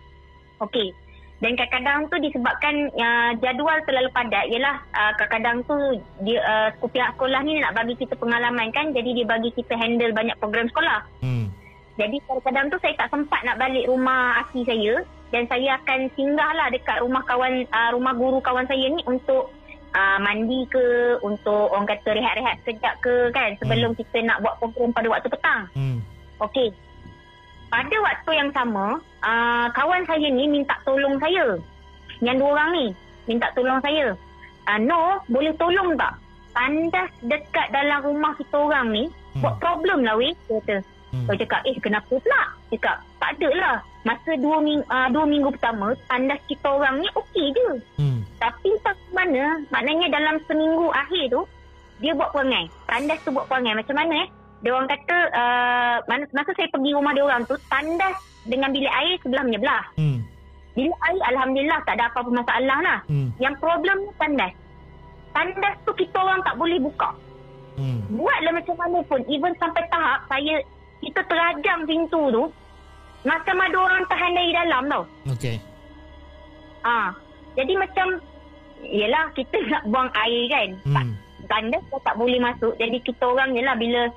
Okey. 0.64 0.96
Dan 1.40 1.56
kadang-kadang 1.56 2.12
tu 2.12 2.16
disebabkan 2.20 2.92
uh, 2.92 3.32
jadual 3.40 3.80
terlalu 3.88 4.12
padat 4.12 4.44
ialah 4.52 4.76
uh, 4.92 5.12
kadang-kadang 5.16 5.64
tu 5.64 5.76
dia 6.20 6.36
uh, 6.44 6.68
pihak 6.84 7.16
sekolah 7.16 7.40
ni 7.40 7.56
nak 7.64 7.72
bagi 7.72 7.96
kita 7.96 8.12
pengalaman 8.20 8.68
kan 8.76 8.92
jadi 8.92 9.08
dia 9.16 9.26
bagi 9.26 9.48
kita 9.56 9.72
handle 9.72 10.12
banyak 10.12 10.36
program 10.36 10.68
sekolah. 10.68 11.00
Hmm. 11.24 11.48
Jadi 11.96 12.20
kadang-kadang 12.28 12.68
tu 12.68 12.76
saya 12.84 12.92
tak 13.00 13.08
sempat 13.08 13.40
nak 13.48 13.56
balik 13.56 13.88
rumah 13.88 14.36
aki 14.44 14.68
saya 14.68 15.00
dan 15.32 15.48
saya 15.48 15.80
akan 15.80 16.12
singgah 16.12 16.50
lah 16.52 16.68
dekat 16.68 17.00
rumah 17.00 17.24
kawan 17.24 17.64
uh, 17.72 17.90
rumah 17.96 18.12
guru 18.12 18.44
kawan 18.44 18.68
saya 18.68 18.92
ni 18.92 19.00
untuk 19.08 19.48
uh, 19.96 20.18
mandi 20.20 20.68
ke 20.68 21.16
untuk 21.24 21.72
orang 21.72 21.88
kata 21.88 22.20
rehat-rehat 22.20 22.60
sekejap 22.68 23.00
ke 23.00 23.32
kan 23.32 23.56
sebelum 23.56 23.96
kita 23.96 24.20
nak 24.28 24.44
buat 24.44 24.60
program 24.60 24.92
pada 24.92 25.08
waktu 25.08 25.28
petang. 25.32 25.62
Hmm. 25.72 26.04
Okey. 26.44 26.68
Pada 27.70 27.96
waktu 28.02 28.30
yang 28.34 28.50
sama, 28.50 28.98
uh, 29.22 29.66
kawan 29.72 30.02
saya 30.04 30.26
ni 30.26 30.50
minta 30.50 30.74
tolong 30.82 31.16
saya. 31.22 31.54
Yang 32.18 32.36
dua 32.42 32.50
orang 32.58 32.70
ni 32.74 32.86
minta 33.30 33.46
tolong 33.54 33.78
saya. 33.78 34.12
Uh, 34.66 34.78
no, 34.82 35.22
boleh 35.30 35.54
tolong 35.54 35.94
tak? 35.94 36.18
Tandas 36.50 37.10
dekat 37.22 37.70
dalam 37.70 38.02
rumah 38.02 38.34
kita 38.34 38.58
orang 38.58 38.90
ni 38.90 39.04
Hmm. 39.30 39.46
buat 39.46 39.54
problem 39.62 40.02
lah 40.02 40.18
weh. 40.18 40.34
Dia 40.50 40.58
kata. 40.58 40.76
Hmm. 41.14 41.26
Saya 41.26 41.38
cakap, 41.42 41.60
eh 41.66 41.76
kenapa 41.78 42.10
pula? 42.10 42.42
Cakap, 42.70 42.96
tak 43.22 43.30
ada 43.38 43.48
lah. 43.54 43.76
Masa 44.02 44.32
dua, 44.42 44.58
ming- 44.58 44.86
uh, 44.90 45.06
dua 45.14 45.22
minggu 45.26 45.54
pertama, 45.54 45.94
tandas 46.10 46.42
kita 46.50 46.66
orang 46.66 46.98
ni 46.98 47.06
okey 47.14 47.46
je. 47.54 47.68
Hmm. 47.98 48.26
Tapi 48.42 48.74
tak 48.82 48.98
mana, 49.14 49.62
maknanya 49.70 50.10
dalam 50.10 50.42
seminggu 50.50 50.90
akhir 50.90 51.30
tu, 51.30 51.42
dia 52.02 52.10
buat 52.14 52.34
perangai. 52.34 52.66
Tandas 52.90 53.22
tu 53.22 53.30
buat 53.30 53.46
perangai. 53.46 53.78
Macam 53.78 53.94
mana 53.94 54.14
eh? 54.26 54.28
Dia 54.60 54.70
orang 54.76 54.88
kata, 54.92 55.16
uh, 55.32 55.96
masa, 56.04 56.24
masa 56.36 56.50
saya 56.52 56.68
pergi 56.68 56.92
rumah 56.92 57.12
dia 57.16 57.24
orang 57.24 57.42
tu, 57.48 57.56
tandas 57.72 58.16
dengan 58.44 58.68
bilik 58.72 58.92
air 58.92 59.16
sebelah 59.24 59.44
menyebelah. 59.44 59.84
Hmm. 59.96 60.20
Bilik 60.76 60.98
air 61.08 61.22
Alhamdulillah 61.32 61.80
tak 61.88 61.96
ada 61.96 62.12
apa-apa 62.12 62.30
masalah 62.30 62.78
lah. 62.84 62.98
Hmm. 63.08 63.32
Yang 63.40 63.54
problem 63.58 63.98
tandas. 64.20 64.52
Tandas 65.32 65.74
tu 65.88 65.92
kita 65.96 66.16
orang 66.20 66.44
tak 66.44 66.60
boleh 66.60 66.76
buka. 66.76 67.10
Hmm. 67.80 68.04
Buatlah 68.12 68.52
macam 68.52 68.76
mana 68.76 68.98
pun. 69.08 69.20
Even 69.32 69.56
sampai 69.56 69.84
tahap 69.88 70.28
saya, 70.28 70.60
kita 71.00 71.20
terajam 71.24 71.88
pintu 71.88 72.22
tu, 72.28 72.44
macam 73.24 73.56
ada 73.60 73.76
orang 73.76 74.04
tahan 74.08 74.32
dari 74.36 74.52
dalam 74.52 74.82
tau. 74.92 75.04
Okey. 75.32 75.56
Ah, 76.84 77.12
jadi 77.56 77.76
macam 77.76 78.20
Yelah 78.80 79.28
kita 79.36 79.60
nak 79.68 79.84
buang 79.92 80.08
air 80.16 80.42
kan 80.48 80.68
tak, 80.96 81.04
Hmm. 81.04 81.16
Tandas 81.48 81.84
tak 82.00 82.16
boleh 82.16 82.40
masuk 82.40 82.72
Jadi 82.80 82.96
kita 83.04 83.28
orang 83.28 83.52
je 83.52 83.60
lah 83.60 83.76
Bila 83.76 84.08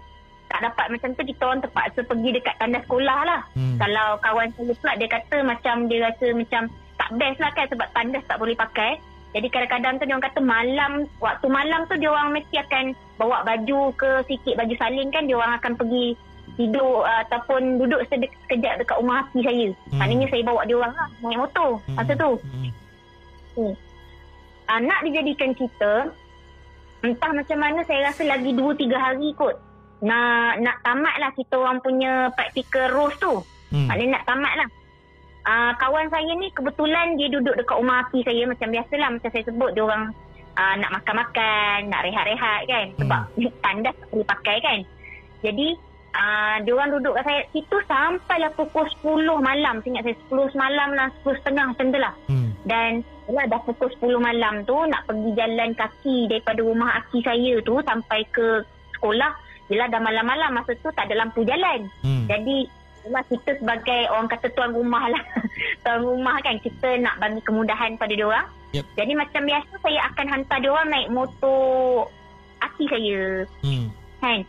tak 0.54 0.62
dapat 0.70 0.86
macam 0.94 1.10
tu 1.18 1.24
Kita 1.26 1.42
orang 1.50 1.62
terpaksa 1.66 2.00
pergi 2.06 2.30
dekat 2.30 2.56
tandas 2.62 2.86
sekolah 2.86 3.20
lah 3.26 3.42
Hmm. 3.58 3.76
Kalau 3.82 4.22
kawan 4.22 4.54
saya 4.54 4.74
pula 4.78 4.94
Dia 4.96 5.10
kata 5.10 5.38
macam 5.42 5.76
Dia 5.90 6.00
rasa 6.06 6.28
macam 6.32 6.62
Tak 6.96 7.10
best 7.18 7.40
lah 7.42 7.52
kan 7.52 7.66
Sebab 7.74 7.88
tandas 7.92 8.24
tak 8.30 8.38
boleh 8.38 8.54
pakai 8.54 9.02
jadi 9.34 9.50
kadang-kadang 9.50 9.98
tu 9.98 10.06
dia 10.06 10.14
orang 10.14 10.28
kata 10.30 10.40
malam 10.46 10.92
waktu 11.18 11.48
malam 11.50 11.90
tu 11.90 11.98
dia 11.98 12.14
orang 12.14 12.38
mesti 12.38 12.54
akan 12.54 12.94
bawa 13.18 13.42
baju 13.42 13.90
ke 13.98 14.22
sikit 14.30 14.54
baju 14.54 14.78
salin 14.78 15.10
kan 15.10 15.26
dia 15.26 15.34
orang 15.34 15.58
akan 15.58 15.74
pergi 15.74 16.14
tidur 16.54 17.02
uh, 17.02 17.26
ataupun 17.26 17.82
duduk 17.82 18.06
sekejap 18.14 18.78
dekat 18.78 18.94
rumah 19.02 19.26
hati 19.26 19.42
saya. 19.42 19.68
Hmm. 19.90 19.98
Maknanya 19.98 20.28
saya 20.30 20.44
bawa 20.46 20.62
dia 20.70 20.78
orang 20.78 20.94
lah 20.94 21.08
naik 21.26 21.40
motor 21.42 21.82
Hmm. 21.82 21.96
masa 21.98 22.14
tu. 22.14 22.32
Hmm. 22.46 22.70
Hmm. 23.58 23.74
Uh, 24.70 24.80
nak 24.86 25.00
dijadikan 25.02 25.50
cerita, 25.58 25.94
entah 27.02 27.32
macam 27.34 27.58
mana 27.58 27.80
saya 27.84 28.14
rasa 28.14 28.24
lagi 28.30 28.54
2-3 28.54 28.86
hari 28.96 29.34
kot. 29.34 29.58
Nak 30.04 30.60
nak 30.60 30.78
tamat 30.84 31.16
lah 31.18 31.32
kita 31.32 31.56
orang 31.56 31.80
punya 31.80 32.30
practical 32.36 32.92
rules 32.92 33.16
tu. 33.18 33.40
Hmm. 33.72 33.88
Maknanya 33.88 34.20
nak 34.20 34.28
tamat 34.28 34.54
lah. 34.60 34.70
Uh, 35.44 35.72
kawan 35.76 36.08
saya 36.08 36.32
ni 36.40 36.48
kebetulan 36.56 37.20
dia 37.20 37.28
duduk 37.28 37.60
dekat 37.60 37.76
rumah 37.76 38.08
api 38.08 38.24
saya 38.24 38.48
macam 38.48 38.72
biasalah 38.72 39.10
macam 39.12 39.28
saya 39.28 39.44
sebut 39.44 39.76
dia 39.76 39.84
orang 39.84 40.04
uh, 40.56 40.76
nak 40.80 40.92
makan-makan, 41.00 41.78
nak 41.88 42.04
rehat-rehat 42.04 42.62
kan. 42.68 42.86
Sebab 43.00 43.22
tandas 43.64 43.96
tak 43.96 44.10
boleh 44.12 44.28
pakai 44.28 44.58
kan. 44.60 44.80
Jadi 45.44 45.68
uh, 46.16 46.56
dia 46.64 46.72
orang 46.76 46.90
duduk 47.00 47.16
kat 47.20 47.24
saya 47.28 47.42
situ 47.52 47.78
sampailah 47.88 48.52
pukul 48.56 48.88
10 49.04 49.40
malam. 49.40 49.80
Saya 49.84 49.90
ingat 49.96 50.04
saya 50.08 50.16
10 50.32 50.56
malam 50.56 50.90
lah, 50.96 51.08
10 51.24 51.40
setengah 51.44 51.66
macam 51.72 51.88
tu 51.92 52.00
lah. 52.00 52.14
Hmm. 52.28 52.50
Dan 52.64 52.92
Yalah 53.24 53.46
dah 53.48 53.62
pukul 53.64 53.88
10 54.04 54.20
malam 54.20 54.68
tu 54.68 54.76
nak 54.84 55.08
pergi 55.08 55.32
jalan 55.40 55.72
kaki 55.80 56.28
daripada 56.28 56.60
rumah 56.60 56.92
aki 57.00 57.24
saya 57.24 57.64
tu 57.64 57.80
sampai 57.88 58.28
ke 58.36 58.68
sekolah. 59.00 59.32
Yelah 59.72 59.88
dah 59.88 60.02
malam-malam 60.04 60.60
masa 60.60 60.76
tu 60.84 60.92
tak 60.92 61.08
ada 61.08 61.24
lampu 61.24 61.48
jalan. 61.48 61.88
Hmm. 62.04 62.28
Jadi 62.28 62.68
yalah 63.04 63.24
kita 63.28 63.52
sebagai 63.60 64.02
orang 64.12 64.28
kata 64.32 64.48
tuan 64.56 64.72
rumah 64.76 65.08
lah. 65.08 65.24
tuan 65.84 66.04
rumah 66.04 66.36
kan 66.44 66.60
kita 66.60 67.00
nak 67.00 67.16
bagi 67.20 67.40
kemudahan 67.44 67.96
pada 67.96 68.12
dia 68.12 68.28
orang. 68.28 68.48
Yep. 68.74 68.86
Jadi 68.98 69.14
macam 69.14 69.42
biasa 69.46 69.74
saya 69.80 70.00
akan 70.12 70.28
hantar 70.34 70.58
dia 70.60 70.72
orang 70.72 70.90
naik 70.90 71.10
motor 71.14 72.10
aki 72.64 72.86
saya. 72.90 73.22
Hmm. 73.62 73.88
Kan? 74.20 74.40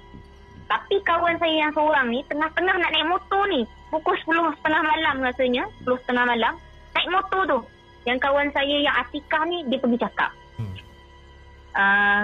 Tapi 0.64 0.96
kawan 1.05 1.37
saya 1.37 1.68
yang 1.68 1.72
seorang 1.77 2.07
ni 2.09 2.24
tengah-tengah 2.27 2.74
nak 2.81 2.90
naik 2.94 3.11
motor 3.11 3.42
ni. 3.53 3.62
Pukul 3.92 4.16
10 4.27 4.59
setengah 4.59 4.83
malam 4.83 5.16
rasanya. 5.22 5.62
10 5.85 6.03
setengah 6.03 6.24
malam. 6.24 6.55
Naik 6.96 7.11
motor 7.12 7.42
tu. 7.46 7.59
Yang 8.09 8.18
kawan 8.24 8.48
saya 8.50 8.77
yang 8.81 8.96
Atikah 8.96 9.42
ni 9.46 9.62
dia 9.68 9.79
pergi 9.79 9.98
cakap. 10.00 10.31
Hmm. 10.57 10.74
Uh, 11.74 12.22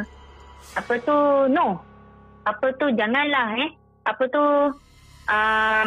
apa 0.79 0.95
tu? 1.05 1.19
No. 1.53 1.90
Apa 2.47 2.67
tu? 2.77 2.87
Janganlah 2.95 3.49
eh. 3.59 3.71
Apa 4.09 4.25
tu? 4.29 4.45
Uh, 5.31 5.87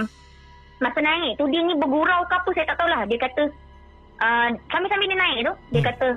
masa 0.80 1.00
naik 1.00 1.40
tu 1.40 1.48
dia 1.48 1.64
ni 1.64 1.76
bergurau 1.76 2.24
ke 2.28 2.34
apa 2.36 2.50
saya 2.54 2.66
tak 2.70 2.78
tahulah. 2.80 3.02
Dia 3.08 3.18
kata 3.20 3.44
uh, 4.20 4.48
sambil-sambil 4.70 5.10
dia 5.10 5.20
naik 5.20 5.40
tu. 5.48 5.54
Dia 5.74 5.82
Hmm. 5.82 5.90
kata 5.92 6.08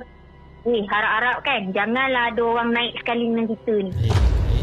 Eh 0.67 0.83
harap-harap 0.91 1.47
kan 1.47 1.71
Janganlah 1.71 2.35
ada 2.35 2.43
orang 2.43 2.75
naik 2.75 2.99
sekali 2.99 3.31
dengan 3.31 3.47
kita 3.47 3.75
ni 3.87 3.91
Eh, 4.03 4.11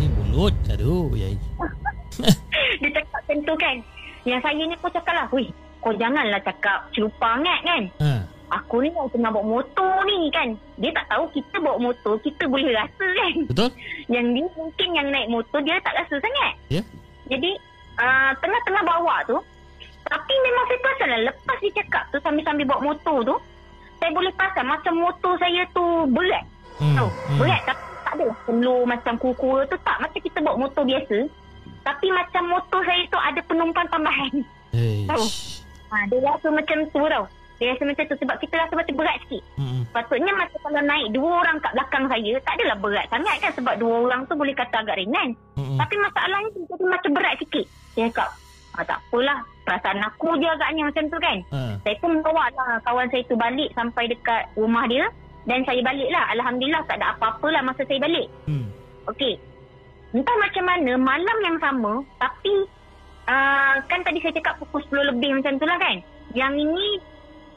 eh 0.04 0.08
mulut. 0.20 0.52
Aduh, 0.68 1.16
yai. 1.16 1.40
dia 2.84 2.90
cakap 2.92 3.24
macam 3.24 3.38
tu 3.48 3.54
kan. 3.56 3.76
Yang 4.28 4.40
saya 4.44 4.64
ni 4.68 4.76
pun 4.80 4.92
cakap 4.92 5.14
lah, 5.16 5.28
Wih, 5.32 5.48
kau 5.80 5.96
janganlah 5.96 6.40
cakap 6.44 6.92
celupa 6.92 7.40
angat 7.40 7.60
kan. 7.64 7.84
Ha. 8.04 8.12
Aku 8.62 8.86
ni 8.86 8.94
yang 8.94 9.10
tengah 9.10 9.34
bawa 9.34 9.46
motor 9.62 9.94
ni 10.06 10.30
kan. 10.30 10.54
Dia 10.78 10.94
tak 10.94 11.10
tahu 11.10 11.26
kita 11.34 11.58
bawa 11.58 11.78
motor, 11.90 12.22
kita 12.22 12.46
boleh 12.46 12.70
rasa 12.70 13.02
kan. 13.02 13.34
Betul? 13.50 13.70
Yang 14.14 14.26
dia 14.36 14.48
mungkin 14.54 14.90
yang 14.94 15.08
naik 15.10 15.30
motor, 15.32 15.60
dia 15.64 15.82
tak 15.82 15.96
rasa 15.98 16.16
sangat. 16.22 16.54
Ya. 16.70 16.82
Jadi, 17.32 17.52
uh, 17.98 18.32
tengah-tengah 18.38 18.84
bawa 18.84 19.16
tu, 19.26 19.40
tapi 20.06 20.34
memang 20.44 20.64
saya 20.68 20.80
perasan 20.84 21.08
lah, 21.08 21.22
lepas 21.32 21.58
dia 21.64 21.72
cakap 21.82 22.04
tu 22.12 22.18
sambil-sambil 22.22 22.68
bawa 22.68 22.94
motor 22.94 23.18
tu, 23.26 23.36
saya 23.98 24.12
boleh 24.12 24.32
perasan 24.36 24.68
macam 24.68 24.94
motor 25.00 25.34
saya 25.40 25.64
tu 25.72 25.86
berat. 26.12 26.46
Hmm. 26.78 26.96
Tahu, 27.00 27.10
hmm. 27.10 27.40
berat 27.40 27.62
tapi 27.64 27.84
tak 28.04 28.14
adalah 28.20 28.38
slow 28.46 28.80
macam 28.86 29.14
kuku 29.18 29.50
tu 29.72 29.78
tak. 29.82 29.98
Macam 30.04 30.20
kita 30.20 30.38
bawa 30.44 30.58
motor 30.68 30.84
biasa. 30.86 31.18
Tapi 31.84 32.08
macam 32.12 32.44
motor 32.52 32.82
saya 32.84 33.04
tu 33.08 33.20
ada 33.20 33.40
penumpang 33.48 33.88
tambahan. 33.90 34.34
Eh. 34.76 35.08
Tahu. 35.08 35.26
Ha, 35.94 35.96
dia 36.10 36.20
rasa 36.22 36.48
macam 36.52 36.78
tu 36.92 37.02
tau. 37.02 37.26
Dia 37.62 37.74
rasa 37.74 37.84
macam 37.86 38.04
tu 38.10 38.18
sebab 38.18 38.36
kita 38.42 38.56
rasa 38.60 38.74
macam 38.74 38.96
berat 38.98 39.18
sikit. 39.26 39.44
Hmm. 39.56 39.82
Patutnya 39.94 40.34
macam 40.34 40.60
kalau 40.64 40.82
naik 40.84 41.08
dua 41.14 41.30
orang 41.46 41.58
kat 41.62 41.72
belakang 41.78 42.06
saya, 42.10 42.34
tak 42.42 42.54
adalah 42.60 42.78
berat 42.82 43.06
sangat 43.14 43.36
kan 43.40 43.52
sebab 43.54 43.74
dua 43.78 43.94
orang 44.10 44.22
tu 44.26 44.34
boleh 44.34 44.56
kata 44.58 44.76
agak 44.82 44.98
ringan. 44.98 45.30
Hmm. 45.56 45.78
Tapi 45.78 45.96
masalahnya 46.02 46.50
dia 46.52 46.64
jadi 46.74 46.86
macam 46.90 47.12
berat 47.14 47.36
sikit. 47.40 47.66
Dia 47.94 48.10
cakap, 48.10 48.30
ah, 48.78 48.84
tak 48.86 49.00
apalah. 49.10 49.40
Perasaan 49.64 50.04
aku 50.04 50.36
je 50.44 50.48
agaknya 50.50 50.84
macam 50.92 51.04
tu 51.08 51.18
kan. 51.24 51.38
Ha. 51.56 51.60
Saya 51.88 51.96
pun 52.04 52.20
bawa 52.20 52.52
lah 52.52 52.84
kawan 52.84 53.08
saya 53.16 53.24
tu 53.32 53.40
balik 53.40 53.72
sampai 53.72 54.12
dekat 54.12 54.44
rumah 54.60 54.84
dia. 54.92 55.08
Dan 55.48 55.64
saya 55.64 55.80
balik 55.80 56.12
lah. 56.12 56.36
Alhamdulillah 56.36 56.84
tak 56.84 57.00
ada 57.00 57.16
apa-apa 57.16 57.48
lah 57.48 57.64
masa 57.64 57.88
saya 57.88 58.00
balik. 58.04 58.28
Hmm. 58.44 58.68
Okey. 59.08 59.40
Entah 60.12 60.36
macam 60.36 60.64
mana 60.68 60.92
malam 61.00 61.38
yang 61.48 61.58
sama 61.64 62.04
tapi 62.20 62.68
uh, 63.28 63.76
kan 63.88 64.00
tadi 64.04 64.20
saya 64.20 64.36
cakap 64.36 64.60
pukul 64.60 64.84
10 64.92 65.16
lebih 65.16 65.32
macam 65.32 65.56
tu 65.56 65.66
lah 65.66 65.80
kan. 65.80 65.98
Yang 66.36 66.54
ini 66.68 66.86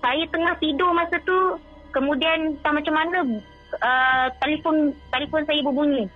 saya 0.06 0.22
tengah 0.30 0.54
tidur 0.56 0.94
masa 0.94 1.18
tu 1.20 1.58
kemudian 1.90 2.54
entah 2.54 2.70
macam 2.70 2.94
mana 2.94 3.18
uh, 3.76 4.26
telefon 4.38 4.76
telefon 5.10 5.42
saya 5.42 5.58
berbunyi. 5.60 6.06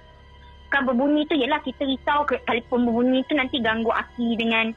Kan 0.71 0.87
berbunyi 0.87 1.27
tu 1.27 1.35
ialah 1.35 1.59
kita 1.59 1.83
risau 1.83 2.23
ke 2.23 2.39
telefon 2.45 2.87
berbunyi 2.87 3.27
tu 3.27 3.35
nanti 3.35 3.59
ganggu 3.59 3.91
Aki 3.91 4.39
dengan 4.39 4.71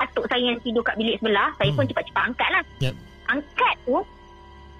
atuk 0.00 0.24
saya 0.26 0.40
yang 0.42 0.58
tidur 0.58 0.80
kat 0.80 0.96
bilik 0.96 1.20
sebelah. 1.20 1.52
Saya 1.54 1.68
Hmm. 1.68 1.76
pun 1.76 1.84
cepat-cepat 1.86 2.22
angkat 2.24 2.48
lah. 2.50 2.62
Yep. 2.80 2.94
Angkat 3.26 3.74
tu 3.84 3.96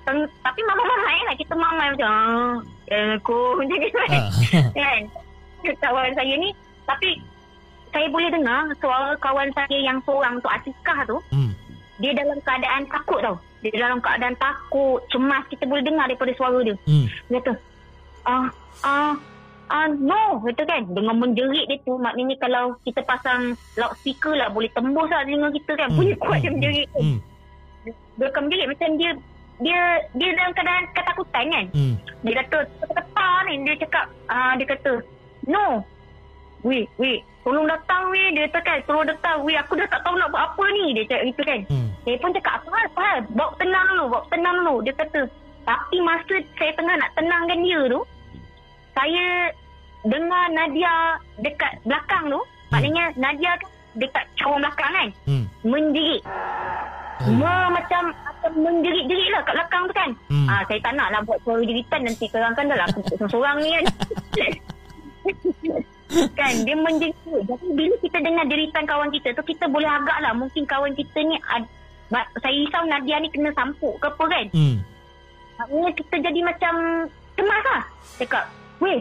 teng- 0.03 0.33
tapi 0.39 0.61
mama-mama 0.63 1.05
lah 1.23 1.35
kita 1.35 1.55
mama 1.55 1.85
macam 1.87 2.09
ah, 2.09 2.55
eh, 2.87 3.13
aku 3.15 3.37
macam 3.59 3.77
ni 3.77 3.89
kan 3.91 4.09
Ha. 4.11 4.21
kan 4.77 5.01
kawan 5.79 6.13
saya 6.13 6.35
ni 6.35 6.49
tapi 6.85 7.17
saya 7.89 8.07
boleh 8.09 8.29
dengar 8.29 8.69
suara 8.77 9.17
kawan 9.17 9.49
saya 9.51 9.77
yang 9.79 9.97
seorang 10.05 10.37
tu 10.39 10.49
Atikah 10.51 10.99
tu 11.05 11.17
Hmm. 11.29 11.53
dia 11.97 12.13
dalam 12.13 12.37
keadaan 12.41 12.85
takut 12.87 13.21
tau 13.21 13.37
dia 13.65 13.81
dalam 13.81 13.97
keadaan 13.99 14.37
takut 14.37 15.01
cemas 15.09 15.41
kita 15.49 15.65
boleh 15.65 15.81
dengar 15.81 16.05
daripada 16.05 16.37
suara 16.37 16.61
dia 16.61 16.77
Hmm. 16.85 17.09
dia 17.27 17.41
kata 17.41 17.53
ah 18.25 18.47
ah 18.85 19.15
ah 19.67 19.89
no 19.89 20.45
kata 20.45 20.63
kan 20.63 20.85
dengan 20.87 21.17
menjerit 21.17 21.65
dia 21.65 21.81
tu 21.81 21.97
maknanya 21.97 22.37
kalau 22.37 22.77
kita 22.85 23.01
pasang 23.03 23.57
loudspeaker 23.75 24.37
lah 24.37 24.53
boleh 24.53 24.69
tembus 24.71 25.09
lah 25.09 25.25
telinga 25.25 25.49
kita 25.51 25.73
kan 25.75 25.89
Hmm. 25.89 25.97
bunyi 25.97 26.15
kuat 26.17 26.39
dia 26.39 26.53
menjerit 26.53 26.89
tu 26.93 27.01
Hmm. 27.01 27.19
dia 28.15 28.27
akan 28.29 28.41
menjerit 28.45 28.67
macam 28.69 28.91
dia 28.95 29.11
dia 29.57 29.81
dia 30.13 30.29
dalam 30.35 30.53
keadaan 30.53 30.85
ketakutan 30.93 31.45
kan 31.49 31.65
Hmm. 31.73 31.95
dia 32.21 32.33
kata 32.39 32.59
kata 32.85 33.27
ni 33.47 33.53
dia 33.65 33.75
cakap 33.81 34.07
ah 34.29 34.53
dia 34.55 34.67
kata 34.69 34.93
no 35.47 35.81
weh 36.65 36.85
weh 36.97 37.19
tolong 37.45 37.69
datang 37.69 38.09
weh 38.09 38.29
dia 38.33 38.49
kata 38.49 38.59
kan 38.65 38.79
tolong 38.89 39.07
datang 39.07 39.37
weh 39.45 39.57
aku 39.57 39.77
dah 39.77 39.89
tak 39.93 40.01
tahu 40.01 40.17
nak 40.17 40.33
buat 40.33 40.43
apa 40.49 40.65
ni 40.73 40.85
dia 40.97 41.05
cakap 41.07 41.25
gitu 41.29 41.43
kan 41.45 41.61
Hmm. 41.69 41.89
saya 42.03 42.17
pun 42.19 42.31
cakap 42.33 42.53
apa 42.59 42.69
hal 42.73 42.87
apa 42.89 43.01
hal 43.05 43.19
bawa 43.37 43.53
tenang 43.61 43.87
dulu 43.93 44.05
bawa 44.09 44.25
tenang 44.33 44.57
dulu 44.65 44.75
dia 44.83 44.95
kata 44.97 45.21
tapi 45.65 45.97
masa 46.01 46.35
saya 46.57 46.73
tengah 46.77 46.95
nak 46.97 47.11
tenangkan 47.17 47.59
dia 47.61 47.81
tu 47.89 48.01
saya 48.95 49.27
dengar 50.05 50.45
Nadia 50.53 51.19
dekat 51.41 51.73
belakang 51.89 52.29
tu. 52.29 52.41
Maknanya 52.71 53.05
Nadia 53.17 53.53
dekat 53.97 54.25
corong 54.37 54.61
belakang 54.61 54.93
kan. 54.93 55.09
Hmm. 55.25 55.45
Menjerit. 55.65 56.23
Me, 57.25 57.55
macam 57.73 58.13
macam 58.13 58.53
menjerit-jerit 58.61 59.31
lah 59.33 59.41
kat 59.49 59.55
belakang 59.57 59.83
tu 59.89 59.95
kan. 59.97 60.11
Hmm. 60.29 60.47
Ah, 60.51 60.63
saya 60.69 60.79
tak 60.85 60.93
nak 60.93 61.09
lah 61.09 61.21
buat 61.25 61.39
suara 61.43 61.63
jeritan 61.65 62.01
nanti 62.05 62.25
korang 62.29 62.53
kan 62.53 62.69
dah 62.69 62.77
lah 62.77 62.87
aku 62.93 63.01
seorang 63.33 63.57
ni 63.65 63.71
kan. 63.73 63.85
kan 66.39 66.55
dia 66.63 66.77
menjerit. 66.79 67.17
Jadi 67.25 67.67
bila 67.75 67.95
kita 68.01 68.19
dengar 68.23 68.45
jeritan 68.47 68.85
kawan 68.87 69.11
kita 69.11 69.35
tu 69.35 69.43
kita 69.45 69.67
boleh 69.67 69.89
agak 69.89 70.19
lah 70.23 70.33
mungkin 70.35 70.63
kawan 70.65 70.95
kita 70.95 71.19
ni 71.25 71.37
saya 72.15 72.55
risau 72.55 72.85
Nadia 72.87 73.17
ni 73.19 73.29
kena 73.33 73.51
sampuk 73.57 73.99
ke 73.99 74.07
apa 74.07 74.25
kan. 74.29 74.47
Hmm. 74.55 74.77
Maknanya 75.59 75.91
kita 75.95 76.15
jadi 76.19 76.41
macam 76.43 76.75
cemas 77.35 77.63
lah. 77.67 77.83
Cakap, 78.19 78.45
weh, 78.83 79.01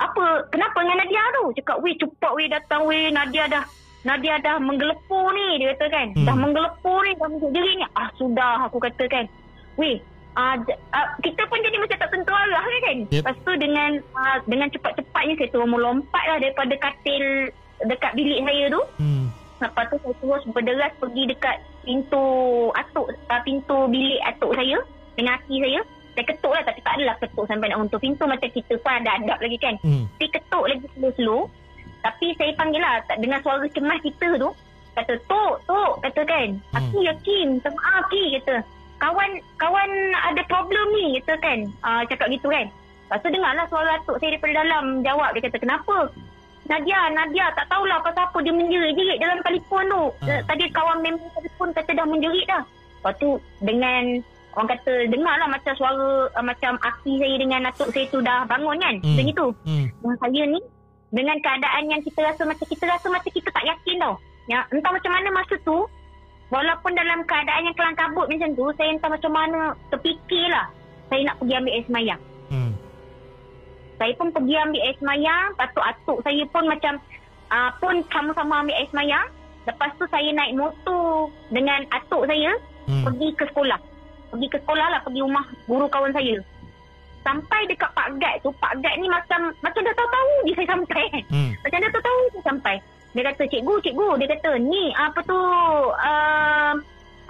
apa, 0.00 0.24
kenapa 0.52 0.76
dengan 0.84 1.04
Nadia 1.04 1.22
tu? 1.40 1.44
Cakap, 1.60 1.76
weh, 1.80 1.94
cepat 1.96 2.32
weh 2.36 2.48
datang 2.48 2.84
weh, 2.84 3.08
Nadia 3.12 3.44
dah, 3.48 3.64
Nadia 4.04 4.36
dah 4.40 4.56
menggelepur 4.60 5.32
ni, 5.32 5.60
dia 5.60 5.72
kata 5.76 5.86
kan. 5.92 6.06
Hmm. 6.16 6.26
Dah 6.28 6.36
menggelepur 6.36 6.98
ni, 7.04 7.12
dah 7.16 7.28
menjerit 7.28 7.74
ni. 7.80 7.86
Ah, 7.96 8.08
sudah, 8.16 8.68
aku 8.68 8.78
kata 8.80 9.04
kan. 9.08 9.24
Weh, 9.76 10.00
Uh, 10.36 10.60
uh, 10.92 11.08
kita 11.24 11.48
pun 11.48 11.56
jadi 11.64 11.80
macam 11.80 11.96
tak 11.96 12.12
tentu 12.12 12.28
arah 12.28 12.60
kan. 12.60 12.96
Yep. 13.08 13.24
Lepas 13.24 13.36
tu 13.40 13.52
dengan 13.56 13.90
uh, 14.12 14.36
dengan 14.44 14.68
cepat-cepatnya 14.68 15.34
saya 15.40 15.48
terus 15.48 15.64
melompat 15.64 16.24
lah 16.28 16.36
daripada 16.36 16.76
katil 16.76 17.48
dekat 17.88 18.12
bilik 18.12 18.44
saya 18.44 18.64
tu. 18.68 18.82
Hmm. 19.00 19.32
Lepas 19.64 19.84
tu 19.88 19.96
saya 20.04 20.14
terus 20.20 20.42
berderas 20.52 20.92
pergi 21.00 21.24
dekat 21.32 21.56
pintu 21.88 22.24
atuk, 22.76 23.16
uh, 23.32 23.40
pintu 23.48 23.88
bilik 23.88 24.20
atuk 24.28 24.52
saya 24.52 24.76
dengan 25.16 25.40
aki 25.40 25.56
saya. 25.64 25.80
Saya 26.12 26.24
ketuk 26.28 26.52
lah 26.52 26.62
tapi 26.68 26.80
tak 26.84 26.92
adalah 27.00 27.16
ketuk 27.20 27.44
sampai 27.48 27.66
nak 27.72 27.80
untuk 27.80 28.00
pintu 28.00 28.24
macam 28.28 28.48
kita 28.52 28.74
pun 28.80 28.92
ada 28.92 29.10
adab 29.16 29.38
lagi 29.40 29.56
kan. 29.56 29.74
Hmm. 29.80 30.04
Saya 30.20 30.28
ketuk 30.36 30.64
lagi 30.68 30.86
slow-slow. 31.00 31.48
Tapi 32.04 32.26
saya 32.36 32.52
panggil 32.60 32.80
lah 32.84 33.00
dengan 33.16 33.40
suara 33.40 33.64
cemas 33.72 34.04
kita 34.04 34.36
tu. 34.36 34.52
Kata, 34.96 35.12
Tok, 35.28 35.60
Tok, 35.68 35.92
kata 36.00 36.24
kan. 36.24 36.48
Aki, 36.72 37.04
Aki, 37.04 37.38
minta 37.52 37.68
maaf, 37.68 38.08
Aki, 38.08 38.40
kata. 38.40 38.64
Kawan 38.96 39.30
kawan 39.60 39.90
ada 40.32 40.42
problem 40.48 40.86
ni, 40.96 41.20
kata 41.20 41.34
kan. 41.40 41.58
Uh, 41.84 42.02
cakap 42.08 42.28
gitu 42.32 42.48
kan. 42.48 42.66
Lepas 43.06 43.22
tu 43.22 43.28
dengarlah 43.30 43.66
suara 43.70 43.90
atuk 44.00 44.16
saya 44.18 44.34
daripada 44.34 44.66
dalam 44.66 44.84
jawab. 45.06 45.30
Dia 45.36 45.46
kata, 45.46 45.58
kenapa? 45.62 46.10
Nadia, 46.66 47.00
Nadia, 47.14 47.46
tak 47.54 47.70
tahulah 47.70 48.02
pasal 48.02 48.26
apa 48.26 48.38
dia 48.42 48.50
menjerit-jerit 48.50 49.18
dalam 49.22 49.38
telefon 49.46 49.84
tu. 49.86 50.04
Uh. 50.26 50.42
Tadi 50.50 50.64
kawan 50.74 50.98
member 51.04 51.30
telefon 51.38 51.70
kata 51.70 51.90
dah 51.94 52.06
menjerit 52.06 52.46
dah. 52.50 52.62
Lepas 52.66 53.14
tu 53.22 53.38
dengan 53.62 54.18
orang 54.56 54.68
kata 54.74 54.92
dengarlah 55.12 55.48
macam 55.52 55.72
suara 55.78 56.26
uh, 56.32 56.44
macam 56.44 56.74
aki 56.82 57.22
saya 57.22 57.36
dengan 57.38 57.70
atuk 57.70 57.92
saya 57.94 58.06
tu 58.10 58.18
dah 58.18 58.42
bangun 58.50 58.76
kan. 58.82 58.94
Hmm. 58.98 59.14
Macam 59.14 59.24
gitu. 59.30 59.46
Hmm. 59.62 59.86
Dan 60.02 60.14
saya 60.18 60.42
ni 60.50 60.60
dengan 61.14 61.36
keadaan 61.38 61.84
yang 61.86 62.02
kita 62.02 62.20
rasa 62.26 62.42
macam 62.42 62.66
kita 62.66 62.84
rasa 62.90 63.06
macam 63.12 63.30
kita 63.30 63.48
tak 63.54 63.64
yakin 63.64 63.96
tau. 64.02 64.14
Ya, 64.46 64.62
entah 64.70 64.94
macam 64.94 65.10
mana 65.10 65.28
masa 65.34 65.54
tu 65.62 65.86
walaupun 66.52 66.92
dalam 66.94 67.22
keadaan 67.26 67.66
yang 67.66 67.76
kelang 67.76 67.98
kabut 67.98 68.26
macam 68.30 68.50
tu 68.54 68.66
saya 68.78 68.90
entah 68.94 69.10
macam 69.10 69.32
mana 69.34 69.60
terfikirlah 69.90 70.66
saya 71.06 71.20
nak 71.26 71.36
pergi 71.38 71.54
ambil 71.54 71.72
air 71.74 71.84
semayang. 71.86 72.20
Hmm. 72.50 72.72
Saya 73.96 74.12
pun 74.18 74.28
pergi 74.34 74.54
ambil 74.58 74.82
air 74.82 74.96
semayang. 74.98 75.46
Lepas 75.54 75.70
tu 75.70 75.80
atuk 75.82 76.18
saya 76.26 76.42
pun 76.50 76.64
macam 76.66 76.94
uh, 77.50 77.70
pun 77.78 77.94
sama-sama 78.10 78.54
ambil 78.66 78.76
air 78.76 78.88
semayang. 78.90 79.26
Lepas 79.66 79.90
tu 79.98 80.04
saya 80.10 80.30
naik 80.30 80.54
motor 80.58 81.30
dengan 81.50 81.82
atuk 81.94 82.26
saya 82.26 82.54
Hmm. 82.86 83.02
pergi 83.02 83.28
ke 83.34 83.44
sekolah. 83.50 83.78
Pergi 84.30 84.46
ke 84.46 84.58
sekolah 84.62 84.86
lah, 84.94 85.00
pergi 85.02 85.20
rumah 85.26 85.42
guru 85.66 85.86
kawan 85.90 86.14
saya. 86.14 86.38
Sampai 87.26 87.66
dekat 87.66 87.90
Pak 87.98 88.14
Gad 88.22 88.38
tu, 88.46 88.54
Pak 88.62 88.78
Gad 88.78 88.94
ni 89.02 89.10
macam 89.10 89.50
macam 89.58 89.82
dah 89.82 89.94
tahu-tahu 89.98 90.32
je 90.46 90.52
saya 90.54 90.68
sampai. 90.70 91.04
Hmm. 91.26 91.50
Macam 91.66 91.78
dah 91.82 91.90
tahu-tahu 91.90 92.20
je 92.30 92.40
sampai. 92.46 92.76
Dia 93.16 93.32
kata, 93.32 93.48
cikgu, 93.48 93.74
cikgu. 93.80 94.08
Dia 94.20 94.28
kata, 94.36 94.60
ni 94.60 94.92
apa 94.92 95.24
tu, 95.24 95.40
uh, 95.88 96.72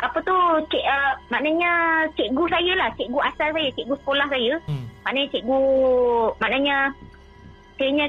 apa 0.02 0.18
tu, 0.18 0.36
cik, 0.66 0.82
uh, 0.82 1.14
maknanya 1.30 2.04
cikgu 2.18 2.42
saya 2.50 2.72
lah, 2.74 2.90
cikgu 2.98 3.18
asal 3.22 3.48
saya, 3.54 3.68
cikgu 3.70 3.94
sekolah 4.02 4.26
saya. 4.26 4.58
Hmm. 4.66 4.90
Maknanya 5.06 5.28
cikgu, 5.30 5.60
maknanya, 6.42 6.76
kayaknya 7.78 8.06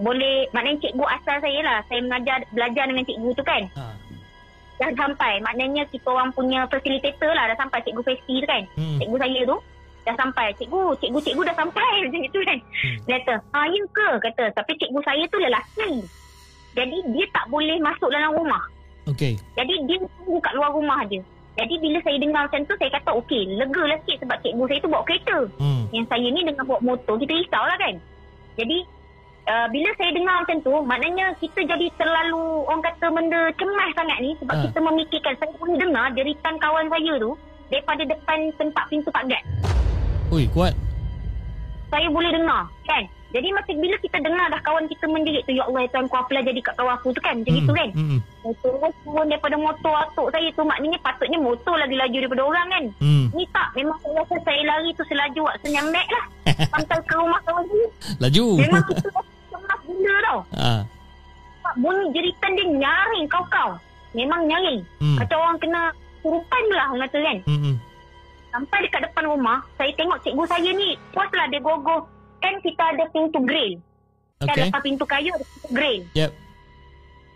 boleh, 0.00 0.48
maknanya 0.56 0.78
cikgu 0.88 1.04
asal 1.04 1.36
saya 1.44 1.60
lah. 1.60 1.78
Saya 1.92 2.00
mengajar, 2.00 2.38
belajar 2.48 2.84
dengan 2.88 3.04
cikgu 3.04 3.30
tu 3.36 3.44
kan. 3.44 3.62
Ha. 3.76 3.84
Dah 4.78 4.90
sampai. 4.94 5.42
Maknanya 5.42 5.84
kita 5.90 6.08
orang 6.08 6.30
punya 6.32 6.64
facilitator 6.70 7.34
lah. 7.34 7.50
Dah 7.50 7.58
sampai 7.58 7.82
cikgu 7.82 8.02
Festi 8.06 8.34
tu 8.40 8.46
kan. 8.46 8.62
Hmm. 8.78 8.98
Cikgu 9.02 9.16
saya 9.18 9.40
tu. 9.44 9.56
Dah 10.06 10.14
sampai. 10.16 10.46
Cikgu, 10.56 10.82
cikgu, 11.02 11.18
cikgu 11.20 11.42
dah 11.44 11.56
sampai. 11.58 11.92
Macam 12.06 12.22
itu 12.24 12.38
kan. 12.40 12.58
Hmm. 12.62 12.96
Dia 13.04 13.16
kata, 13.20 13.34
ha 13.52 13.58
ya 13.68 13.82
ke? 13.90 14.08
Kata, 14.22 14.44
tapi 14.54 14.72
cikgu 14.78 15.00
saya 15.02 15.22
tu 15.28 15.36
lelaki. 15.42 15.92
Jadi 16.78 16.96
dia 17.10 17.26
tak 17.34 17.50
boleh 17.50 17.74
masuk 17.82 18.06
dalam 18.06 18.30
rumah. 18.38 18.62
Okey. 19.10 19.34
Jadi 19.58 19.74
dia 19.90 19.98
tunggu 19.98 20.38
kat 20.38 20.54
luar 20.54 20.70
rumah 20.70 21.02
je. 21.10 21.18
Jadi 21.58 21.74
bila 21.82 21.98
saya 22.06 22.22
dengar 22.22 22.46
macam 22.46 22.62
tu, 22.70 22.74
saya 22.78 22.90
kata 22.94 23.10
okey, 23.18 23.58
lega 23.58 23.82
lah 23.82 23.98
sikit 24.06 24.22
sebab 24.22 24.36
cikgu 24.46 24.64
saya 24.70 24.78
tu 24.78 24.90
bawa 24.94 25.02
kereta. 25.02 25.38
Hmm. 25.58 25.82
Yang 25.90 26.06
saya 26.06 26.26
ni 26.30 26.40
dengan 26.46 26.64
bawa 26.70 26.80
motor, 26.86 27.18
kita 27.18 27.34
risau 27.34 27.64
lah 27.66 27.74
kan. 27.82 27.94
Jadi 28.54 28.78
uh, 29.50 29.66
bila 29.74 29.90
saya 29.98 30.10
dengar 30.14 30.36
macam 30.38 30.58
tu, 30.62 30.74
maknanya 30.86 31.26
kita 31.42 31.60
jadi 31.66 31.86
terlalu, 31.98 32.62
orang 32.62 32.82
kata 32.86 33.06
benda 33.10 33.40
cemas 33.58 33.90
sangat 33.98 34.18
ni. 34.22 34.30
Sebab 34.38 34.54
Ah. 34.54 34.62
kita 34.70 34.78
memikirkan, 34.78 35.34
saya 35.34 35.50
boleh 35.58 35.76
dengar 35.82 36.06
jeritan 36.14 36.54
kawan 36.62 36.86
saya 36.86 37.12
tu 37.18 37.30
daripada 37.74 38.02
depan 38.06 38.38
tempat 38.54 38.84
pintu 38.86 39.10
Pak 39.10 39.24
Gad. 39.26 39.44
Ui, 40.30 40.46
kuat. 40.54 40.78
Saya 41.90 42.06
boleh 42.06 42.30
dengar 42.30 42.70
kan. 42.86 43.02
Jadi 43.28 43.48
macam 43.52 43.76
bila 43.76 43.96
kita 44.00 44.18
dengar 44.24 44.46
dah 44.48 44.60
kawan 44.64 44.88
kita 44.88 45.04
menjerit 45.04 45.44
tu, 45.44 45.52
Ya 45.52 45.68
Allah, 45.68 45.84
ya 45.84 45.88
Tuhan, 45.92 46.06
kau 46.08 46.20
apalah 46.24 46.42
jadi 46.48 46.60
kat 46.64 46.74
kawan 46.80 46.94
aku 46.96 47.08
tu 47.12 47.20
kan. 47.20 47.36
Macam 47.36 47.54
itu 47.60 47.72
kan. 47.76 47.88
Hmm. 47.92 48.18
Saya 48.40 48.54
turun, 48.64 48.92
turun 49.04 49.26
daripada 49.28 49.56
motor 49.60 49.94
atuk 50.00 50.28
saya 50.32 50.48
tu. 50.56 50.62
Maknanya 50.64 50.98
patutnya 51.04 51.38
motor 51.38 51.76
lagi 51.76 51.96
laju 52.00 52.16
daripada 52.24 52.42
orang 52.48 52.66
kan. 52.72 52.84
Hmm. 53.04 53.26
Ni 53.36 53.44
tak, 53.52 53.68
memang 53.76 53.96
saya 54.00 54.14
rasa 54.24 54.36
saya 54.48 54.62
lari 54.64 54.88
tu 54.96 55.04
selaju 55.04 55.40
wak 55.44 55.56
senyamek 55.60 56.06
lah. 56.08 56.24
Sampai 56.72 56.96
ke 57.04 57.14
rumah 57.20 57.40
kawan 57.44 57.64
saya. 57.68 57.86
Laju. 58.16 58.46
Memang 58.64 58.82
kita 58.88 59.08
cemas 59.52 59.80
gila 59.84 60.14
tau. 60.24 60.38
Ha. 60.56 60.72
Pak, 61.68 61.74
Bunyi 61.84 62.04
jeritan 62.16 62.56
dia 62.56 62.66
nyaring 62.80 63.26
kau-kau. 63.28 63.76
Memang 64.16 64.40
nyaring. 64.48 64.80
Hmm. 65.04 65.20
Macam 65.20 65.36
orang 65.36 65.58
kena 65.60 65.82
surupan 66.24 66.62
lah 66.72 66.86
orang 66.96 67.04
kata 67.04 67.18
kan. 67.20 67.38
Hmm. 67.44 67.76
Sampai 68.48 68.88
dekat 68.88 69.04
depan 69.04 69.28
rumah, 69.28 69.60
saya 69.76 69.92
tengok 69.92 70.16
cikgu 70.24 70.44
saya 70.48 70.70
ni, 70.72 70.96
puas 71.12 71.28
lah 71.36 71.44
dia 71.52 71.60
gogoh. 71.60 72.08
Kan 72.38 72.54
kita 72.62 72.82
ada 72.94 73.04
pintu 73.10 73.38
grill. 73.42 73.78
Kan 74.38 74.54
Okey. 74.54 74.64
lepas 74.70 74.82
pintu 74.82 75.04
kayu 75.04 75.30
ada 75.34 75.44
pintu 75.44 75.68
grill. 75.74 76.00
Yep. 76.14 76.30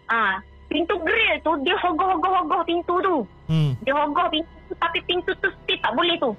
Ah, 0.07 0.35
pintu 0.71 0.95
grill 1.03 1.35
tu 1.43 1.53
dia 1.67 1.75
hogoh-hogoh-hogoh 1.83 2.63
pintu 2.63 2.95
tu. 3.03 3.17
Hmm. 3.51 3.75
Dia 3.83 3.95
hogoh 3.97 4.27
pintu 4.31 4.53
tu 4.71 4.75
tapi 4.79 4.99
pintu 5.05 5.31
tu 5.43 5.49
still 5.51 5.81
tak 5.83 5.93
boleh 5.99 6.17
tu. 6.23 6.31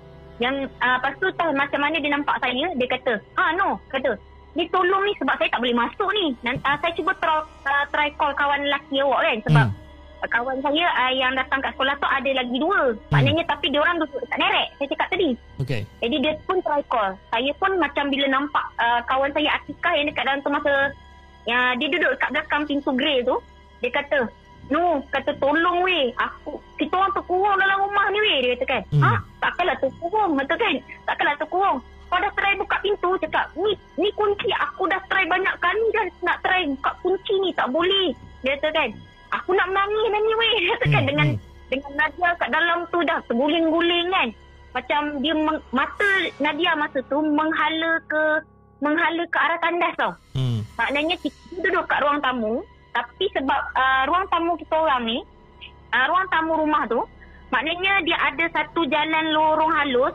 Yang 0.42 0.72
uh, 0.82 0.98
lepas 0.98 1.14
tu 1.22 1.28
tahu 1.38 1.52
macam 1.54 1.80
mana 1.84 2.02
dia 2.02 2.10
nampak 2.10 2.42
saya, 2.42 2.66
dia 2.74 2.88
kata, 2.90 3.14
"Ah 3.38 3.54
no," 3.54 3.78
kata. 3.92 4.18
Ni 4.58 4.66
tolong 4.70 5.06
ni 5.06 5.14
sebab 5.18 5.38
saya 5.38 5.50
tak 5.50 5.62
boleh 5.62 5.78
masuk 5.78 6.10
ni. 6.14 6.26
Dan, 6.42 6.58
uh, 6.62 6.78
saya 6.78 6.94
cuba 6.94 7.14
try, 7.22 7.42
uh, 7.66 7.86
try 7.90 8.10
call 8.18 8.34
kawan 8.34 8.62
lelaki 8.66 9.02
awak 9.02 9.22
kan 9.22 9.38
sebab 9.46 9.66
Hmm. 9.70 9.83
Hmm. 10.26 10.34
kawan 10.34 10.58
saya 10.64 10.86
uh, 10.96 11.12
yang 11.12 11.34
datang 11.36 11.60
kat 11.60 11.72
sekolah 11.76 11.96
tu 12.00 12.08
ada 12.08 12.32
lagi 12.32 12.58
dua. 12.60 12.96
Maknanya 13.12 13.44
tapi 13.48 13.68
dia 13.72 13.80
orang 13.84 14.00
duduk 14.00 14.20
dekat 14.24 14.40
nerek. 14.40 14.68
Saya 14.80 14.88
cakap 14.96 15.08
tadi. 15.12 15.30
Okey. 15.60 15.82
Jadi 16.00 16.16
dia 16.24 16.34
pun 16.48 16.58
try 16.64 16.84
call. 16.88 17.12
Saya 17.32 17.52
pun 17.60 17.72
macam 17.78 18.06
bila 18.08 18.26
nampak 18.32 18.66
uh, 18.80 19.02
kawan 19.08 19.32
saya 19.36 19.50
Atikah 19.60 19.94
yang 19.96 20.08
dekat 20.08 20.24
dalam 20.24 20.40
tu 20.42 20.52
masa 20.52 20.74
yang 21.44 21.76
dia 21.76 21.88
duduk 21.92 22.12
dekat 22.16 22.30
belakang 22.32 22.64
pintu 22.64 22.92
grey 22.96 23.20
tu, 23.28 23.36
dia 23.84 23.92
kata, 23.92 24.32
"No, 24.72 25.04
kata 25.12 25.36
tolong 25.44 25.84
weh, 25.84 26.16
aku 26.16 26.56
kita 26.80 26.96
orang 26.96 27.12
terkurung 27.12 27.60
dalam 27.60 27.78
rumah 27.84 28.06
ni 28.16 28.20
weh." 28.24 28.38
Dia 28.40 28.52
kata 28.56 28.66
kan. 28.66 28.82
Hmm. 28.96 29.02
Hmm. 29.04 29.12
"Ha, 29.12 29.20
takkanlah 29.44 29.78
terkurung." 29.84 30.32
Kata 30.40 30.54
kan. 30.56 30.76
"Takkanlah 31.08 31.38
terkurung." 31.40 31.80
Kau 32.14 32.22
dah 32.22 32.30
try 32.38 32.54
buka 32.62 32.78
pintu 32.86 33.18
Cakap 33.26 33.50
Ni 33.58 33.74
ni 33.98 34.14
kunci 34.14 34.46
Aku 34.54 34.86
dah 34.86 35.02
try 35.10 35.26
banyak 35.26 35.50
kali 35.58 35.82
dah 35.98 36.06
Nak 36.22 36.46
try 36.46 36.62
buka 36.70 36.94
kunci 37.02 37.34
ni 37.42 37.50
Tak 37.58 37.74
boleh 37.74 38.14
Dia 38.46 38.54
kata 38.54 38.70
kan 38.70 38.90
Aku 39.42 39.50
nak 39.58 39.68
menangis 39.70 40.06
dah 40.14 40.22
ni 40.22 40.34
weh 40.38 40.56
Hmm, 40.94 41.06
Dengan 41.10 41.28
hmm. 41.34 41.42
dengan 41.72 41.92
Nadia 41.98 42.30
kat 42.38 42.50
dalam 42.54 42.80
tu 42.94 43.00
dah 43.02 43.20
terguling-guling 43.26 44.08
kan. 44.14 44.30
Macam 44.74 45.02
dia 45.22 45.34
meng, 45.38 45.60
mata 45.70 46.10
Nadia 46.42 46.74
masa 46.78 47.02
tu 47.10 47.18
menghala 47.22 47.98
ke 48.10 48.22
menghala 48.82 49.24
ke 49.30 49.38
arah 49.38 49.60
tandas 49.62 49.94
tau. 49.98 50.14
Hmm. 50.38 50.62
Maknanya 50.78 51.16
kita 51.22 51.62
duduk 51.62 51.86
kat 51.90 52.02
ruang 52.02 52.22
tamu 52.22 52.62
tapi 52.94 53.26
sebab 53.34 53.62
uh, 53.74 54.02
ruang 54.06 54.26
tamu 54.30 54.54
kita 54.54 54.76
orang 54.78 55.02
ni 55.10 55.18
uh, 55.92 56.06
ruang 56.08 56.28
tamu 56.30 56.54
rumah 56.62 56.86
tu 56.86 57.02
maknanya 57.50 58.02
dia 58.06 58.18
ada 58.22 58.46
satu 58.54 58.86
jalan 58.86 59.26
lorong 59.34 59.74
halus 59.82 60.14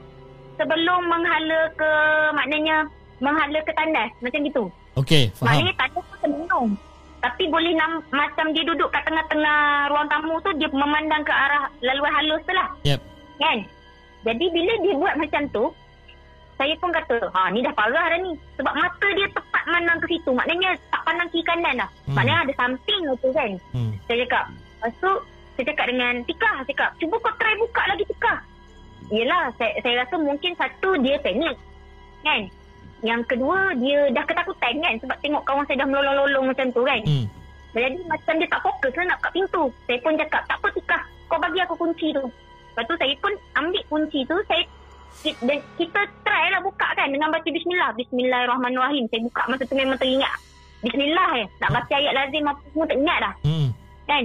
sebelum 0.58 1.06
menghala 1.06 1.70
ke 1.74 1.90
maknanya 2.34 2.86
menghala 3.18 3.58
ke 3.66 3.72
tandas 3.74 4.10
macam 4.22 4.40
gitu. 4.46 4.64
Okey, 4.98 5.30
faham. 5.34 5.46
Maknanya 5.58 5.74
tandas 5.78 6.04
tu 6.06 6.16
termenung. 6.22 6.70
Tapi 7.18 7.50
boleh 7.50 7.74
nam, 7.74 7.98
macam 8.14 8.54
dia 8.54 8.62
duduk 8.62 8.94
kat 8.94 9.02
tengah-tengah 9.02 9.90
ruang 9.90 10.06
tamu 10.06 10.38
tu 10.46 10.50
dia 10.54 10.70
memandang 10.70 11.26
ke 11.26 11.32
arah 11.34 11.66
laluan 11.82 12.12
halus 12.14 12.42
tu 12.46 12.54
lah. 12.54 12.68
Yep. 12.86 13.00
Kan? 13.42 13.58
Jadi 14.22 14.46
bila 14.54 14.72
dia 14.82 14.94
buat 14.94 15.14
macam 15.18 15.42
tu, 15.50 15.64
saya 16.58 16.74
pun 16.82 16.90
kata, 16.90 17.22
ha 17.30 17.50
ni 17.54 17.62
dah 17.62 17.70
parah 17.70 18.06
dah 18.10 18.18
ni. 18.18 18.34
Sebab 18.58 18.74
mata 18.74 19.08
dia 19.14 19.26
tepat 19.30 19.64
mandang 19.70 19.98
ke 20.02 20.06
situ. 20.10 20.30
Maknanya 20.34 20.74
tak 20.90 21.02
pandang 21.06 21.28
kiri 21.30 21.46
kanan 21.46 21.74
dah. 21.78 21.90
Hmm. 22.10 22.14
Maknanya 22.18 22.40
ada 22.50 22.54
something 22.58 23.02
tu 23.22 23.30
kan. 23.30 23.50
Hmm. 23.70 23.92
Saya 24.10 24.26
cakap. 24.26 24.44
Lepas 24.50 24.92
tu 24.98 25.12
saya 25.54 25.64
cakap 25.70 25.86
dengan 25.90 26.14
Tika. 26.26 26.52
Saya 26.62 26.68
cakap 26.74 26.90
cuba 26.98 27.14
kau 27.22 27.34
try 27.38 27.54
buka 27.62 27.82
lagi 27.86 28.04
Tika. 28.10 28.34
Yelah 29.08 29.44
saya, 29.56 29.72
saya 29.80 29.94
rasa 30.02 30.14
mungkin 30.18 30.52
satu 30.58 30.90
dia 30.98 31.16
panik. 31.22 31.56
Kan. 32.26 32.42
Yang 33.02 33.22
kedua 33.30 33.74
dia 33.78 34.10
dah 34.10 34.24
ketakutan 34.26 34.74
kan. 34.82 34.94
Sebab 35.02 35.16
tengok 35.22 35.42
kawan 35.46 35.64
saya 35.70 35.82
dah 35.82 35.88
melolong-lolong 35.88 36.50
macam 36.50 36.66
tu 36.74 36.82
kan. 36.82 37.00
Hmm. 37.06 37.26
Jadi 37.76 38.00
macam 38.08 38.34
dia 38.40 38.48
tak 38.50 38.62
fokus 38.64 38.92
lah 38.96 39.04
nak 39.06 39.18
buka 39.22 39.30
pintu. 39.30 39.62
Saya 39.86 39.98
pun 40.00 40.14
cakap, 40.18 40.42
tak 40.48 40.56
apa 40.58 40.68
Tika, 40.72 40.98
kau 41.28 41.38
bagi 41.38 41.60
aku 41.62 41.74
kunci 41.76 42.08
tu. 42.16 42.24
Lepas 42.24 42.84
tu 42.88 42.94
saya 42.96 43.14
pun 43.20 43.32
ambil 43.54 43.82
kunci 43.90 44.20
tu, 44.24 44.36
saya 44.48 44.62
ki- 45.22 45.40
dan 45.44 45.58
kita 45.76 46.00
try 46.24 46.46
lah 46.50 46.60
buka 46.62 46.88
kan 46.96 47.10
dengan 47.10 47.28
baca 47.30 47.44
bismillah. 47.44 47.90
Bismillahirrahmanirrahim. 47.94 49.04
Saya 49.12 49.20
buka 49.22 49.42
masa 49.46 49.62
tu 49.68 49.76
memang 49.76 49.98
teringat. 50.00 50.34
Bismillah 50.82 51.30
eh. 51.42 51.46
Nak 51.58 51.70
baca 51.74 51.94
ayat 51.94 52.12
lazim 52.14 52.46
apa 52.46 52.62
semua 52.70 52.86
tak 52.86 52.98
ingat 52.98 53.18
dah. 53.18 53.34
Hmm. 53.44 53.68
Kan? 54.08 54.24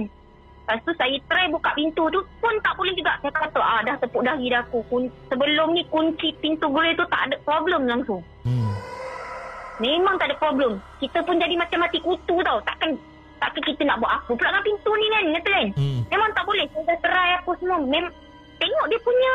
Lepas 0.64 0.80
tu 0.88 0.96
saya 0.96 1.12
try 1.28 1.44
buka 1.52 1.76
pintu 1.76 2.08
tu 2.08 2.24
pun 2.40 2.54
tak 2.64 2.72
boleh 2.80 2.96
juga. 2.96 3.12
Saya 3.20 3.36
kata, 3.36 3.60
ah 3.60 3.84
dah 3.84 4.00
tepuk 4.00 4.24
dahi 4.24 4.48
dah 4.48 4.64
aku. 4.64 4.80
Kun- 4.88 5.12
sebelum 5.28 5.76
ni 5.76 5.84
kunci 5.92 6.32
pintu 6.40 6.72
boleh 6.72 6.96
tu 6.96 7.04
tak 7.12 7.28
ada 7.28 7.36
problem 7.44 7.84
langsung. 7.84 8.24
Hmm. 8.48 8.72
Memang 9.76 10.16
tak 10.16 10.32
ada 10.32 10.40
problem. 10.40 10.80
Kita 11.04 11.20
pun 11.20 11.36
jadi 11.36 11.52
macam 11.52 11.84
mati 11.84 12.00
kutu 12.00 12.40
tau. 12.40 12.64
Takkan 12.64 12.96
takkan 13.44 13.60
kita 13.60 13.84
nak 13.84 14.00
buat 14.00 14.08
apa 14.08 14.32
pula 14.32 14.48
dengan 14.56 14.64
pintu 14.64 14.90
ni 14.96 15.06
kan? 15.12 15.24
Kata 15.36 15.50
kan? 15.52 15.68
Hmm. 15.76 16.00
Memang 16.08 16.30
tak 16.32 16.44
boleh. 16.48 16.64
Saya 16.72 16.84
dah 16.88 16.98
try 17.04 17.30
apa 17.36 17.50
semua. 17.60 17.78
Mem 17.84 18.06
tengok 18.56 18.86
dia 18.88 18.98
punya 19.04 19.32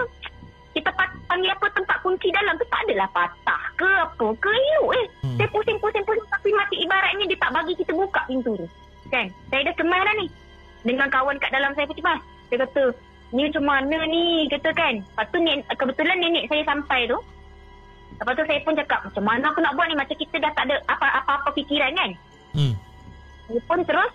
kita 0.74 0.90
panggil 1.30 1.54
apa 1.54 1.66
tempat 1.78 1.98
kunci 2.02 2.34
dalam 2.34 2.58
tu 2.58 2.66
tak 2.74 2.82
adalah 2.90 3.10
patah 3.14 3.62
ke 3.78 3.86
apa 3.86 4.28
ke 4.42 4.50
elok 4.50 4.92
eh. 4.98 5.06
Hmm. 5.22 5.38
Saya 5.38 5.48
pusing-pusing-pusing 5.54 6.26
tapi 6.34 6.50
mati 6.58 6.76
ibaratnya 6.82 7.26
dia 7.30 7.38
tak 7.38 7.54
bagi 7.54 7.78
kita 7.78 7.94
buka 7.94 8.26
pintu 8.26 8.58
tu. 8.58 8.66
Kan? 9.14 9.30
Saya 9.54 9.70
dah 9.70 9.76
kemas 9.78 10.02
dah 10.02 10.16
ni. 10.18 10.28
Dengan 10.84 11.08
kawan 11.12 11.38
kat 11.40 11.52
dalam 11.52 11.72
saya 11.76 11.86
pun 11.90 11.98
cemas. 12.00 12.20
Dia 12.50 12.58
kata, 12.64 12.84
ni 13.36 13.42
macam 13.46 13.64
mana 13.68 13.98
ni? 14.08 14.48
Kata 14.48 14.70
kan. 14.74 14.96
Lepas 15.04 15.28
tu 15.30 15.38
nen- 15.44 15.66
kebetulan 15.68 16.18
nenek 16.18 16.48
saya 16.48 16.64
sampai 16.66 17.10
tu. 17.10 17.18
Lepas 18.20 18.34
tu 18.36 18.44
saya 18.48 18.60
pun 18.68 18.76
cakap, 18.76 19.00
macam 19.06 19.24
mana 19.24 19.46
aku 19.48 19.60
nak 19.64 19.76
buat 19.80 19.88
ni? 19.88 19.96
Macam 19.96 20.16
kita 20.18 20.36
dah 20.44 20.52
tak 20.52 20.66
ada 20.68 20.76
apa- 20.92 21.16
apa-apa 21.24 21.50
fikiran 21.56 21.92
kan? 21.96 22.12
Hmm. 22.56 22.74
Dia 23.50 23.62
pun 23.66 23.80
terus 23.86 24.12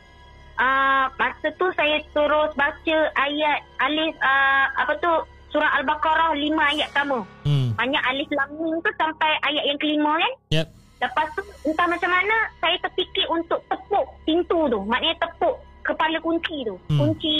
uh, 0.59 1.07
masa 1.15 1.49
tu 1.59 1.67
saya 1.75 1.99
terus 2.15 2.51
baca 2.55 2.99
ayat 3.19 3.59
alif 3.83 4.15
uh, 4.23 4.67
apa 4.79 4.93
tu 5.03 5.13
surah 5.55 5.71
al-baqarah 5.83 6.35
5 6.35 6.43
ayat 6.75 6.89
pertama. 6.91 7.23
Hmm. 7.47 7.75
Banyak 7.79 8.03
alif 8.11 8.29
lam 8.35 8.51
mim 8.59 8.79
tu 8.83 8.91
sampai 8.99 9.31
ayat 9.47 9.65
yang 9.71 9.79
kelima 9.79 10.19
kan. 10.19 10.33
Yep. 10.51 10.67
Lepas 11.03 11.27
tu 11.37 11.43
entah 11.67 11.87
macam 11.87 12.11
mana 12.11 12.37
saya 12.59 12.77
terfikir 12.83 13.27
untuk 13.31 13.63
tepuk 13.71 14.07
pintu 14.27 14.67
tu. 14.71 14.81
Maknanya 14.87 15.17
tepuk 15.23 15.55
kepala 15.85 16.19
kunci 16.25 16.65
tu. 16.65 16.75
Hmm. 16.91 16.99
Kunci 16.99 17.35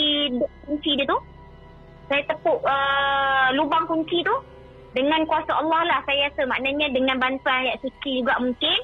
kunci 0.69 0.91
dia 1.01 1.09
tu. 1.09 1.19
Saya 2.07 2.21
tepuk 2.29 2.61
uh, 2.61 3.49
lubang 3.57 3.89
kunci 3.89 4.21
tu 4.21 4.37
dengan 4.93 5.25
kuasa 5.25 5.57
Allah 5.57 5.83
lah 5.89 5.99
saya 6.05 6.29
rasa. 6.31 6.45
Maknanya 6.45 6.93
dengan 6.93 7.17
bantuan 7.17 7.65
ayat 7.65 7.81
suci 7.81 8.21
juga 8.21 8.37
mungkin. 8.39 8.79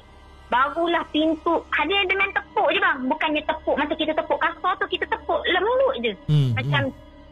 Barulah 0.51 1.07
pintu 1.15 1.63
yang 1.87 2.11
dengan 2.11 2.27
tepuk 2.35 2.67
je 2.75 2.79
bang. 2.81 2.97
Bukannya 3.07 3.41
tepuk 3.47 3.75
macam 3.79 3.95
kita 3.95 4.11
tepuk 4.11 4.35
kasar 4.41 4.73
tu 4.81 4.85
kita 4.91 5.05
tepuk 5.07 5.39
lembut 5.47 5.95
je. 6.03 6.11
Hmm. 6.27 6.51
Macam 6.57 6.91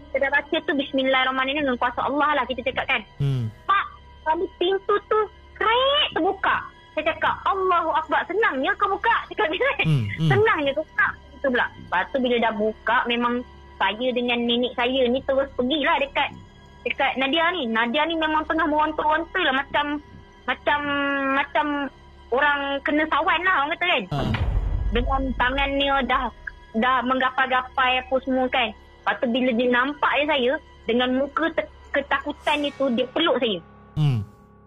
kita 0.09 0.25
dah 0.25 0.31
baca 0.31 0.57
tu 0.65 0.73
bismillahirrahmanirrahim 0.73 1.65
dengan 1.67 1.77
kuasa 1.77 2.01
Allah 2.01 2.29
lah 2.39 2.43
kita 2.47 2.65
cakap 2.65 2.85
kan. 2.87 3.01
Hmm. 3.19 3.51
Pak, 3.67 3.85
kali 4.23 4.47
pintu 4.57 4.95
tu 5.05 5.19
krek 5.53 6.05
terbuka. 6.15 6.57
Saya 6.97 7.13
cakap, 7.13 7.35
Allahu 7.45 7.93
Akbar, 7.93 8.25
senangnya 8.25 8.73
kau 8.75 8.89
buka. 8.89 9.15
Cakap 9.29 9.47
dia. 9.53 9.71
Hmm. 9.85 10.03
Hmm. 10.17 10.29
Senangnya 10.33 10.71
kau 10.73 10.81
buka. 10.81 11.07
Itu 11.39 11.47
pula. 11.47 11.71
Lepas 11.71 12.03
tu 12.11 12.17
bila 12.19 12.35
dah 12.43 12.53
buka, 12.53 12.97
memang 13.07 13.39
saya 13.79 14.07
dengan 14.11 14.43
nenek 14.43 14.75
saya 14.75 15.07
ni 15.07 15.23
terus 15.23 15.47
pergilah 15.55 15.95
dekat 16.03 16.29
dekat 16.83 17.11
Nadia 17.15 17.47
ni. 17.55 17.63
Nadia 17.71 18.03
ni 18.03 18.19
memang 18.19 18.43
tengah 18.43 18.67
meronta-ronta 18.67 19.39
lah 19.39 19.55
macam 19.55 19.85
macam 20.43 20.79
macam 21.39 21.65
orang 22.29 22.59
kena 22.83 23.03
sawan 23.07 23.39
lah 23.47 23.55
orang 23.63 23.71
kata 23.79 23.85
kan. 23.87 24.03
Ha. 24.11 24.19
Dengan 24.91 25.21
tangan 25.39 25.69
dia 25.79 25.95
dah 26.03 26.23
dah 26.75 26.97
menggapai-gapai 27.07 28.03
apa 28.03 28.15
semua 28.27 28.45
kan. 28.51 28.69
Lepas 28.75 29.15
tu 29.23 29.27
bila 29.31 29.51
dia 29.55 29.67
nampak 29.71 30.11
je 30.19 30.25
saya 30.27 30.53
dengan 30.85 31.09
muka 31.23 31.45
te- 31.55 31.71
ketakutan 31.95 32.67
itu 32.67 32.83
dia 32.93 33.07
peluk 33.15 33.39
saya. 33.39 33.59
Hmm. 33.95 34.19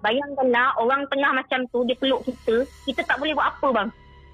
Bayangkanlah 0.03 0.75
orang 0.83 1.07
tengah 1.13 1.31
macam 1.31 1.63
tu 1.71 1.87
dia 1.87 1.95
peluk 1.95 2.27
kita, 2.27 2.67
kita 2.89 3.01
tak 3.07 3.21
boleh 3.23 3.37
buat 3.39 3.55
apa 3.55 3.69
bang. 3.71 3.89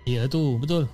Ya 0.09 0.24
tu, 0.24 0.57
betul. 0.57 0.89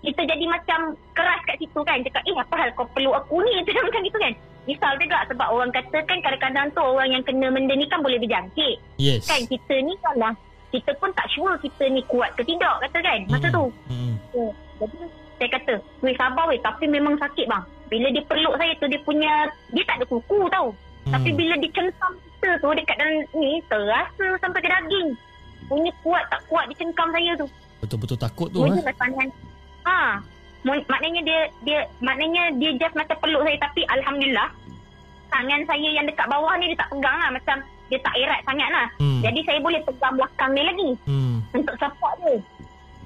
Kita 0.00 0.22
jadi 0.22 0.44
macam 0.46 0.78
keras 1.12 1.40
kat 1.44 1.56
situ 1.58 1.80
kan. 1.82 1.98
Cakap, 2.00 2.22
eh 2.22 2.36
apa 2.36 2.54
hal 2.56 2.70
kau 2.74 2.86
peluk 2.92 3.16
aku 3.16 3.40
ni? 3.42 3.58
Macam 3.60 3.84
macam 3.84 4.02
gitu 4.02 4.18
kan. 4.18 4.32
Misal 4.66 4.92
juga 4.98 5.22
sebab 5.30 5.48
orang 5.48 5.70
kata 5.70 5.98
kan 6.04 6.18
kadang-kadang 6.20 6.66
tu 6.74 6.82
orang 6.82 7.08
yang 7.08 7.22
kena 7.22 7.54
benda 7.54 7.70
ni 7.72 7.86
kan 7.86 8.02
boleh 8.02 8.18
berjangkit. 8.18 8.76
Yes. 8.98 9.30
Kan 9.30 9.46
kita 9.46 9.74
ni 9.78 9.94
kalau 10.02 10.34
kita 10.74 10.90
pun 10.98 11.10
tak 11.14 11.30
sure 11.30 11.54
kita 11.62 11.86
ni 11.86 12.02
kuat 12.04 12.34
ke 12.34 12.42
tidak 12.42 12.82
kata 12.82 12.98
kan 12.98 13.18
masa 13.30 13.46
tu. 13.48 13.70
Hmm. 13.86 14.18
Oh, 14.34 14.50
Jadi 14.82 15.06
saya 15.38 15.48
kata, 15.54 15.74
weh 16.02 16.16
sabar 16.18 16.50
weh 16.50 16.58
tapi 16.58 16.90
memang 16.90 17.14
sakit 17.14 17.46
bang. 17.46 17.62
Bila 17.86 18.10
dia 18.10 18.26
peluk 18.26 18.58
saya 18.58 18.72
tu 18.74 18.90
dia 18.90 19.00
punya, 19.06 19.32
dia 19.70 19.84
tak 19.86 20.02
ada 20.02 20.06
kuku 20.10 20.40
tau. 20.50 20.74
Hmm. 21.06 21.14
Tapi 21.14 21.30
bila 21.30 21.54
dicengkam 21.62 22.12
kita 22.18 22.50
tu 22.58 22.68
dekat 22.74 22.96
dalam 22.98 23.14
ni 23.38 23.62
terasa 23.70 24.26
sampai 24.42 24.60
ke 24.60 24.68
daging. 24.68 25.08
Punya 25.70 25.94
kuat 26.02 26.26
tak 26.26 26.42
kuat 26.50 26.66
dicengkam 26.66 27.14
saya 27.14 27.38
tu. 27.38 27.46
Betul-betul 27.78 28.18
takut 28.18 28.50
tu. 28.50 28.66
Mungkin 28.66 28.82
Ha? 28.82 28.90
lah. 28.90 29.28
Ha. 29.86 30.18
Maknanya 30.66 31.22
dia 31.22 31.40
dia 31.62 31.78
maknanya 32.02 32.50
dia 32.58 32.74
just 32.74 32.98
macam 32.98 33.14
peluk 33.22 33.46
saya 33.46 33.54
tapi 33.62 33.86
alhamdulillah 33.86 34.50
tangan 35.30 35.62
saya 35.62 35.88
yang 35.94 36.06
dekat 36.10 36.26
bawah 36.26 36.58
ni 36.58 36.74
dia 36.74 36.78
tak 36.82 36.90
pegang 36.90 37.14
lah 37.14 37.30
macam 37.30 37.56
dia 37.86 37.98
tak 38.02 38.14
erat 38.18 38.40
sangat 38.42 38.68
lah. 38.74 38.86
Hmm. 38.98 39.22
Jadi 39.22 39.40
saya 39.46 39.58
boleh 39.62 39.78
pegang 39.86 40.14
belakang 40.18 40.50
ni 40.58 40.62
lagi 40.66 40.90
Hmm. 41.06 41.38
untuk 41.54 41.74
support 41.78 42.14
dia. 42.18 42.36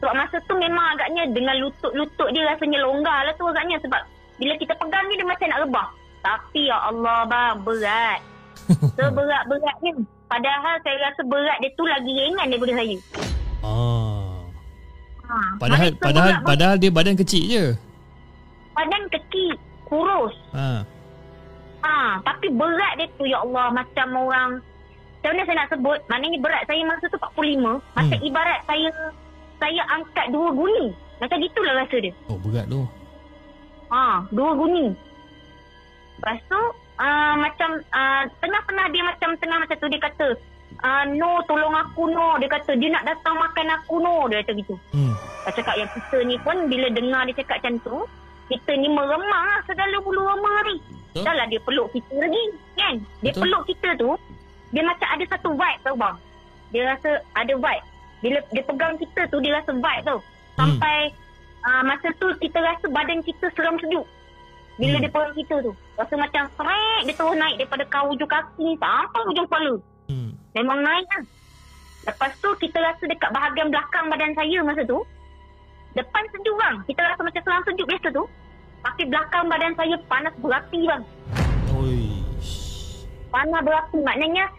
Sebab 0.01 0.15
masa 0.17 0.41
tu 0.49 0.57
memang 0.57 0.97
agaknya 0.97 1.29
dengan 1.29 1.61
lutut-lutut 1.61 2.33
dia 2.33 2.49
rasanya 2.49 2.81
longgar 2.81 3.29
lah 3.29 3.33
tu 3.37 3.45
agaknya 3.45 3.77
sebab 3.85 4.01
bila 4.41 4.57
kita 4.57 4.73
pegang 4.73 5.05
ni 5.13 5.21
dia 5.21 5.29
macam 5.29 5.47
nak 5.53 5.61
rebah. 5.69 5.89
Tapi 6.21 6.63
ya 6.69 6.79
Allah 6.81 7.19
bang, 7.29 7.57
berat. 7.61 8.21
Seberat-beratnya. 8.97 9.93
Padahal 10.25 10.75
saya 10.81 10.97
rasa 11.05 11.21
berat 11.29 11.59
dia 11.61 11.71
tu 11.77 11.85
lagi 11.85 12.09
ringan 12.09 12.49
daripada 12.49 12.73
saya. 12.81 12.97
Ah. 13.61 14.20
Ha. 15.31 15.39
Padahal 15.57 15.89
Mana 15.89 16.01
padahal 16.01 16.31
seberat, 16.33 16.43
padahal 16.45 16.77
dia 16.77 16.91
badan 16.91 17.15
kecil 17.17 17.45
je. 17.47 17.65
badan 18.73 19.03
kecil, 19.09 19.51
kurus. 19.85 20.35
Ha. 20.51 20.83
Ha, 21.81 21.95
tapi 22.21 22.51
berat 22.51 22.93
dia 22.97 23.07
tu 23.15 23.25
ya 23.25 23.39
Allah 23.39 23.71
macam 23.71 24.07
orang 24.19 24.51
macam 25.17 25.31
mana 25.31 25.43
saya 25.45 25.57
nak 25.59 25.71
sebut? 25.71 25.99
Maknanya 26.07 26.39
berat 26.41 26.63
saya 26.65 26.81
masa 26.83 27.05
tu 27.07 27.17
45. 27.17 27.77
Masa 27.93 28.15
Hmm. 28.15 28.25
ibarat 28.25 28.61
saya 28.65 28.89
saya 29.57 29.83
angkat 29.91 30.27
dua 30.29 30.49
guni. 30.51 30.87
Macam 31.19 31.37
gitulah 31.39 31.75
rasa 31.77 31.97
dia. 32.01 32.13
Oh 32.27 32.37
berat 32.37 32.67
tu. 32.67 32.83
Ha, 33.89 34.25
dua 34.31 34.51
guni. 34.57 34.97
Lepas 36.17 36.41
tu 36.47 36.61
uh, 36.97 37.35
macam 37.37 37.71
uh, 37.87 38.23
tengah-tengah 38.39 38.87
dia 38.89 39.03
macam 39.05 39.31
tengah 39.37 39.59
macam 39.59 39.77
tu 39.77 39.89
dia 39.89 40.01
kata 40.01 40.27
uh, 40.83 41.05
no 41.15 41.41
tolong 41.47 41.73
aku 41.77 42.09
no 42.11 42.37
dia 42.41 42.49
kata 42.49 42.77
dia 42.77 42.91
nak 42.93 43.05
datang 43.07 43.37
makan 43.37 43.67
aku 43.81 44.01
no 44.01 44.27
dia 44.29 44.43
kata 44.45 44.53
gitu. 44.59 44.75
Hmm. 44.93 45.15
Saya 45.45 45.55
cakap 45.57 45.75
yang 45.81 45.91
kita 45.93 46.19
ni 46.25 46.37
pun 46.41 46.57
bila 46.69 46.87
dengar 46.93 47.25
dia 47.29 47.37
cakap 47.41 47.65
macam 47.65 47.75
tu 47.85 47.97
kita 48.51 48.71
ni 48.77 48.89
meremang 48.91 49.45
lah 49.47 49.61
segala 49.65 49.97
bulu 50.03 50.21
roma 50.27 50.53
ni. 50.67 50.77
Betul. 51.11 51.27
Dah 51.27 51.35
lah 51.35 51.47
dia 51.51 51.61
peluk 51.63 51.89
kita 51.91 52.15
lagi 52.19 52.45
kan. 52.79 52.95
Dia 53.23 53.33
Betul. 53.35 53.43
peluk 53.47 53.63
kita 53.67 53.89
tu 53.99 54.11
dia 54.71 54.83
macam 54.87 55.09
ada 55.11 55.25
satu 55.27 55.51
vibe 55.55 55.81
tau 55.83 55.97
bang. 55.99 56.17
Dia 56.71 56.83
rasa 56.95 57.11
ada 57.35 57.55
vibe. 57.55 57.87
Bila 58.21 58.39
dia 58.53 58.63
pegang 58.63 58.95
kita 59.01 59.21
tu 59.33 59.39
dia 59.43 59.53
rasa 59.59 59.71
vibe 59.75 60.05
tau. 60.07 60.19
Sampai 60.55 61.11
uh, 61.65 61.83
masa 61.83 62.09
tu 62.21 62.27
kita 62.39 62.59
rasa 62.61 62.87
badan 62.93 63.25
kita 63.25 63.49
seram 63.57 63.81
sejuk. 63.81 64.07
Bila 64.79 64.97
Hmm. 64.97 65.05
dia 65.05 65.13
pegang 65.13 65.35
kita 65.37 65.55
tu. 65.67 65.73
Rasa 65.99 66.15
macam 66.17 66.43
seret 66.57 67.01
dia 67.05 67.15
terus 67.17 67.37
naik 67.37 67.57
daripada 67.61 67.85
kau 67.91 68.13
ujung 68.13 68.31
kaki 68.31 68.63
ni 68.65 68.75
sampai 68.81 69.23
ujung 69.29 69.47
kepala. 69.51 69.75
Hmm. 70.11 70.35
Memang 70.59 70.83
naik 70.83 71.07
lah. 71.15 71.23
Lepas 72.11 72.35
tu 72.43 72.51
kita 72.59 72.83
rasa 72.83 73.07
dekat 73.07 73.31
bahagian 73.31 73.71
belakang 73.71 74.11
badan 74.11 74.35
saya 74.35 74.59
masa 74.67 74.83
tu. 74.83 75.07
Depan 75.95 76.23
sejuk 76.35 76.57
bang. 76.59 76.77
Kita 76.91 77.01
rasa 77.07 77.21
macam 77.23 77.43
selang 77.47 77.65
sejuk 77.67 77.87
biasa 77.87 78.09
tu. 78.11 78.25
Tapi 78.83 79.03
belakang 79.07 79.45
badan 79.47 79.73
saya 79.79 79.95
panas 80.11 80.35
berapi 80.43 80.81
bang. 80.91 81.03
Oi. 81.79 81.99
Panas 83.31 83.63
berapi. 83.63 83.99
Maknanya 84.03 84.51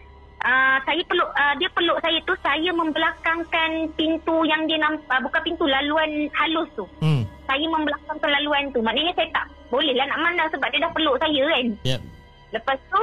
uh, 0.48 0.76
saya 0.88 1.02
peluk, 1.04 1.28
uh, 1.36 1.54
dia 1.60 1.68
peluk 1.76 1.98
saya 2.00 2.18
tu 2.24 2.34
saya 2.40 2.70
membelakangkan 2.72 3.70
pintu 4.00 4.36
yang 4.48 4.64
dia 4.64 4.78
nampak, 4.80 5.12
uh, 5.12 5.20
bukan 5.20 5.42
pintu 5.44 5.64
laluan 5.68 6.30
halus 6.32 6.70
tu. 6.72 6.88
Hmm. 7.04 7.28
Saya 7.44 7.66
membelakangkan 7.68 8.30
laluan 8.40 8.72
tu. 8.72 8.80
Maknanya 8.80 9.12
saya 9.18 9.28
tak 9.34 9.44
boleh 9.68 9.92
lah 9.92 10.06
nak 10.08 10.20
mandang 10.24 10.48
sebab 10.52 10.68
dia 10.72 10.84
dah 10.84 10.92
peluk 10.96 11.16
saya 11.20 11.42
kan. 11.48 11.66
Yep. 11.84 12.00
Lepas 12.52 12.78
tu 12.88 13.02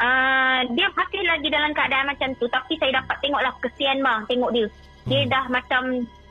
uh, 0.00 0.60
dia 0.74 0.86
masih 0.94 1.22
lagi 1.26 1.48
dalam 1.50 1.70
keadaan 1.76 2.06
macam 2.10 2.28
tu 2.38 2.46
tapi 2.50 2.74
saya 2.80 3.02
dapat 3.02 3.16
tengoklah 3.22 3.52
kesian 3.62 3.98
bang 4.00 4.20
tengok 4.26 4.50
dia. 4.54 4.66
Dia 5.04 5.20
Hmm. 5.20 5.30
dah 5.30 5.44
macam 5.52 5.82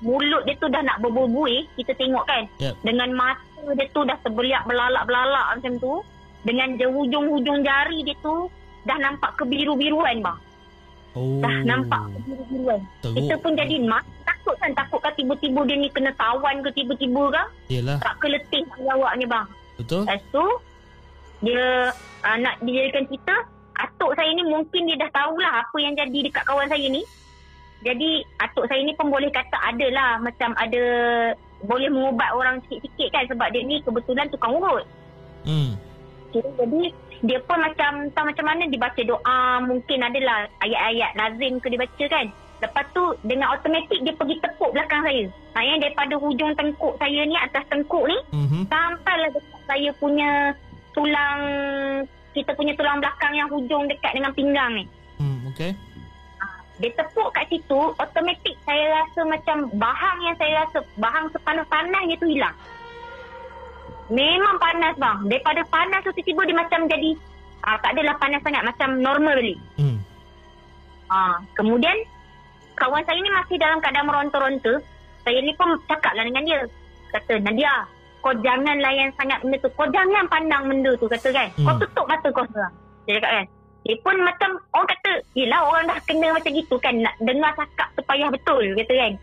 mulut 0.01 0.43
dia 0.49 0.57
tu 0.57 0.67
dah 0.67 0.81
nak 0.81 0.97
berbuih 0.99 1.69
kita 1.77 1.93
tengok 1.93 2.25
kan. 2.25 2.43
Yep. 2.57 2.75
Dengan 2.81 3.09
mata 3.13 3.61
dia 3.77 3.85
tu 3.93 4.01
dah 4.03 4.17
terbeliak 4.25 4.65
belalak-belalak 4.65 5.47
macam 5.59 5.73
tu. 5.77 5.93
Dengan 6.43 6.75
hujung-hujung 6.75 7.63
jari 7.63 8.03
dia 8.03 8.17
tu 8.19 8.51
dah 8.83 8.97
nampak 8.99 9.31
kebiru-biruan 9.39 10.19
bang. 10.19 10.39
Oh. 11.13 11.39
Dah 11.39 11.57
nampak 11.63 12.01
kebiru-biruan. 12.17 12.81
Teruk. 12.99 13.15
Kita 13.15 13.33
pun 13.39 13.53
jadi 13.55 13.75
mak 13.85 14.03
takut 14.25 14.57
kan 14.59 14.71
takut 14.75 14.99
kan 14.99 15.13
tiba-tiba 15.15 15.61
dia 15.63 15.77
ni 15.79 15.87
kena 15.93 16.11
tawan 16.19 16.59
ke 16.65 16.69
tiba-tiba 16.75 17.23
kan. 17.31 17.47
Yelah. 17.69 17.97
Tak 18.01 18.19
ke 18.19 18.27
letih 18.27 18.65
awaknya 18.89 19.25
bang. 19.29 19.47
Betul? 19.79 20.01
Lepas 20.03 20.21
tu 20.33 20.45
dia 21.43 21.91
uh, 22.23 22.37
nak 22.39 22.55
dijadikan 22.65 23.03
cerita 23.07 23.35
atuk 23.77 24.13
saya 24.13 24.29
ni 24.33 24.43
mungkin 24.45 24.85
dia 24.85 24.97
dah 25.01 25.11
tahulah 25.13 25.65
apa 25.65 25.77
yang 25.81 25.93
jadi 25.97 26.19
dekat 26.29 26.43
kawan 26.45 26.69
saya 26.69 26.85
ni. 26.87 27.01
Jadi 27.83 28.23
atuk 28.39 28.65
saya 28.71 28.79
ni 28.85 28.95
pun 28.95 29.11
boleh 29.11 29.27
kata 29.27 29.57
ada 29.59 29.87
lah 29.91 30.11
macam 30.23 30.55
ada 30.55 30.83
boleh 31.63 31.89
mengubat 31.91 32.31
orang 32.35 32.59
sikit-sikit 32.67 33.09
kan 33.11 33.23
sebab 33.27 33.47
dia 33.51 33.63
ni 33.63 33.79
kebetulan 33.83 34.27
tukang 34.31 34.55
urut. 34.55 34.85
Hmm. 35.43 35.75
Okay, 36.31 36.43
jadi 36.57 36.81
dia 37.23 37.39
pun 37.45 37.59
macam 37.61 38.09
tak 38.11 38.23
macam 38.25 38.45
mana 38.47 38.63
dibaca 38.67 39.01
doa 39.03 39.61
mungkin 39.63 39.99
adalah 40.01 40.49
ayat-ayat 40.63 41.11
lazim 41.15 41.59
ke 41.59 41.67
dibaca 41.71 42.05
kan. 42.09 42.27
Lepas 42.63 42.85
tu 42.95 43.03
dengan 43.27 43.51
automatik 43.51 43.99
dia 44.01 44.15
pergi 44.15 44.39
tepuk 44.39 44.71
belakang 44.71 45.03
saya. 45.03 45.27
Yang 45.59 45.79
daripada 45.83 46.15
hujung 46.17 46.51
tengkuk 46.55 46.95
saya 46.97 47.21
ni 47.27 47.35
atas 47.35 47.63
tengkuk 47.67 48.07
ni 48.07 48.17
Mhm. 48.31 48.61
sampailah 48.71 49.29
dekat 49.35 49.61
saya 49.67 49.89
punya 49.99 50.29
tulang 50.95 51.41
kita 52.33 52.51
punya 52.57 52.73
tulang 52.73 52.99
belakang 52.99 53.33
yang 53.37 53.47
hujung 53.47 53.85
dekat 53.85 54.11
dengan 54.17 54.33
pinggang 54.33 54.71
ni. 54.73 54.85
Hmm, 55.21 55.45
okay. 55.47 55.77
Dia 56.81 56.89
tepuk 56.97 57.29
kat 57.37 57.45
situ, 57.53 57.79
automatik 58.01 58.57
saya 58.65 58.97
rasa 58.97 59.21
macam 59.29 59.69
bahang 59.77 60.17
yang 60.25 60.35
saya 60.41 60.65
rasa, 60.65 60.81
bahang 60.97 61.29
sepanas-panasnya 61.29 62.17
tu 62.17 62.25
hilang. 62.25 62.55
Memang 64.09 64.57
panas 64.57 64.97
bang. 64.97 65.17
Daripada 65.29 65.61
panas 65.69 66.01
tu 66.01 66.11
tiba-tiba 66.17 66.49
dia 66.49 66.57
macam 66.57 66.79
jadi, 66.89 67.11
ah, 67.63 67.77
tak 67.77 67.93
adalah 67.93 68.17
panas 68.17 68.41
sangat, 68.41 68.63
macam 68.65 68.89
normal 68.99 69.37
balik. 69.37 69.59
Hmm. 69.77 69.97
Ah, 71.13 71.37
kemudian, 71.53 71.95
kawan 72.73 73.05
saya 73.05 73.21
ni 73.21 73.31
masih 73.31 73.55
dalam 73.61 73.77
keadaan 73.77 74.09
meronta-ronta. 74.09 74.73
Saya 75.23 75.39
ni 75.39 75.53
pun 75.53 75.77
cakap 75.85 76.11
lah 76.17 76.25
dengan 76.25 76.43
dia. 76.43 76.59
Kata, 77.13 77.37
Nadia, 77.37 77.85
kau 78.23 78.33
jangan 78.39 78.79
layan 78.79 79.11
sangat 79.19 79.43
benda 79.43 79.59
tu. 79.59 79.69
Kau 79.75 79.85
jangan 79.91 80.23
pandang 80.31 80.63
benda 80.71 80.95
tu, 80.95 81.11
kata 81.11 81.27
kan. 81.29 81.47
Kau 81.59 81.75
Hmm. 81.75 81.81
tutup 81.83 82.05
mata 82.07 82.27
kau 82.31 82.47
sekarang. 82.47 82.73
Dia 83.03 83.19
cakap 83.19 83.31
kan. 83.35 83.45
Dia 83.83 83.95
pun 83.99 84.15
macam, 84.23 84.49
orang 84.71 84.89
kata, 84.95 85.11
yelah 85.35 85.59
orang 85.59 85.83
dah 85.91 85.99
kena 86.07 86.27
macam 86.31 86.51
gitu 86.55 86.75
kan. 86.79 86.95
Nak 87.03 87.15
dengar 87.19 87.51
cakap 87.59 87.87
tu 87.93 88.01
payah 88.07 88.31
betul, 88.31 88.63
kata 88.79 88.93
kan. 88.95 89.13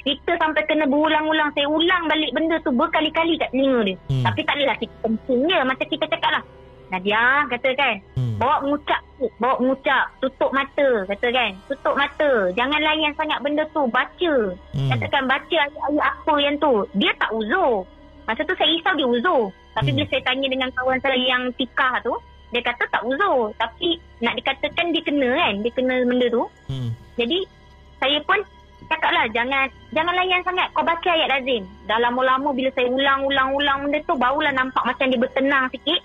Kita 0.00 0.32
sampai 0.40 0.64
kena 0.64 0.88
berulang-ulang. 0.88 1.52
Saya 1.52 1.68
ulang 1.68 2.08
balik 2.08 2.32
benda 2.32 2.56
tu 2.64 2.72
berkali-kali 2.72 3.36
kat 3.36 3.52
telinga 3.52 3.80
dia. 3.84 3.96
Hmm. 4.08 4.24
Tapi 4.24 4.40
tak 4.48 4.56
adalah 4.56 4.76
kita 4.80 4.94
pentingnya. 5.04 5.58
Macam 5.60 5.86
kita 5.86 6.04
cakap 6.08 6.30
lah. 6.40 6.44
Nadia, 6.90 7.46
kata 7.46 7.68
kan. 7.76 7.96
Hmm. 8.16 8.34
Bawa 8.40 8.64
mengucap 8.64 8.98
Bawa 9.36 9.60
mengucap 9.60 10.04
Tutup 10.18 10.48
mata 10.50 11.04
Kata 11.06 11.28
kan 11.28 11.52
Tutup 11.68 11.92
mata 11.92 12.48
Jangan 12.56 12.80
layan 12.80 13.12
sangat 13.14 13.38
benda 13.44 13.68
tu 13.70 13.84
Baca 13.92 14.34
Hmm. 14.72 14.88
Katakan 14.88 15.28
baca 15.28 15.56
ayat-ayat 15.60 16.04
apa 16.08 16.34
yang 16.40 16.56
tu 16.56 16.88
Dia 16.96 17.12
tak 17.20 17.30
uzur 17.36 17.84
Masa 18.30 18.46
tu 18.46 18.54
saya 18.54 18.70
risau 18.70 18.94
dia 18.94 19.08
uzur 19.08 19.42
Tapi 19.74 19.90
Hmm. 19.90 19.96
bila 19.98 20.06
saya 20.06 20.22
tanya 20.22 20.46
dengan 20.46 20.70
kawan 20.70 20.98
saya 21.02 21.18
yang 21.18 21.50
tikah 21.54 21.98
tu 22.00 22.14
Dia 22.48 22.62
kata 22.62 22.86
tak 22.86 23.02
uzur 23.02 23.50
Tapi 23.58 23.98
nak 24.20 24.38
dikatakan 24.38 24.94
dia 24.94 25.02
kena 25.02 25.30
kan 25.34 25.54
Dia 25.58 25.72
kena 25.74 25.94
benda 26.06 26.26
tu 26.30 26.46
Hmm. 26.70 26.94
Jadi 27.18 27.42
saya 27.98 28.22
pun 28.22 28.38
cakap 28.86 29.10
lah 29.10 29.26
Jangan 29.28 29.66
jangan 29.90 30.14
layan 30.14 30.40
sangat 30.40 30.70
Kau 30.70 30.86
baca 30.86 31.10
ayat 31.10 31.26
lazim 31.28 31.66
Dah 31.84 31.98
lama-lama 31.98 32.54
bila 32.54 32.70
saya 32.70 32.86
ulang-ulang-ulang 32.86 33.78
benda 33.82 33.98
tu 34.04 34.14
Barulah 34.14 34.54
nampak 34.54 34.86
macam 34.86 35.10
dia 35.10 35.18
bertenang 35.18 35.66
sikit 35.68 36.00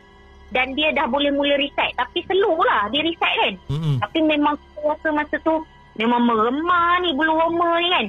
Dan 0.50 0.74
dia 0.74 0.90
dah 0.92 1.06
boleh 1.06 1.30
mula 1.30 1.54
recite 1.56 1.94
Tapi 1.94 2.26
slow 2.26 2.58
lah 2.58 2.90
dia 2.90 3.02
recite 3.02 3.38
kan 3.38 3.54
Hmm. 3.70 3.98
tapi 4.02 4.18
memang 4.20 4.58
rasa 4.76 5.10
masa 5.10 5.38
tu 5.40 5.62
memang 5.96 6.22
meremah 6.22 7.00
ni 7.00 7.14
bulu 7.14 7.32
roma 7.32 7.80
ni 7.80 7.88
kan. 7.88 8.06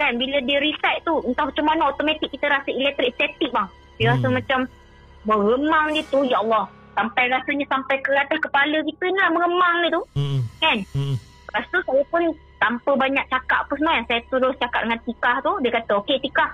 Kan 0.00 0.16
bila 0.16 0.40
dia 0.40 0.56
recite 0.58 1.04
tu 1.04 1.20
entah 1.22 1.44
macam 1.44 1.64
mana 1.68 1.92
automatik 1.92 2.32
kita 2.32 2.48
rasa 2.48 2.72
elektrik 2.72 3.12
statik 3.14 3.52
bang. 3.52 3.68
Dia 4.00 4.16
rasa 4.16 4.26
Hmm. 4.26 4.36
macam 4.40 4.58
meremang 5.22 5.92
gitu 5.92 6.24
ya 6.24 6.40
Allah. 6.40 6.64
Sampai 6.96 7.28
rasanya 7.28 7.68
sampai 7.68 8.00
ke 8.00 8.10
atas 8.12 8.40
kepala 8.40 8.80
kita 8.80 9.04
ni 9.06 9.18
lah 9.20 9.28
meremang 9.28 9.76
ni 9.84 9.88
tu 9.92 10.02
Hmm. 10.16 10.40
kan. 10.56 10.78
Hmm. 10.96 11.14
Lepas 11.20 11.64
tu 11.68 11.78
saya 11.84 12.02
pun 12.08 12.22
tanpa 12.56 12.90
banyak 12.96 13.24
cakap 13.28 13.68
apa 13.68 13.72
semua 13.76 13.92
kan. 13.92 14.04
Saya 14.08 14.20
terus 14.26 14.56
cakap 14.56 14.80
dengan 14.88 15.00
Tika 15.04 15.32
tu. 15.44 15.52
Dia 15.60 15.70
kata 15.70 15.92
okey 16.00 16.16
Tika. 16.18 16.46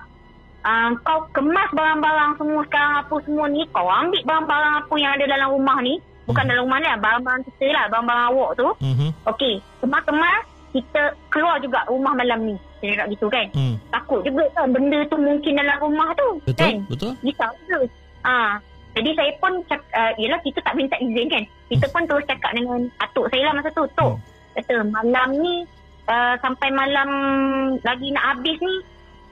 Uh, 0.67 0.91
kau 0.99 1.23
kemas 1.31 1.69
barang-barang 1.71 2.31
semua 2.35 2.59
sekarang 2.67 2.93
apa 2.99 3.15
semua 3.23 3.45
ni. 3.47 3.63
Kau 3.71 3.87
ambil 3.87 4.21
barang-barang 4.27 4.73
apa 4.83 4.93
yang 4.99 5.11
ada 5.15 5.25
dalam 5.25 5.49
rumah 5.55 5.79
ni. 5.79 5.95
Bukan 6.27 6.43
Hmm. 6.43 6.49
dalam 6.51 6.63
rumah 6.67 6.77
ni 6.77 6.87
lah. 6.91 6.99
Barang-barang 6.99 7.41
kita 7.47 7.65
lah. 7.71 7.85
Barang-barang 7.87 8.25
awak 8.27 8.49
tu. 8.59 8.67
Hmm. 8.83 9.11
Okey, 9.23 9.53
kemas-kemas 9.79 10.43
kita 10.75 11.01
keluar 11.31 11.55
juga 11.63 11.87
rumah 11.87 12.11
malam 12.11 12.43
ni. 12.43 12.55
Saya 12.77 12.89
cakap 12.93 13.07
gitu 13.13 13.27
kan. 13.27 13.45
Hmm. 13.57 13.75
Takut 13.89 14.19
juga 14.21 14.43
kan 14.53 14.69
benda 14.69 14.99
tu 15.09 15.17
mungkin 15.17 15.53
dalam 15.57 15.77
rumah 15.81 16.09
tu. 16.13 16.29
Betul? 16.45 16.61
Kan? 16.61 16.75
Betul? 16.89 17.11
Risau 17.25 17.51
tu. 17.65 17.79
Ha. 18.25 18.61
Jadi 18.97 19.09
saya 19.13 19.31
pun 19.37 19.53
cak, 19.69 19.81
uh, 19.93 20.11
yelah 20.17 20.41
kita 20.41 20.57
tak 20.65 20.73
minta 20.73 20.97
izin 20.97 21.29
kan. 21.29 21.43
Kita 21.69 21.85
pun 21.93 22.03
terus 22.09 22.25
cakap 22.25 22.51
dengan 22.57 22.89
atuk 22.97 23.29
saya 23.29 23.49
lah 23.49 23.53
masa 23.61 23.69
tu. 23.73 23.85
Tok, 23.93 24.13
Hmm. 24.17 24.21
kata 24.57 24.75
malam 24.89 25.29
ni 25.37 25.55
uh, 26.09 26.35
sampai 26.41 26.69
malam 26.73 27.09
lagi 27.85 28.09
nak 28.09 28.25
habis 28.33 28.57
ni 28.57 28.75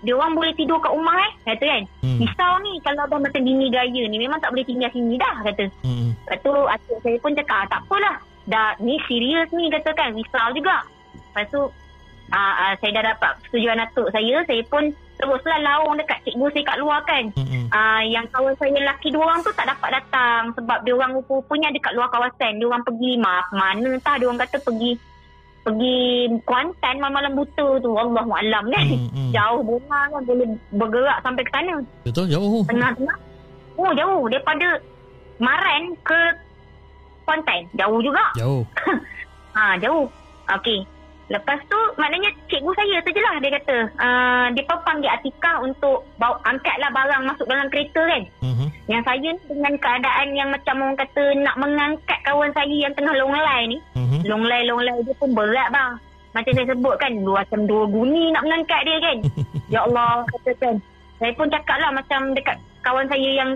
dia 0.06 0.14
orang 0.14 0.38
boleh 0.38 0.54
tidur 0.54 0.78
kat 0.78 0.94
rumah 0.94 1.18
eh. 1.18 1.32
Kata 1.50 1.66
kan. 1.66 1.84
Hmm. 2.06 2.18
Risau 2.22 2.54
ni 2.62 2.74
kalau 2.86 3.10
abang 3.10 3.26
macam 3.26 3.42
bini 3.42 3.74
gaya 3.74 4.04
ni 4.06 4.18
memang 4.22 4.38
tak 4.38 4.54
boleh 4.54 4.66
tinggal 4.66 4.94
sini 4.94 5.18
dah 5.18 5.36
kata. 5.42 5.66
Hmm. 5.82 6.14
Lepas 6.14 6.38
tu 6.46 6.54
atuk 6.54 6.98
saya 7.02 7.18
pun 7.18 7.34
cakap 7.34 7.58
ah, 7.58 7.66
tak 7.74 7.82
apalah. 7.90 8.16
Dah 8.46 8.78
ni 8.78 9.02
serius 9.10 9.50
ni 9.50 9.74
kata 9.74 9.90
kan. 9.98 10.14
Risau 10.14 10.54
juga. 10.54 10.86
Lepas 11.18 11.46
tu 11.50 11.62
ah, 12.32 12.54
ah, 12.70 12.74
saya 12.82 13.02
dah 13.02 13.14
dapat 13.14 13.32
persetujuan 13.42 13.84
atuk 13.84 14.08
saya. 14.10 14.42
Saya 14.48 14.64
pun 14.66 14.84
teruslah 15.16 15.60
laung 15.64 15.96
dekat 15.96 16.20
cikgu 16.26 16.48
saya 16.52 16.64
kat 16.66 16.78
luar 16.82 17.00
kan. 17.06 17.24
Hmm. 17.38 17.66
Ah, 17.70 18.02
yang 18.02 18.26
kawan 18.34 18.56
saya 18.58 18.74
lelaki 18.74 19.14
dua 19.14 19.30
orang 19.30 19.42
tu 19.46 19.52
tak 19.54 19.70
dapat 19.70 20.02
datang. 20.02 20.54
Sebab 20.58 20.78
dia 20.82 20.94
orang 20.96 21.12
rupa-rupanya 21.22 21.70
dekat 21.76 21.94
luar 21.94 22.10
kawasan. 22.10 22.58
Dia 22.58 22.68
orang 22.68 22.84
pergi 22.86 23.12
maaf 23.22 23.48
mana 23.54 23.90
entah. 23.94 24.16
Dia 24.18 24.28
orang 24.28 24.42
kata 24.42 24.58
pergi 24.64 24.92
pergi 25.66 26.30
Kuantan 26.46 26.96
malam-malam 27.02 27.34
buta 27.38 27.68
tu. 27.82 27.92
Allahualam 27.94 28.64
kan. 28.70 28.86
Hmm, 28.86 29.10
hmm. 29.12 29.32
Jauh 29.36 29.62
bunga 29.62 30.00
kan 30.10 30.22
boleh 30.26 30.48
bergerak 30.74 31.18
sampai 31.22 31.44
ke 31.44 31.52
sana. 31.54 31.76
Betul? 32.06 32.26
Jauh. 32.32 32.64
Tengah-tengah. 32.66 33.18
Oh 33.76 33.92
jauh. 33.92 34.24
Daripada 34.32 34.80
Maran 35.38 35.94
ke 36.02 36.20
Kuantan. 37.28 37.62
Jauh 37.76 38.00
juga. 38.00 38.26
Jauh. 38.40 38.64
Ha, 39.56 39.76
jauh. 39.84 40.06
Okey. 40.46 40.86
Lepas 41.26 41.58
tu 41.66 41.80
maknanya 41.98 42.30
cikgu 42.46 42.70
saya 42.78 43.02
tu 43.02 43.10
je 43.10 43.22
lah 43.22 43.36
dia 43.42 43.58
kata. 43.58 43.78
Uh, 43.98 44.46
dia 44.54 44.64
pun 44.70 44.78
panggil 44.86 45.10
Atika 45.10 45.58
untuk 45.66 46.06
bawa, 46.22 46.38
angkatlah 46.46 46.94
barang 46.94 47.24
masuk 47.26 47.50
dalam 47.50 47.66
kereta 47.74 48.02
kan. 48.06 48.24
Hmm. 48.46 48.70
Yang 48.86 49.04
saya 49.10 49.30
ni 49.34 49.42
dengan 49.50 49.74
keadaan 49.82 50.28
yang 50.38 50.50
macam 50.54 50.76
orang 50.86 50.98
kata 51.02 51.24
nak 51.42 51.56
mengangkat 51.58 52.20
kawan 52.30 52.52
saya 52.54 52.76
yang 52.78 52.94
tengah 52.94 53.18
longlai 53.18 53.62
ni. 53.66 53.78
Hmm. 53.98 54.22
Longlai-longlai 54.22 55.02
dia 55.02 55.18
pun 55.18 55.34
berat 55.34 55.70
bang. 55.74 55.94
Macam 56.38 56.52
saya 56.52 56.68
sebut 56.70 56.96
kan, 57.02 57.12
dua 57.26 57.42
macam 57.42 57.62
dua 57.66 57.84
guni 57.90 58.24
nak 58.30 58.44
mengangkat 58.46 58.82
dia 58.86 58.98
kan. 59.02 59.18
ya 59.74 59.80
Allah, 59.90 60.22
kata 60.30 60.52
kan. 60.62 60.76
Saya 61.18 61.32
pun 61.34 61.48
cakap 61.50 61.78
lah 61.82 61.90
macam 61.90 62.22
dekat 62.38 62.58
kawan 62.86 63.08
saya 63.10 63.30
yang 63.34 63.52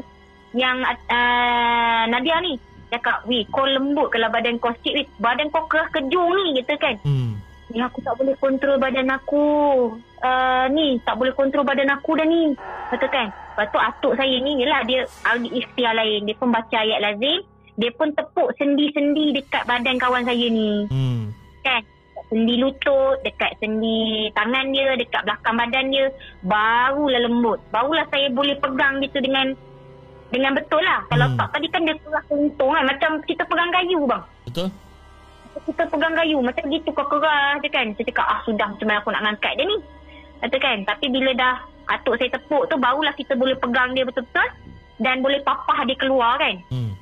yang 0.57 0.81
uh, 0.87 2.03
Nadia 2.09 2.41
ni. 2.41 2.57
Cakap, 2.89 3.29
weh 3.29 3.45
kau 3.53 3.69
lembut 3.69 4.09
kalau 4.09 4.33
badan 4.33 4.57
kau 4.57 4.73
sikit 4.81 4.93
weh. 4.97 5.07
Badan 5.21 5.53
kau 5.53 5.69
keras 5.69 5.93
kejung 5.93 6.33
ni, 6.33 6.57
gitu 6.57 6.73
kan. 6.81 6.97
Hmm. 7.05 7.37
Ni 7.69 7.79
aku 7.85 8.01
tak 8.01 8.17
boleh 8.17 8.33
kontrol 8.41 8.81
badan 8.81 9.13
aku. 9.13 9.45
Uh, 10.19 10.65
ni, 10.73 10.97
tak 11.05 11.15
boleh 11.21 11.31
kontrol 11.37 11.61
badan 11.61 11.93
aku 11.93 12.17
dah 12.17 12.25
ni. 12.25 12.57
Kata 12.89 13.05
kan. 13.07 13.27
Lepas 13.29 13.67
tu 13.69 13.79
atuk 13.79 14.13
saya 14.17 14.35
ni, 14.41 14.57
yelah 14.57 14.81
dia 14.89 15.05
ambil 15.29 15.53
ikhtiar 15.53 15.93
lain. 15.93 16.25
Dia 16.25 16.35
pun 16.39 16.49
baca 16.49 16.77
ayat 16.81 16.99
lazim. 16.99 17.45
Dia 17.79 17.91
pun 17.95 18.11
tepuk 18.11 18.51
sendi-sendi 18.57 19.37
dekat 19.37 19.63
badan 19.69 20.01
kawan 20.01 20.25
saya 20.25 20.47
ni. 20.49 20.89
Hmm. 20.89 21.29
Kan. 21.61 21.85
Sendi 22.29 22.61
lutut, 22.61 23.17
dekat 23.25 23.57
sendi 23.57 24.29
tangan 24.37 24.69
dia, 24.69 24.93
dekat 24.97 25.21
belakang 25.25 25.55
badan 25.57 25.85
dia. 25.93 26.05
Barulah 26.45 27.21
lembut. 27.25 27.61
Barulah 27.69 28.05
saya 28.09 28.29
boleh 28.33 28.57
pegang 28.57 29.01
gitu 29.01 29.21
dengan 29.21 29.53
dengan 30.29 30.53
betul 30.53 30.81
lah. 30.81 31.05
Kalau 31.09 31.25
Hmm. 31.25 31.37
tak, 31.37 31.57
tadi 31.57 31.67
kan 31.69 31.81
dia 31.85 31.95
keras 32.01 32.25
untung 32.29 32.73
kan. 32.73 32.85
Macam 32.85 33.11
kita 33.25 33.41
pegang 33.45 33.73
kayu 33.73 34.05
bang 34.05 34.23
Betul? 34.45 34.69
Kita 35.65 35.83
pegang 35.87 36.15
kayu 36.15 36.37
macam 36.39 36.63
gitu 36.69 36.89
kau 36.93 37.07
keras 37.07 37.59
je 37.63 37.69
kan. 37.71 37.87
Saya 37.95 38.05
cakap 38.11 38.25
ah 38.27 38.39
sudah 38.43 38.67
macam 38.71 38.85
mana 38.87 38.99
aku 39.01 39.09
nak 39.11 39.23
ngangkat 39.27 39.53
dia 39.57 39.65
ni. 39.65 39.77
Kata 40.39 40.57
kan. 40.59 40.77
Tapi 40.87 41.05
bila 41.11 41.31
dah 41.35 41.55
atuk 41.89 42.15
saya 42.21 42.29
tepuk 42.37 42.69
tu 42.69 42.75
barulah 42.77 43.13
kita 43.17 43.33
boleh 43.33 43.57
pegang 43.57 43.97
dia 43.97 44.05
betul-betul 44.05 44.47
dan 44.99 45.23
boleh 45.23 45.39
papah 45.43 45.79
dia 45.87 45.97
keluar 45.97 46.37
kan. 46.37 46.55
Hmm. 46.69 46.93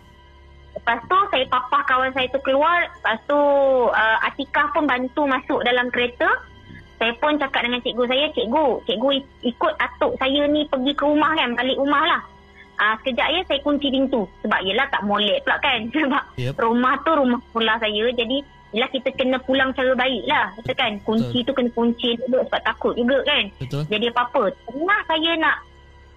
Lepas 0.77 1.01
tu 1.09 1.17
saya 1.33 1.45
papah 1.49 1.81
kawan 1.89 2.11
saya 2.13 2.27
tu 2.29 2.39
keluar. 2.45 2.85
Lepas 2.85 3.17
tu 3.25 3.39
uh, 3.89 4.17
Atikah 4.25 4.69
pun 4.71 4.85
bantu 4.85 5.25
masuk 5.25 5.65
dalam 5.65 5.89
kereta. 5.89 6.29
Saya 6.97 7.13
pun 7.21 7.37
cakap 7.37 7.61
dengan 7.61 7.77
cikgu 7.85 8.03
saya, 8.09 8.25
cikgu, 8.33 8.81
cikgu 8.89 9.09
ikut 9.45 9.73
atuk 9.77 10.17
saya 10.17 10.49
ni 10.49 10.65
pergi 10.65 10.97
ke 10.97 11.05
rumah 11.05 11.29
kan, 11.37 11.53
balik 11.53 11.77
rumah 11.77 12.03
lah. 12.09 12.21
Ah, 12.77 12.93
sekejap 13.01 13.27
ya 13.33 13.41
saya 13.49 13.59
kunci 13.65 13.89
pintu. 13.89 14.29
Sebab 14.45 14.61
yelah 14.61 14.85
tak 14.93 15.01
molek 15.01 15.41
pula 15.41 15.57
kan. 15.59 15.79
Sebab 15.93 16.23
Yep. 16.37 16.53
rumah 16.61 16.93
tu 17.01 17.11
rumah 17.17 17.41
sekolah 17.49 17.75
saya. 17.81 18.03
Jadi 18.13 18.37
yelah 18.75 18.89
kita 18.93 19.09
kena 19.17 19.41
pulang 19.41 19.73
cara 19.73 19.97
baik 19.97 20.23
lah. 20.29 20.53
Kata 20.61 20.73
kan, 20.77 20.91
kunci 21.01 21.41
tu 21.41 21.51
kena 21.57 21.73
kunci 21.73 22.13
dulu 22.21 22.45
sebab 22.45 22.61
takut 22.61 22.93
juga 22.93 23.17
kan. 23.25 23.43
Betul. 23.57 23.81
Jadi 23.89 24.05
apa-apa. 24.13 24.43
Tengah 24.69 24.99
saya 25.09 25.31
nak 25.41 25.55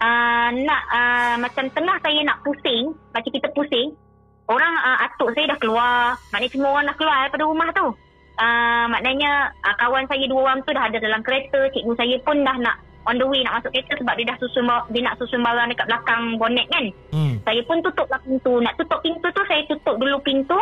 uh, 0.05 0.49
nak 0.53 0.83
uh, 0.93 1.35
macam 1.41 1.65
tengah 1.73 1.97
saya 2.05 2.21
nak 2.27 2.41
pusing, 2.45 2.93
macam 3.13 3.31
kita 3.31 3.49
pusing, 3.57 3.97
orang 4.51 4.75
uh, 4.85 4.99
atuk 5.09 5.33
saya 5.33 5.55
dah 5.55 5.59
keluar. 5.63 6.19
Maknanya 6.35 6.53
semua 6.53 6.69
orang 6.77 6.87
dah 6.91 6.97
keluar 6.99 7.17
daripada 7.25 7.45
rumah 7.49 7.69
tu. 7.73 7.87
Uh, 8.41 8.85
maknanya 8.89 9.53
uh, 9.65 9.77
kawan 9.77 10.09
saya 10.09 10.25
dua 10.25 10.41
orang 10.49 10.61
tu 10.65 10.73
dah 10.73 10.85
ada 10.89 10.99
dalam 11.01 11.21
kereta. 11.25 11.71
Cikgu 11.73 11.93
saya 11.97 12.17
pun 12.25 12.41
dah 12.45 12.57
nak 12.61 12.77
on 13.09 13.17
the 13.17 13.25
way 13.25 13.41
nak 13.41 13.61
masuk 13.61 13.73
kereta 13.73 13.97
sebab 13.97 14.15
dia 14.21 14.29
dah 14.29 14.37
susun 14.41 14.65
dia 14.93 15.01
nak 15.05 15.17
susun 15.17 15.41
barang 15.41 15.69
dekat 15.73 15.87
belakang 15.89 16.23
bonet 16.37 16.67
kan. 16.69 16.85
Hmm. 17.15 17.35
Saya 17.47 17.61
pun 17.65 17.79
tutuplah 17.81 18.21
pintu. 18.21 18.61
Nak 18.61 18.75
tutup 18.77 19.01
pintu 19.01 19.27
tu 19.33 19.43
saya 19.49 19.63
tutup 19.69 19.97
dulu 19.97 20.17
pintu. 20.21 20.59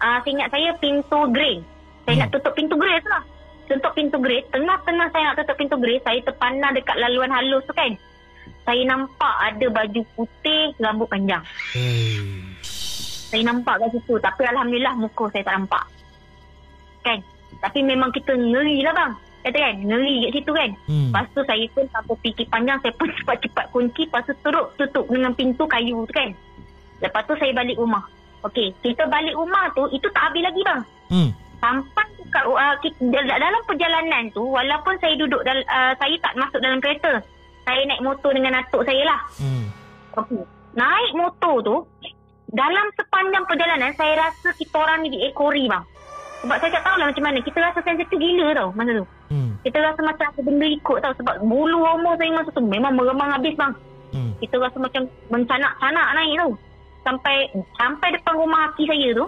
Uh, 0.00 0.18
saya 0.20 0.30
ingat 0.32 0.48
saya 0.52 0.70
pintu 0.80 1.20
grey. 1.30 1.60
Saya 2.04 2.14
Hmm. 2.16 2.22
nak 2.24 2.30
tutup 2.32 2.52
pintu 2.56 2.74
grey 2.76 2.96
tu 3.00 3.08
lah. 3.12 3.24
Tutup 3.64 3.92
pintu 3.96 4.16
grey. 4.20 4.40
Tengah-tengah 4.52 5.08
saya 5.12 5.22
nak 5.32 5.36
tutup 5.40 5.56
pintu 5.56 5.76
grey. 5.80 5.96
Saya 6.04 6.18
terpandang 6.24 6.72
dekat 6.76 6.96
laluan 7.00 7.32
halus 7.32 7.64
tu 7.64 7.72
kan. 7.76 7.92
Saya 8.64 8.80
nampak 8.88 9.34
ada 9.44 9.66
baju 9.68 10.00
putih, 10.16 10.72
rambut 10.80 11.08
panjang. 11.08 11.44
Hey. 11.76 12.20
Saya 13.28 13.42
nampak 13.44 13.80
kat 13.80 13.88
situ. 13.92 14.14
Tapi 14.20 14.42
Alhamdulillah 14.48 14.94
muka 14.96 15.28
saya 15.32 15.44
tak 15.44 15.56
nampak. 15.60 15.84
Kan? 17.04 17.18
Tapi 17.60 17.80
memang 17.84 18.12
kita 18.12 18.32
ngeri 18.36 18.84
lah 18.84 18.92
bang. 18.92 19.12
Kata 19.44 19.58
kan? 19.60 19.74
Ngeri 19.78 20.14
kat 20.18 20.30
situ 20.34 20.50
kan? 20.50 20.70
Hmm. 20.84 21.08
Lepas 21.08 21.26
tu 21.30 21.40
saya 21.44 21.64
pun 21.70 21.84
tanpa 21.86 22.12
fikir 22.18 22.46
panjang 22.48 22.78
Saya 22.80 22.92
pun 22.94 23.08
cepat-cepat 23.20 23.64
kunci 23.68 24.02
Lepas 24.04 24.24
tu 24.24 24.34
teruk 24.40 24.66
tutup 24.74 25.04
dengan 25.06 25.32
pintu 25.32 25.64
kayu 25.64 26.00
tu 26.02 26.12
kan 26.12 26.32
Lepas 26.98 27.22
tu 27.22 27.36
saya 27.36 27.52
balik 27.52 27.76
rumah 27.76 28.00
Okey, 28.42 28.72
kita 28.78 29.04
balik 29.06 29.32
rumah 29.32 29.68
tu 29.70 29.84
Itu 29.90 30.08
tak 30.10 30.28
habis 30.28 30.42
lagi 30.42 30.62
bang 30.62 30.80
Hmm. 31.04 31.28
Sampai 31.60 32.00
dekat 32.16 32.44
uh, 32.44 32.76
kita, 32.78 32.96
dal- 33.04 33.36
dalam 33.38 33.62
perjalanan 33.62 34.24
tu 34.30 34.40
Walaupun 34.42 34.96
saya 34.98 35.12
duduk 35.14 35.40
dal, 35.42 35.60
uh, 35.62 35.92
Saya 35.94 36.16
tak 36.18 36.32
masuk 36.34 36.58
dalam 36.58 36.76
kereta 36.78 37.20
Saya 37.62 37.84
naik 37.84 38.00
motor 38.00 38.32
dengan 38.32 38.56
atuk 38.56 38.82
saya 38.82 39.04
lah 39.04 39.20
Hmm. 39.36 39.68
Okey. 40.16 40.40
Naik 40.72 41.12
motor 41.12 41.60
tu 41.60 41.76
Dalam 42.48 42.86
sepanjang 42.94 43.44
perjalanan 43.44 43.92
Saya 43.92 44.16
rasa 44.18 44.48
kita 44.52 44.74
orang 44.74 45.02
ni 45.02 45.12
diekori 45.12 45.64
bang 45.66 45.84
Sebab 46.40 46.56
saya 46.58 46.72
tak 46.72 46.82
tahulah 46.82 47.06
macam 47.06 47.24
mana 47.24 47.38
Kita 47.40 47.58
rasa 47.58 47.80
sensitif 47.80 48.16
gila 48.16 48.46
tau 48.54 48.68
Masa 48.72 48.90
tu 48.94 49.04
Hmm. 49.34 49.58
kita 49.66 49.82
rasa 49.82 49.98
macam 50.06 50.30
ada 50.30 50.40
benda 50.46 50.66
ikut 50.70 50.98
tau 51.02 51.14
sebab 51.18 51.42
bulu 51.42 51.82
roma 51.82 52.14
saya 52.14 52.30
masa 52.38 52.54
tu 52.54 52.62
memang 52.62 52.94
meremang 52.94 53.34
habis 53.34 53.58
bang. 53.58 53.74
Hmm. 54.14 54.30
Kita 54.38 54.62
rasa 54.62 54.78
macam 54.78 55.10
mencanak-canak 55.26 56.06
naik 56.14 56.34
tu. 56.38 56.50
Sampai 57.02 57.36
sampai 57.74 58.08
depan 58.14 58.38
rumah 58.38 58.70
aki 58.70 58.86
saya 58.86 59.10
tu, 59.10 59.26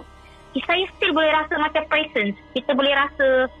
saya 0.63 0.83
still 0.95 1.11
boleh 1.11 1.27
rasa 1.35 1.59
macam 1.59 1.83
presence. 1.91 2.39
Kita 2.55 2.71
boleh 2.71 2.95
rasa 2.95 3.51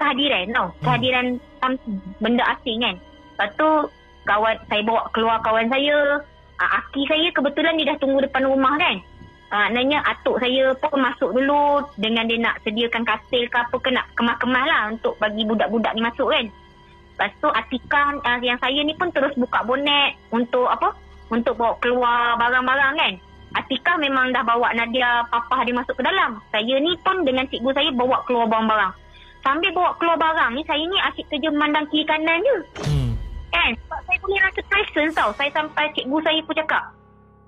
kehadiran 0.00 0.56
tau. 0.56 0.68
Kehadiran 0.80 1.36
something, 1.60 2.00
benda 2.16 2.48
asing 2.56 2.80
kan. 2.80 2.96
Lepas 3.36 3.50
tu 3.60 3.68
kawan 4.24 4.56
saya 4.72 4.82
bawa 4.88 5.04
keluar 5.12 5.36
kawan 5.44 5.68
saya. 5.68 6.24
Uh, 6.54 6.70
aki 6.80 7.04
saya 7.10 7.28
kebetulan 7.34 7.76
dia 7.76 7.92
dah 7.92 7.98
tunggu 8.00 8.24
depan 8.24 8.48
rumah 8.48 8.72
kan. 8.80 8.96
Uh, 9.54 9.70
maknanya 9.70 10.02
atuk 10.02 10.42
saya 10.42 10.74
pun 10.82 10.98
masuk 10.98 11.30
dulu 11.30 11.78
dengan 11.94 12.26
dia 12.26 12.42
nak 12.42 12.58
sediakan 12.66 13.06
katil 13.06 13.46
ke 13.46 13.54
apa 13.54 13.76
ke 13.78 13.86
nak 13.94 14.10
kemas-kemas 14.18 14.66
lah 14.66 14.90
untuk 14.90 15.14
bagi 15.22 15.46
budak-budak 15.46 15.94
ni 15.94 16.02
masuk 16.02 16.26
kan. 16.26 16.50
Lepas 17.14 17.30
tu 17.38 17.46
Atika 17.54 18.18
uh, 18.18 18.38
yang 18.42 18.58
saya 18.58 18.82
ni 18.82 18.98
pun 18.98 19.14
terus 19.14 19.30
buka 19.38 19.62
bonet 19.62 20.18
untuk 20.34 20.66
apa? 20.66 20.90
Untuk 21.30 21.54
bawa 21.54 21.78
keluar 21.78 22.34
barang-barang 22.34 22.98
kan. 22.98 23.14
Atika 23.54 23.94
memang 23.94 24.34
dah 24.34 24.42
bawa 24.42 24.74
Nadia 24.74 25.22
papa 25.30 25.62
dia 25.62 25.78
masuk 25.78 25.94
ke 25.94 26.02
dalam. 26.02 26.42
Saya 26.50 26.74
ni 26.82 26.90
pun 27.06 27.22
dengan 27.22 27.46
cikgu 27.46 27.70
saya 27.78 27.94
bawa 27.94 28.26
keluar 28.26 28.50
barang-barang. 28.50 28.90
Sambil 29.46 29.70
bawa 29.70 29.94
keluar 30.02 30.18
barang 30.18 30.50
ni 30.58 30.66
saya 30.66 30.82
ni 30.82 30.98
asyik 30.98 31.30
kerja 31.30 31.54
memandang 31.54 31.86
kiri 31.94 32.02
kanan 32.02 32.42
je. 32.42 32.56
Hmm. 32.90 33.14
Kan? 33.54 33.70
Sebab 33.86 34.00
saya 34.02 34.18
boleh 34.18 34.40
rasa 34.50 34.60
presence 34.66 35.14
tau. 35.14 35.30
Saya 35.38 35.50
sampai 35.54 35.94
cikgu 35.94 36.18
saya 36.26 36.42
pun 36.42 36.58
cakap, 36.58 36.82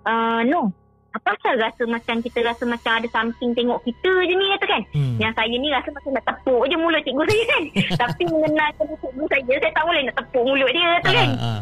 uh, 0.06 0.46
no, 0.46 0.70
apa 1.16 1.32
pasal 1.32 1.56
rasa 1.56 1.82
macam 1.88 2.20
kita 2.20 2.44
rasa 2.44 2.68
macam 2.68 2.92
ada 3.00 3.08
something 3.08 3.56
tengok 3.56 3.80
kita 3.88 4.12
je 4.28 4.34
ni 4.36 4.46
kata 4.52 4.66
kan. 4.68 4.82
Hmm. 4.92 5.16
Yang 5.16 5.32
saya 5.32 5.54
ni 5.56 5.68
rasa 5.72 5.88
macam 5.88 6.12
nak 6.12 6.24
tepuk 6.28 6.62
je 6.68 6.76
mulut 6.76 7.00
cikgu 7.02 7.22
saya 7.24 7.44
kan. 7.48 7.62
Tapi 8.04 8.22
mengenalkan 8.28 8.86
cikgu 9.00 9.24
saya, 9.32 9.54
saya 9.56 9.72
tak 9.72 9.84
boleh 9.88 10.02
nak 10.04 10.16
tepuk 10.20 10.44
mulut 10.44 10.70
dia 10.70 10.86
kata 11.00 11.10
kan. 11.10 11.30
Ah, 11.40 11.46
ah. 11.48 11.60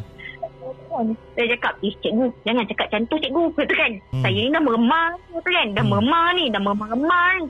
Saya 1.35 1.47
cakap, 1.55 1.73
eh 1.83 1.95
cikgu, 2.03 2.27
jangan 2.43 2.65
cakap 2.67 2.87
macam 2.91 3.03
tu 3.07 3.17
cikgu. 3.23 3.45
Kata 3.55 3.75
kan, 3.75 3.93
Hmm. 4.11 4.23
saya 4.27 4.39
ni 4.43 4.51
dah 4.51 4.63
meremang 4.63 5.13
kata 5.31 5.51
kan. 5.51 5.69
Dah 5.71 5.85
Hmm. 5.85 5.91
meremang 5.95 6.29
ni, 6.35 6.45
dah 6.51 6.61
meremang-remang 6.63 7.35
ni. 7.39 7.47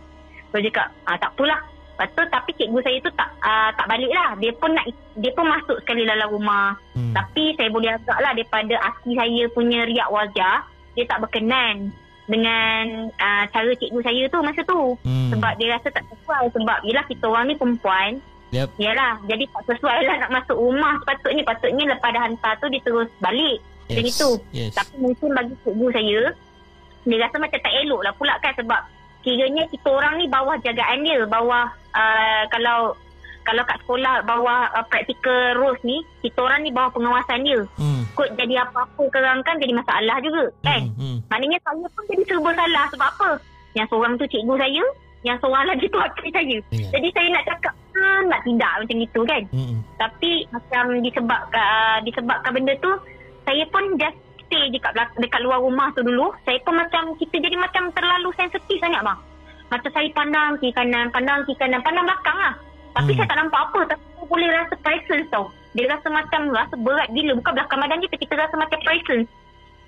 Saya 0.52 0.62
cakap, 0.68 0.86
ah, 1.09 1.16
tak 1.16 1.30
apalah. 1.34 1.61
Lepas 1.94 2.11
tu, 2.11 2.22
tapi 2.26 2.50
cikgu 2.59 2.78
saya 2.82 2.98
tu 3.07 3.11
tak 3.14 3.30
uh, 3.38 3.70
tak 3.78 3.86
balik 3.86 4.11
lah. 4.11 4.34
Dia 4.42 4.50
pun 4.59 4.74
nak 4.74 4.82
dia 5.14 5.30
pun 5.30 5.46
masuk 5.46 5.78
sekali 5.78 6.02
dalam 6.02 6.26
rumah. 6.26 6.74
Hmm. 6.90 7.14
Tapi 7.14 7.55
saya 7.55 7.70
boleh 7.70 7.94
agak 7.94 8.18
lah 8.18 8.34
daripada 8.34 8.74
aki 8.82 9.14
saya 9.14 9.42
punya 9.55 9.86
riak 9.86 10.11
wajah, 10.11 10.66
dia 10.95 11.05
tak 11.07 11.20
berkenan 11.22 11.90
dengan 12.24 13.12
uh, 13.20 13.45
cara 13.53 13.70
cikgu 13.76 14.01
saya 14.01 14.22
tu 14.32 14.38
masa 14.40 14.61
tu. 14.64 14.80
Hmm. 15.05 15.30
Sebab 15.34 15.53
dia 15.61 15.76
rasa 15.76 15.88
tak 15.92 16.05
sesuai. 16.09 16.45
Sebab 16.57 16.78
yelah 16.88 17.05
kita 17.05 17.24
orang 17.28 17.53
ni 17.53 17.55
perempuan. 17.59 18.18
Yep. 18.55 18.68
Yalah, 18.78 19.18
jadi 19.26 19.45
tak 19.51 19.62
sesuai 19.66 19.99
lah 20.07 20.16
nak 20.24 20.30
masuk 20.30 20.57
rumah 20.57 20.95
sepatutnya. 21.03 21.42
Patutnya 21.42 21.84
lepas 21.90 22.11
dah 22.14 22.22
hantar 22.22 22.53
tu 22.62 22.66
dia 22.70 22.80
terus 22.86 23.11
balik. 23.18 23.59
Macam 23.84 24.05
Yes. 24.07 24.14
itu. 24.16 24.30
Yes. 24.55 24.72
Tapi 24.78 24.95
mungkin 24.97 25.28
bagi 25.34 25.55
cikgu 25.66 25.86
saya, 25.92 26.20
dia 27.05 27.16
rasa 27.20 27.36
macam 27.36 27.61
tak 27.61 27.74
elok 27.84 28.01
lah 28.01 28.12
pula 28.16 28.34
kan 28.40 28.53
sebab 28.57 28.80
kiranya 29.20 29.64
kita 29.68 29.88
orang 29.90 30.14
ni 30.16 30.26
bawah 30.30 30.57
jagaan 30.62 31.05
dia. 31.05 31.20
Bawah, 31.28 31.64
uh, 31.92 32.42
kalau 32.49 32.97
kalau 33.45 33.62
kat 33.68 33.76
sekolah 33.84 34.24
bawah 34.24 34.72
uh, 34.72 34.84
practical 34.88 35.61
rules 35.61 35.82
ni, 35.84 36.01
kita 36.24 36.40
orang 36.40 36.64
ni 36.64 36.72
bawah 36.72 36.88
pengawasan 36.97 37.45
dia. 37.45 37.61
Hmm. 37.76 38.03
Kot 38.15 38.31
jadi 38.39 38.62
apa-apa 38.62 39.03
kerang 39.11 39.43
kan 39.43 39.59
jadi 39.59 39.75
masalah 39.75 40.17
juga 40.23 40.47
kan. 40.62 40.87
Hmm. 40.95 40.97
Hmm. 40.99 41.19
Maknanya 41.29 41.59
saya 41.67 41.87
pun 41.91 42.03
jadi 42.07 42.23
serba 42.31 42.51
salah 42.55 42.85
sebab 42.95 43.09
apa? 43.11 43.31
Yang 43.75 43.87
seorang 43.91 44.12
tu 44.15 44.25
cikgu 44.31 44.55
saya, 44.55 44.85
yang 45.27 45.37
seorang 45.43 45.67
lagi 45.67 45.87
tu 45.91 45.99
akil 45.99 46.31
saya. 46.31 46.57
Ingat. 46.71 46.91
Jadi 46.95 47.09
saya 47.11 47.29
nak 47.35 47.45
cakap, 47.51 47.75
hmm, 47.99 48.21
nak 48.31 48.41
tidak 48.47 48.73
macam 48.79 48.99
itu 49.03 49.21
kan. 49.27 49.43
Hmm. 49.51 49.77
Tapi 49.99 50.31
macam 50.55 50.83
disebabkan, 51.03 51.65
uh, 51.67 51.99
disebabkan 52.07 52.51
benda 52.55 52.75
tu, 52.79 52.93
saya 53.43 53.65
pun 53.75 53.83
just 53.99 54.19
stay 54.47 54.71
dekat, 54.71 54.95
belak- 54.95 55.17
dekat 55.19 55.41
luar 55.43 55.59
rumah 55.59 55.91
tu 55.99 56.07
dulu. 56.07 56.31
Saya 56.47 56.61
pun 56.62 56.79
macam, 56.79 57.19
kita 57.19 57.37
jadi 57.43 57.57
macam 57.59 57.91
terlalu 57.91 58.31
sensitif 58.39 58.79
sangat 58.79 59.03
bang. 59.03 59.19
Macam 59.73 59.91
saya 59.91 60.09
pandang 60.15 60.51
kiri 60.62 60.71
kanan, 60.71 61.11
pandang 61.11 61.43
kiri 61.49 61.59
kanan, 61.59 61.83
pandang 61.83 62.07
belakang 62.07 62.39
lah. 62.39 62.55
Tapi 62.95 63.11
Hmm. 63.11 63.19
saya 63.19 63.27
tak 63.27 63.39
nampak 63.43 63.61
apa. 63.65 63.81
Tapi 63.91 64.03
saya 64.07 64.27
boleh 64.31 64.49
rasa 64.55 64.75
presence 64.87 65.27
tau. 65.35 65.51
Dia 65.75 65.91
rasa 65.91 66.07
macam, 66.11 66.55
rasa 66.55 66.75
berat 66.79 67.11
gila. 67.11 67.35
Bukan 67.39 67.53
belakang 67.55 67.81
badan 67.83 67.99
kita, 68.03 68.14
kita 68.18 68.35
rasa 68.39 68.55
macam 68.55 68.79
presence. 68.87 69.27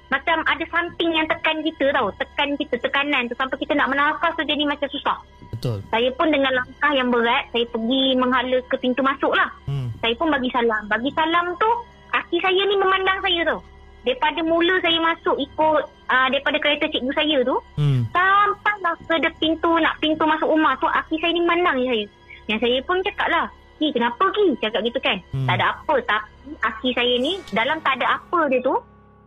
Macam 0.06 0.38
ada 0.46 0.64
something 0.70 1.10
yang 1.14 1.26
tekan 1.26 1.62
kita 1.66 1.90
tau. 1.90 2.10
Tekan 2.14 2.54
kita, 2.58 2.78
tekanan 2.78 3.26
tu. 3.26 3.34
Sampai 3.34 3.58
kita 3.58 3.74
nak 3.74 3.90
bernafas 3.90 4.34
tu 4.38 4.46
jadi 4.46 4.62
macam 4.66 4.86
susah. 4.90 5.18
Betul. 5.50 5.78
Saya 5.90 6.08
pun 6.14 6.30
dengan 6.30 6.52
langkah 6.54 6.92
yang 6.94 7.10
berat, 7.10 7.50
saya 7.50 7.66
pergi 7.70 8.04
menghala 8.14 8.58
ke 8.70 8.76
pintu 8.78 9.02
masuk 9.02 9.34
lah. 9.34 9.50
Hmm. 9.66 9.90
Saya 9.98 10.14
pun 10.14 10.30
bagi 10.30 10.50
salam. 10.54 10.82
Bagi 10.86 11.10
salam 11.14 11.54
tu, 11.58 11.70
kaki 12.14 12.38
saya 12.38 12.60
ni 12.66 12.76
memandang 12.78 13.18
saya 13.22 13.40
tu. 13.50 13.58
Daripada 14.06 14.38
mula 14.46 14.74
saya 14.86 14.98
masuk 15.02 15.34
ikut 15.34 15.82
uh, 16.06 16.26
daripada 16.30 16.62
kereta 16.62 16.86
cikgu 16.86 17.10
saya 17.10 17.38
tu, 17.42 17.56
Hmm. 17.74 18.06
sampai 18.14 18.66
lah 18.86 18.94
ke 18.94 19.30
pintu, 19.42 19.70
nak 19.82 19.98
pintu 19.98 20.22
masuk 20.22 20.46
rumah 20.46 20.78
tu, 20.78 20.86
aki 20.86 21.18
saya 21.18 21.34
ni 21.34 21.42
memandang 21.42 21.82
je 21.82 21.86
saya. 21.90 22.06
Yang 22.46 22.58
saya 22.62 22.78
pun 22.86 23.02
cakap 23.02 23.28
lah, 23.34 23.46
Ki, 23.76 23.90
kenapa 23.90 24.24
Ki? 24.30 24.56
Cakap 24.56 24.80
gitu 24.82 24.98
kan. 24.98 25.18
Hmm. 25.30 25.44
Tak 25.44 25.54
ada 25.54 25.66
apa. 25.72 25.94
Tapi 26.00 26.28
aki 26.58 26.88
saya 26.92 27.14
ni, 27.16 27.36
dalam 27.50 27.76
tak 27.80 27.96
ada 27.96 28.16
apa 28.16 28.40
dia 28.46 28.60
tu, 28.60 28.74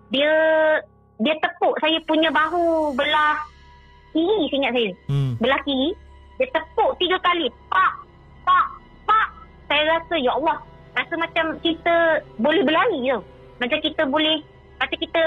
dia 0.10 0.32
dia 1.20 1.36
tepuk 1.38 1.76
saya 1.78 2.00
punya 2.04 2.30
bahu 2.30 2.96
belah 2.96 3.36
kiri, 4.10 4.48
saya 4.48 4.58
ingat 4.58 4.74
saya 4.74 4.92
Hmm. 5.06 5.32
belah 5.36 5.60
kiri 5.62 5.92
dia 6.40 6.48
tepuk 6.50 6.96
tiga 6.96 7.20
kali 7.20 7.52
pak 7.68 7.92
pak 8.42 8.66
pak 9.04 9.28
saya 9.68 9.84
rasa 9.92 10.16
ya 10.16 10.32
Allah 10.32 10.58
rasa 10.96 11.14
macam 11.14 11.46
kita 11.60 11.96
boleh 12.38 12.64
berlari 12.64 13.04
tau 13.04 13.20
macam 13.60 13.78
kita 13.78 14.02
boleh 14.08 14.40
macam 14.80 14.98
kita 14.98 15.22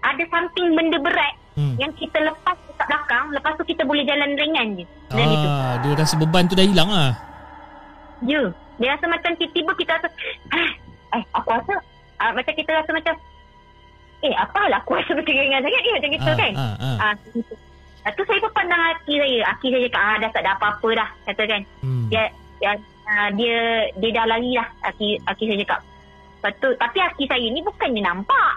ada 0.00 0.22
something 0.30 0.68
benda 0.72 0.96
berat 0.96 1.34
Hmm. 1.56 1.72
yang 1.76 1.90
kita 1.92 2.20
lepas 2.20 2.56
dekat 2.62 2.86
belakang 2.86 3.26
lepas 3.32 3.52
tu 3.56 3.64
kita 3.66 3.82
boleh 3.82 4.04
jalan 4.04 4.30
ringan 4.30 4.76
je 4.76 4.84
dan 5.08 5.26
itu 5.26 5.48
Ah, 5.50 5.74
dia 5.80 5.92
rasa 5.96 6.14
beban 6.14 6.44
tu 6.44 6.52
dah 6.52 6.62
hilang 6.62 6.86
lah. 6.86 7.16
Ya 8.22 8.40
dia 8.76 8.88
rasa 8.92 9.06
macam 9.06 9.30
tiba-tiba 9.34 9.72
kita 9.74 9.92
rasa 9.96 10.08
"Ah, 10.50 10.68
eh 11.12 11.22
aku 11.32 11.48
rasa 11.50 11.74
ah, 12.16 12.32
macam 12.32 12.52
kita 12.52 12.70
rasa 12.72 12.90
macam 12.90 13.14
eh 14.22 14.32
apalah 14.32 14.80
aku 14.80 14.96
rasa 14.96 15.12
macam 15.12 15.32
ringan 15.32 15.60
sangat 15.60 15.80
ni 15.80 15.90
macam 15.92 16.10
gitu 16.10 16.24
Ah, 16.26 16.36
kan 16.36 16.52
ah, 16.54 16.74
ah. 16.78 16.96
ah, 17.02 17.12
gitu. 17.30 17.54
Lepas 18.06 18.12
tu 18.14 18.22
saya 18.22 18.38
pun 18.38 18.52
pandang 18.54 18.82
aki 18.94 19.14
saya. 19.18 19.38
Aki 19.50 19.66
saya 19.66 19.82
cakap, 19.84 19.98
ah, 20.00 20.16
dah 20.16 20.30
tak 20.30 20.42
ada 20.46 20.50
apa-apa 20.54 20.88
dah. 20.94 21.08
Kata 21.26 21.42
kan. 21.42 21.62
Hmm. 21.82 22.06
Dia, 22.06 22.22
dia 22.62 22.70
uh, 23.02 23.28
dia 23.34 23.58
dia 23.98 24.10
dah 24.12 24.24
lari 24.26 24.54
lah 24.54 24.68
Aki, 24.84 25.26
Aki 25.26 25.44
saya 25.44 25.58
cakap 25.60 25.80
Lepas 26.36 26.52
tu, 26.56 26.68
tapi 26.76 26.98
Aki 27.00 27.24
saya 27.26 27.46
ni 27.46 27.60
bukannya 27.60 28.02
nampak 28.02 28.52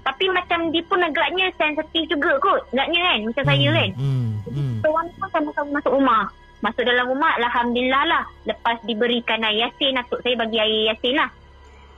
tapi 0.00 0.24
macam 0.28 0.72
dia 0.72 0.80
pun 0.84 0.96
agaknya 0.96 1.52
sensitif 1.54 2.08
juga 2.08 2.32
kot 2.40 2.64
agaknya 2.70 3.00
kan 3.02 3.18
macam 3.22 3.44
saya 3.46 3.60
Hmm, 3.62 3.76
kan 3.76 3.90
Hmm. 3.96 4.28
Hmm. 4.48 4.72
kita 4.76 4.86
orang 4.88 5.06
pun 5.12 5.28
sama-sama 5.28 5.68
masuk 5.76 5.92
rumah 5.92 6.22
masuk 6.60 6.82
dalam 6.82 7.06
rumah 7.06 7.32
Alhamdulillah 7.36 8.04
lah 8.04 8.22
lepas 8.44 8.80
diberikan 8.82 9.40
air 9.42 9.66
yasin 9.66 9.96
atuk 9.96 10.20
saya 10.20 10.36
bagi 10.36 10.56
air 10.56 10.92
yasin 10.92 11.16
lah 11.16 11.30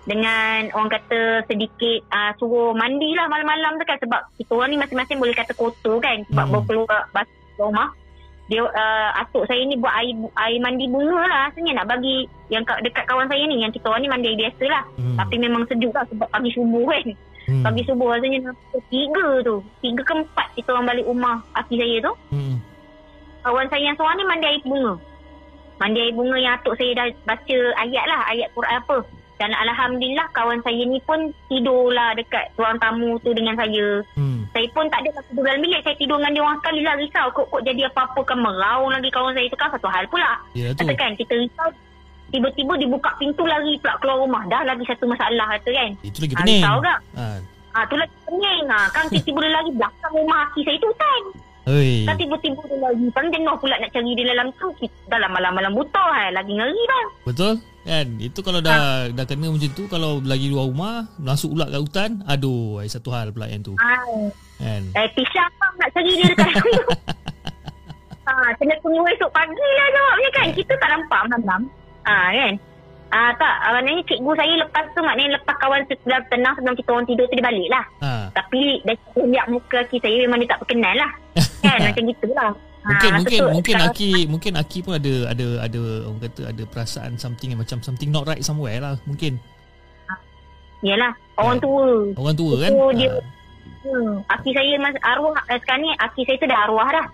dengan 0.02 0.66
orang 0.74 0.90
kata 0.90 1.20
sedikit 1.46 2.02
uh, 2.08 2.34
suruh 2.34 2.70
mandi 2.72 3.14
lah 3.14 3.26
malam-malam 3.26 3.78
tu 3.78 3.84
kan 3.84 3.98
sebab 3.98 4.20
kita 4.34 4.50
orang 4.50 4.70
ni 4.70 4.78
masing-masing 4.78 5.18
boleh 5.18 5.30
kata 5.32 5.52
kotor 5.52 5.98
kan 5.98 6.26
sebab 6.26 6.42
Hmm. 6.42 6.50
hmm. 6.52 6.66
baru 6.66 6.86
keluar 6.86 7.02
basuh 7.12 7.30
rumah 7.60 7.88
dia 8.44 8.58
uh, 8.60 9.10
atuk 9.16 9.46
saya 9.46 9.62
ni 9.62 9.78
buat 9.78 9.94
air, 9.94 10.12
air 10.36 10.58
mandi 10.58 10.84
bunga 10.86 11.22
lah 11.22 11.38
rasanya 11.46 11.78
nak 11.78 11.86
bagi 11.88 12.26
yang 12.48 12.62
kat- 12.62 12.82
dekat 12.82 13.06
kawan 13.06 13.24
saya 13.24 13.46
ni 13.46 13.62
yang 13.62 13.70
kita 13.70 13.86
orang 13.86 14.02
ni 14.02 14.10
mandi 14.10 14.28
air 14.28 14.40
biasa 14.40 14.64
lah 14.68 14.82
Hmm. 14.92 15.16
tapi 15.16 15.34
memang 15.38 15.62
sejuk 15.66 15.90
lah 15.90 16.04
sebab 16.04 16.26
pagi 16.28 16.50
subuh 16.50 16.86
kan 16.88 17.06
Hmm. 17.42 17.62
pagi 17.62 17.82
subuh 17.82 18.06
rasanya 18.08 18.54
tiga 18.88 19.26
tu 19.42 19.54
tiga 19.80 19.98
ke 20.00 20.14
empat 20.16 20.46
kita 20.54 20.68
orang 20.72 20.86
balik 20.88 21.06
rumah 21.06 21.36
aki 21.52 21.74
saya 21.74 21.96
tu 22.00 22.12
Hmm. 22.28 22.56
Kawan 23.42 23.66
saya 23.68 23.82
yang 23.84 23.96
seorang 23.96 24.16
ni 24.16 24.24
mandi 24.24 24.46
air 24.48 24.62
bunga. 24.62 24.94
Mandi 25.78 25.98
air 26.00 26.14
bunga 26.14 26.36
yang 26.36 26.54
atuk 26.54 26.74
saya 26.74 26.90
dah 26.94 27.06
baca 27.24 27.58
ayat 27.78 28.04
lah, 28.06 28.20
ayat 28.28 28.48
Quran 28.52 28.76
apa. 28.76 28.98
Dan 29.36 29.50
Alhamdulillah 29.58 30.30
kawan 30.30 30.62
saya 30.62 30.82
ni 30.86 31.02
pun 31.02 31.18
tidur 31.48 31.90
lah 31.90 32.14
dekat 32.14 32.54
ruang 32.54 32.78
tamu 32.78 33.18
tu 33.20 33.34
dengan 33.34 33.58
saya. 33.58 33.98
Hmm. 34.14 34.46
Saya 34.54 34.70
pun 34.70 34.86
tak 34.86 35.02
ada 35.02 35.18
tidur 35.26 35.42
dalam 35.42 35.58
bilik. 35.58 35.82
Saya 35.82 35.98
tidur 35.98 36.16
dengan 36.16 36.30
dia 36.30 36.42
orang 36.44 36.58
sekali 36.62 36.80
lah 36.80 36.94
risau. 36.94 37.26
Kok, 37.34 37.46
kok 37.50 37.62
jadi 37.66 37.90
apa-apa 37.90 38.20
kan 38.22 38.38
meraung 38.38 38.94
lagi 38.94 39.10
kawan 39.10 39.34
saya 39.34 39.50
tu 39.50 39.58
kan 39.58 39.74
satu 39.74 39.90
hal 39.90 40.06
pula. 40.06 40.38
Ya 40.54 40.70
tu. 40.70 40.86
Katakan 40.86 41.18
kita 41.18 41.34
risau. 41.34 41.68
Tiba-tiba 42.30 42.72
dibuka 42.78 43.10
pintu 43.18 43.42
lari 43.42 43.74
pula 43.76 43.98
keluar 43.98 44.22
rumah. 44.22 44.42
Dah 44.46 44.62
lagi 44.62 44.86
satu 44.86 45.10
masalah 45.10 45.58
kata 45.58 45.70
kan. 45.74 45.90
Itu 46.00 46.18
lagi 46.22 46.32
Ah, 46.32 46.40
pening. 46.40 46.62
risau 46.62 46.76
tak? 46.78 46.98
Ha. 47.18 47.26
Ah, 47.74 47.84
tu 47.84 47.94
lagi 47.98 48.14
pening. 48.22 48.64
Ah, 48.70 48.86
kan 48.88 49.04
tiba-tiba 49.10 49.38
lari 49.42 49.70
belakang 49.74 50.12
rumah 50.14 50.38
aki 50.46 50.60
saya 50.62 50.76
tu 50.78 50.86
hutan. 50.86 51.22
Oi. 51.62 52.02
Kan 52.10 52.18
tiba-tiba 52.18 52.58
dia 52.66 52.78
lagi 52.82 53.06
Kan 53.14 53.30
jenuh 53.30 53.54
pula 53.54 53.78
nak 53.78 53.94
cari 53.94 54.10
dia 54.18 54.34
dalam 54.34 54.50
tu 54.58 54.66
dalam 55.06 55.30
malam-malam 55.30 55.72
buta 55.78 56.04
hai. 56.10 56.34
Lagi 56.34 56.52
ngeri 56.58 56.82
bang 56.90 57.08
Betul? 57.22 57.54
Kan? 57.82 58.06
Itu 58.18 58.40
kalau 58.42 58.58
dah 58.58 59.10
dah 59.14 59.24
kena 59.26 59.50
macam 59.50 59.70
tu 59.74 59.86
kalau 59.86 60.18
lagi 60.22 60.50
luar 60.50 60.66
rumah, 60.70 60.96
masuk 61.18 61.58
pula 61.58 61.66
kat 61.66 61.82
hutan, 61.82 62.10
aduh, 62.30 62.78
satu 62.86 63.10
hal 63.10 63.34
pula 63.34 63.50
yang 63.50 63.62
tu. 63.62 63.74
Hai. 63.78 64.30
Kan? 64.62 64.82
Eh 64.94 65.06
pisang 65.14 65.50
bang 65.58 65.74
nak 65.78 65.90
cari 65.94 66.10
dia 66.14 66.26
dekat 66.30 66.50
tu 66.54 66.70
ha, 68.26 68.32
Kena 68.58 68.74
tunggu 68.78 69.02
esok 69.10 69.30
pagi 69.34 69.58
lah 69.58 69.88
jawabnya 69.90 70.30
kan 70.30 70.46
Kita 70.54 70.72
tak 70.78 70.88
nampak 70.94 71.20
malam 71.30 71.62
ha, 72.06 72.14
kan 72.30 72.54
Ah 73.12 73.28
tak, 73.36 73.54
ah, 73.60 73.76
maknanya 73.76 74.00
cikgu 74.08 74.32
saya 74.32 74.54
lepas 74.56 74.84
tu 74.88 75.00
maknanya 75.00 75.36
lepas 75.36 75.56
kawan 75.60 75.84
sebelah 75.84 76.20
tenang 76.26 76.56
sebelum 76.56 76.74
kita 76.74 76.88
orang 76.90 77.04
tidur 77.04 77.28
tu 77.28 77.36
dia 77.36 77.44
balik 77.44 77.68
lah. 77.68 77.84
Ha. 78.00 78.12
Tapi 78.32 78.80
dah 78.82 78.96
lihat 79.20 79.46
muka 79.46 79.78
kita 79.86 80.08
saya 80.08 80.24
memang 80.24 80.40
dia 80.40 80.48
tak 80.48 80.60
berkenan 80.60 80.96
lah. 80.96 81.10
kan 81.62 81.78
macam 81.82 82.04
gitulah. 82.08 82.50
Mungkin 82.82 83.10
Ah, 83.12 83.14
mungkin 83.14 83.38
betul. 83.38 83.52
mungkin 83.52 83.74
Kalau- 83.76 83.92
Aki 83.92 84.10
mungkin 84.26 84.52
Aki 84.56 84.78
pun 84.80 84.92
ada 84.96 85.12
ada 85.28 85.46
ada 85.60 85.80
orang 86.02 86.20
kata 86.20 86.42
ada 86.50 86.62
perasaan 86.66 87.12
something 87.14 87.52
yang 87.52 87.60
macam 87.60 87.78
something 87.78 88.08
not 88.08 88.24
right 88.24 88.40
somewhere 88.40 88.80
lah 88.80 88.96
mungkin. 89.04 89.36
Yalah, 90.82 91.12
orang 91.36 91.56
Ya. 91.56 91.62
tua. 91.62 91.86
Orang 92.16 92.34
tua 92.34 92.54
kan? 92.58 92.70
Dia- 92.96 93.12
Ha. 93.12 93.20
Hmm, 93.82 94.22
aki 94.24 94.50
saya 94.50 94.78
mas, 94.78 94.94
arwah 95.02 95.34
eh, 95.44 95.58
sekarang 95.58 95.82
ni 95.82 95.90
aki 95.96 96.22
saya 96.22 96.36
tu 96.36 96.46
dah 96.46 96.60
arwah 96.62 96.88
dah. 96.88 97.06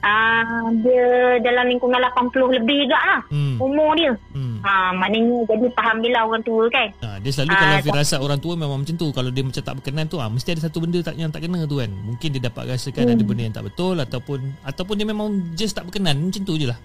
Ah 0.00 0.44
dia 0.78 1.06
dalam 1.40 1.64
lingkungan 1.66 1.96
80 1.98 2.28
lebih 2.54 2.84
juga 2.84 3.00
lah 3.00 3.20
Hmm. 3.26 3.56
umur 3.56 3.96
dia. 3.96 4.12
Hmm. 4.30 4.60
Ha, 4.60 4.92
maknanya 4.92 5.48
jadi 5.48 5.66
faham 5.72 5.96
bila 5.98 6.18
orang 6.22 6.42
tua 6.42 6.68
kan. 6.68 6.88
Ha, 7.00 7.16
dia 7.18 7.30
selalu 7.30 7.50
Ah, 7.50 7.56
kalau 7.56 7.72
tak- 7.74 7.86
firasat 7.88 8.20
orang 8.20 8.38
tua 8.38 8.54
memang 8.54 8.78
macam 8.78 8.94
tu. 8.94 9.08
Kalau 9.08 9.28
dia 9.28 9.42
macam 9.42 9.62
tak 9.62 9.74
berkenan 9.74 10.06
tu, 10.06 10.16
ah 10.16 10.28
mesti 10.28 10.48
ada 10.50 10.62
satu 10.62 10.78
benda 10.78 10.98
tak 11.00 11.16
yang 11.16 11.28
tak 11.28 11.42
kena 11.42 11.64
tu 11.64 11.76
kan. 11.76 11.90
Mungkin 11.90 12.28
dia 12.30 12.42
dapat 12.42 12.62
rasakan 12.68 13.02
Hmm. 13.02 13.14
ada 13.14 13.22
benda 13.22 13.42
yang 13.42 13.56
tak 13.56 13.64
betul 13.64 13.96
ataupun 13.96 14.38
ataupun 14.62 14.94
dia 14.94 15.06
memang 15.06 15.28
just 15.54 15.72
tak 15.72 15.84
berkenan. 15.84 16.20
Macam 16.20 16.42
tu 16.42 16.54
je 16.54 16.66
lah. 16.66 16.78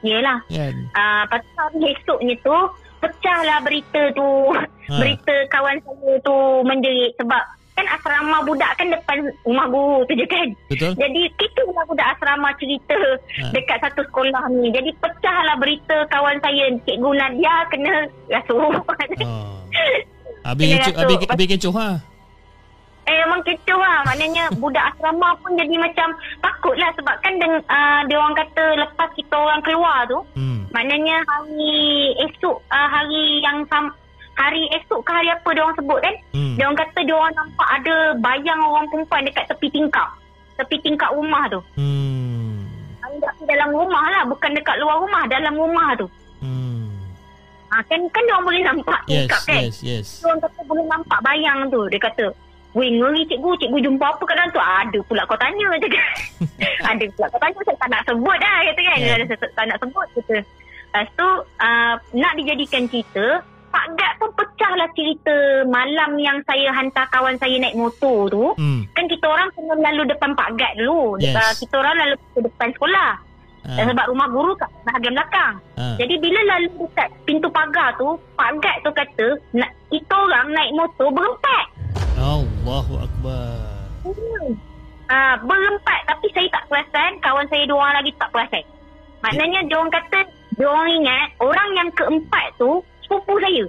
Yelah. 0.00 0.38
Kan? 0.46 0.74
Ah, 0.92 1.24
tu 1.24 1.38
hari 1.54 1.94
esoknya 1.94 2.34
tu 2.38 2.56
pecahlah 2.98 3.58
berita 3.62 4.02
tu. 4.12 4.28
Ha. 4.52 4.96
Berita 5.00 5.32
kawan 5.48 5.80
saya 5.80 6.12
tu 6.20 6.36
menjerit 6.62 7.16
sebab 7.16 7.40
kan 7.74 7.86
asrama 7.90 8.38
budak 8.42 8.70
kan 8.78 8.86
depan 8.86 9.18
rumah 9.42 9.66
guru 9.66 10.06
tu 10.06 10.14
je 10.14 10.22
kan. 10.24 10.46
Betul? 10.70 10.94
Jadi 10.94 11.22
kita 11.34 11.60
lah 11.70 11.84
budak 11.84 12.06
asrama 12.14 12.54
cerita 12.56 12.94
Ha. 13.34 13.50
dekat 13.50 13.82
satu 13.82 14.06
sekolah 14.06 14.46
ni. 14.48 14.70
Jadi 14.70 14.94
pecahlah 14.98 15.58
berita 15.58 16.06
kawan 16.06 16.38
saya 16.38 16.70
Cikgu 16.86 17.10
Nadia 17.12 17.54
kena 17.68 18.06
rasuh. 18.30 18.70
Oh. 19.22 19.58
Habis 20.44 20.76
Kena 20.76 20.84
kecoh, 20.84 21.00
habis, 21.08 21.18
habis 21.24 21.46
kecoh 21.50 21.74
ha. 21.74 21.90
Eh 23.04 23.16
memang 23.20 23.40
kecoh 23.44 23.80
lah 23.80 24.04
Maknanya 24.04 24.52
budak 24.60 24.92
asrama 24.92 25.32
pun 25.40 25.56
jadi 25.56 25.72
macam 25.76 26.12
Takut 26.40 26.76
lah 26.76 26.92
Sebab 26.96 27.16
kan 27.20 27.32
deng, 27.36 27.64
uh, 27.64 28.00
Dia 28.04 28.16
orang 28.20 28.36
kata 28.36 28.64
Lepas 28.76 29.08
kita 29.16 29.32
orang 29.36 29.64
keluar 29.64 30.04
tu 30.04 30.20
Hmm. 30.36 30.68
Maknanya 30.68 31.16
hari 31.24 31.72
esok 32.28 32.60
uh, 32.68 32.88
Hari 32.92 33.40
yang 33.40 33.64
sam, 33.72 33.88
Hari 34.34 34.62
esok 34.76 35.00
ke 35.02 35.10
hari 35.10 35.28
apa 35.30 35.48
dia 35.50 35.62
orang 35.62 35.78
sebut 35.78 35.98
kan 36.02 36.14
Hmm. 36.34 36.54
Dia 36.58 36.64
orang 36.66 36.78
kata 36.78 36.98
dia 37.02 37.14
orang 37.14 37.34
nampak 37.34 37.68
ada 37.70 37.94
Bayang 38.18 38.60
orang 38.62 38.86
perempuan 38.90 39.22
dekat 39.22 39.44
tepi 39.46 39.68
tingkap 39.70 40.08
Tepi 40.54 40.76
tingkap 40.82 41.10
rumah 41.14 41.44
tu 41.46 41.60
Hmm. 41.78 42.66
Tapi 43.04 43.42
dalam 43.46 43.70
rumah 43.70 44.04
lah 44.10 44.22
Bukan 44.26 44.50
dekat 44.52 44.76
luar 44.82 44.98
rumah 44.98 45.22
Dalam 45.26 45.54
rumah 45.54 45.88
tu 45.94 46.06
Hmm. 46.42 46.90
ha, 47.70 47.78
Kan 47.86 48.00
kan 48.10 48.22
dia 48.26 48.34
orang 48.34 48.46
boleh 48.46 48.62
nampak 48.62 49.00
Yes, 49.06 49.14
tingkap 49.24 49.40
kan 49.46 49.60
yes, 49.62 49.76
yes. 49.80 50.06
Dia 50.18 50.26
orang 50.28 50.40
kata 50.42 50.60
boleh 50.64 50.84
nampak 50.86 51.18
bayang 51.22 51.58
tu. 51.70 51.80
Dia 51.88 52.00
kata, 52.00 52.26
Weh 52.74 52.90
ngeri 52.90 53.22
cikgu, 53.30 53.54
cikgu 53.54 53.78
jumpa 53.86 54.02
apa 54.02 54.18
kat 54.18 54.34
dalam 54.34 54.50
tu? 54.50 54.58
Ada 54.58 54.98
pula 55.06 55.22
kau 55.30 55.38
tanya. 55.38 55.66
Kata. 55.78 55.86
Ada 56.90 57.04
pula 57.14 57.26
kau 57.30 57.38
tanya, 57.38 57.60
saya 57.62 57.76
tak 57.78 57.88
nak 57.94 58.02
sebut 58.02 58.36
dah. 58.42 58.56
Kata 58.66 58.80
kan, 58.82 58.96
yeah. 58.98 59.16
saya 59.30 59.46
tak 59.54 59.64
nak 59.70 59.78
sebut. 59.78 60.06
Kata. 60.10 60.36
Lepas 60.42 61.06
tu, 61.14 61.28
uh, 61.62 61.94
nak 62.18 62.32
dijadikan 62.34 62.82
cerita, 62.90 63.26
Pak 63.74 63.86
Gad 63.98 64.12
pun 64.22 64.30
pecahlah 64.38 64.86
cerita 64.94 65.66
malam 65.66 66.14
yang 66.22 66.38
saya 66.46 66.70
hantar 66.70 67.10
kawan 67.10 67.34
saya 67.42 67.58
naik 67.58 67.74
motor 67.74 68.30
tu. 68.30 68.54
Hmm. 68.54 68.86
Kan 68.94 69.10
kita 69.10 69.26
orang 69.26 69.50
kena 69.58 69.74
lalu 69.90 70.14
depan 70.14 70.30
Pak 70.38 70.54
Gad 70.54 70.78
dulu. 70.78 71.18
Yes. 71.18 71.34
Uh, 71.34 71.52
kita 71.58 71.74
orang 71.82 71.96
lalu 71.98 72.14
ke 72.30 72.38
depan 72.46 72.68
sekolah. 72.78 73.10
Uh. 73.66 73.82
Sebab 73.82 74.06
rumah 74.14 74.28
guru 74.30 74.54
kat 74.54 74.70
bahagian 74.86 75.18
belakang. 75.18 75.54
Ha. 75.74 75.98
Jadi 75.98 76.14
bila 76.22 76.40
lalu 76.54 76.68
dekat 76.86 77.08
pintu 77.26 77.50
pagar 77.50 77.98
tu, 77.98 78.14
Pak 78.38 78.62
Gad 78.62 78.76
tu 78.86 78.90
kata, 78.94 79.28
nak, 79.58 79.70
kita 79.90 80.14
orang 80.14 80.46
naik 80.54 80.72
motor 80.78 81.08
berempat. 81.10 81.66
Allahu 82.14 82.94
akbar. 83.02 83.58
Hmm. 84.06 84.54
Ah, 85.10 85.34
berempat 85.42 86.00
tapi 86.06 86.30
saya 86.30 86.46
tak 86.54 86.64
perasan, 86.70 87.18
kawan 87.20 87.46
saya 87.50 87.66
dua 87.66 87.90
orang 87.90 87.96
lagi 87.98 88.12
tak 88.22 88.30
perasan. 88.30 88.64
Maknanya 89.26 89.66
dia 89.66 89.76
orang 89.82 89.92
kata, 89.92 90.20
dia 90.54 90.66
orang 90.70 90.90
ingat 91.02 91.28
orang 91.42 91.68
yang 91.74 91.88
keempat 91.98 92.46
tu 92.56 92.80
sepupu 93.04 93.36
saya. 93.38 93.64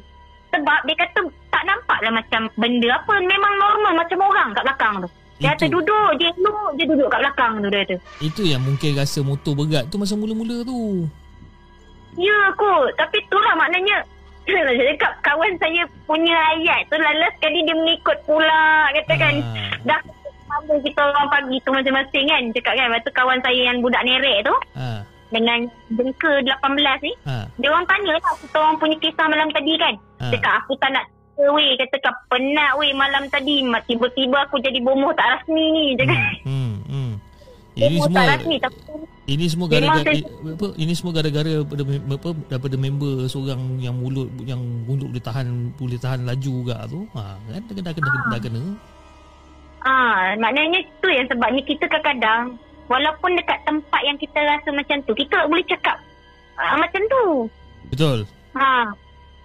Sebab 0.49 0.79
dia 0.83 0.95
kata 0.97 1.19
tak 1.49 1.63
nampak 1.63 1.99
lah 1.99 2.11
macam 2.13 2.41
benda 2.55 2.89
apa, 2.93 3.13
memang 3.17 3.53
normal 3.55 3.93
macam 3.97 4.19
orang 4.21 4.49
kat 4.51 4.63
belakang 4.63 4.95
tu. 4.99 5.09
Dia 5.35 5.51
kata 5.51 5.65
duduk, 5.67 6.09
dia 6.15 6.31
elok 6.33 6.69
je 6.73 6.83
duduk 6.85 7.07
kat 7.07 7.19
belakang 7.19 7.51
tu 7.57 7.67
dia 7.67 7.79
kata. 7.81 7.95
Itu 8.19 8.41
yang 8.41 8.61
mungkin 8.61 8.95
rasa 8.95 9.19
motor 9.19 9.51
berat 9.53 9.85
tu 9.85 9.95
masa 9.95 10.15
mula-mula 10.15 10.63
tu. 10.63 11.03
Ya 12.15 12.55
kot, 12.55 12.95
tapi 12.95 13.19
tu 13.25 13.35
lah 13.35 13.53
maknanya 13.55 13.99
saya 14.47 14.93
cakap 14.93 15.11
kawan 15.21 15.51
saya 15.57 15.83
punya 16.05 16.31
ayat 16.53 16.87
tu 16.87 16.95
lala 16.95 17.27
sekali 17.33 17.59
dia 17.61 17.75
mengikut 17.75 18.17
pula 18.23 18.61
katakan 18.93 19.41
Ah. 19.41 19.73
dah 19.83 19.99
sama 20.47 20.77
kita 20.79 21.01
orang 21.03 21.27
pagi 21.27 21.57
tu 21.59 21.69
masing-masing 21.69 22.25
kan 22.25 22.41
cakap 22.53 22.73
kan 22.73 22.87
lepas 22.87 23.01
tu 23.01 23.11
kawan 23.11 23.39
saya 23.41 23.61
yang 23.65 23.81
budak 23.81 24.05
nerek 24.05 24.45
tu 24.45 24.55
Ha. 24.71 25.01
dengan 25.27 25.59
jengka 25.91 26.31
18 26.39 26.61
ni 27.01 27.11
Ha. 27.25 27.44
Dia 27.55 27.69
orang 27.71 27.87
tanya 27.87 28.09
lah 28.15 28.21
kita 28.35 28.57
orang 28.57 28.77
punya 28.77 28.97
kisah 28.99 29.25
malam 29.27 29.49
tadi 29.51 29.73
kan 29.77 29.95
Ha. 30.15 30.31
cakap 30.31 30.63
aku 30.63 30.79
tak 30.79 30.95
nak 30.95 31.03
cerita 31.35 31.51
weh 31.51 31.75
katakan 31.75 32.15
penat 32.31 32.71
weh 32.79 32.95
malam 32.95 33.27
tadi 33.27 33.59
tiba-tiba 33.83 34.47
aku 34.47 34.63
jadi 34.63 34.79
bomoh 34.79 35.11
tak 35.11 35.27
rasmi 35.27 35.63
ni 35.75 35.83
cakap 35.99 36.19
Hmm. 36.47 36.79
Hmm. 36.87 37.11
Ini 37.75 37.99
bomoh 37.99 38.07
semua 38.07 38.15
tak 38.15 38.27
rasmi 38.39 38.55
tapi 38.63 38.79
ini 39.25 39.45
semua 39.49 39.67
gara-gara 39.67 40.13
apa 40.15 40.67
ini 40.77 40.93
semua 40.95 41.11
gara-gara 41.11 41.51
daripada 41.65 41.83
apa 42.15 42.29
daripada 42.47 42.75
member 42.77 43.13
seorang 43.27 43.81
yang 43.81 43.97
mulut 43.97 44.29
yang 44.47 44.61
mulut 44.87 45.11
boleh 45.11 45.23
tahan 45.25 45.47
boleh 45.75 45.97
tahan 45.99 46.23
laju 46.23 46.51
juga 46.63 46.85
tu. 46.87 47.03
Ha 47.11 47.35
kan 47.35 47.61
dah 47.65 47.73
kena 47.75 47.81
dah 47.83 47.93
kena, 47.97 48.09
dah 48.31 48.39
kena. 48.39 48.63
Ah, 49.85 50.33
maknanya 50.39 50.79
tu 50.97 51.09
yang 51.09 51.27
sebabnya 51.29 51.61
kita 51.61 51.85
kadang-kadang 51.85 52.57
walaupun 52.85 53.33
dekat 53.33 53.59
tempat 53.65 54.01
yang 54.01 54.17
kita 54.17 54.39
rasa 54.41 54.69
macam 54.73 54.97
tu, 55.05 55.13
kita 55.13 55.45
boleh 55.45 55.65
cakap 55.65 55.97
ah, 56.57 56.75
macam 56.75 57.01
tu. 57.05 57.25
Betul. 57.91 58.17
Ha. 58.55 58.89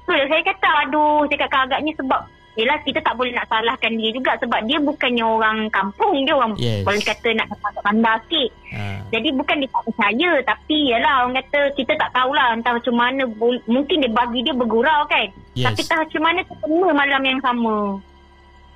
Tu 0.04 0.12
lah 0.12 0.26
saya 0.26 0.42
kata 0.42 0.68
aduh, 0.86 1.22
saya 1.26 1.38
kata 1.46 1.56
agaknya 1.66 1.92
sebab 1.98 2.20
Yelah 2.58 2.82
kita 2.82 2.98
tak 3.00 3.14
boleh 3.14 3.30
nak 3.30 3.46
salahkan 3.46 3.94
dia 3.94 4.10
juga 4.10 4.34
sebab 4.42 4.58
dia 4.66 4.82
bukannya 4.82 5.22
orang 5.22 5.70
kampung 5.70 6.18
dia 6.26 6.34
orang 6.34 6.58
Yes. 6.58 6.82
boleh 6.82 6.98
kata 6.98 7.30
nak 7.38 7.46
dapat 7.46 7.72
bandar 7.78 8.18
sikit. 8.26 8.50
Ha. 8.74 9.06
Jadi 9.14 9.28
bukan 9.38 9.62
dia 9.62 9.70
tak 9.70 9.82
percaya 9.86 10.30
tapi 10.42 10.76
yalah 10.90 11.14
orang 11.22 11.34
kata 11.38 11.60
kita 11.78 11.92
tak 11.94 12.10
tahulah 12.10 12.58
entah 12.58 12.74
macam 12.74 12.94
mana 12.98 13.22
mungkin 13.70 14.02
dia 14.02 14.10
bagi 14.10 14.42
dia 14.42 14.50
bergurau 14.50 15.00
kan. 15.06 15.30
Yes. 15.54 15.70
Tapi 15.70 15.80
tak 15.86 15.96
macam 16.02 16.22
mana 16.26 16.40
terkena 16.42 16.88
malam 16.90 17.22
yang 17.22 17.38
sama. 17.38 17.76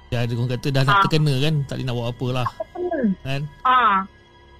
Dia 0.09 0.18
ada 0.22 0.32
orang 0.32 0.51
kata 0.55 0.66
dah 0.70 0.82
nak 0.87 0.95
Ha. 0.95 1.03
terkena 1.11 1.35
kan, 1.43 1.55
tak 1.66 1.74
boleh 1.74 1.85
nak 1.85 1.95
buat 1.99 2.09
apa 2.14 2.26
lah. 2.30 2.47
Terkena. 2.47 3.01
Kan? 3.26 3.43
Ha. 3.66 3.78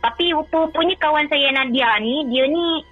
Tapi 0.05 0.25
rupa-rupanya 0.35 0.95
kawan 0.99 1.27
saya 1.31 1.49
Nadia 1.55 1.91
ni 2.03 2.15
dia 2.29 2.45
ni 2.51 2.83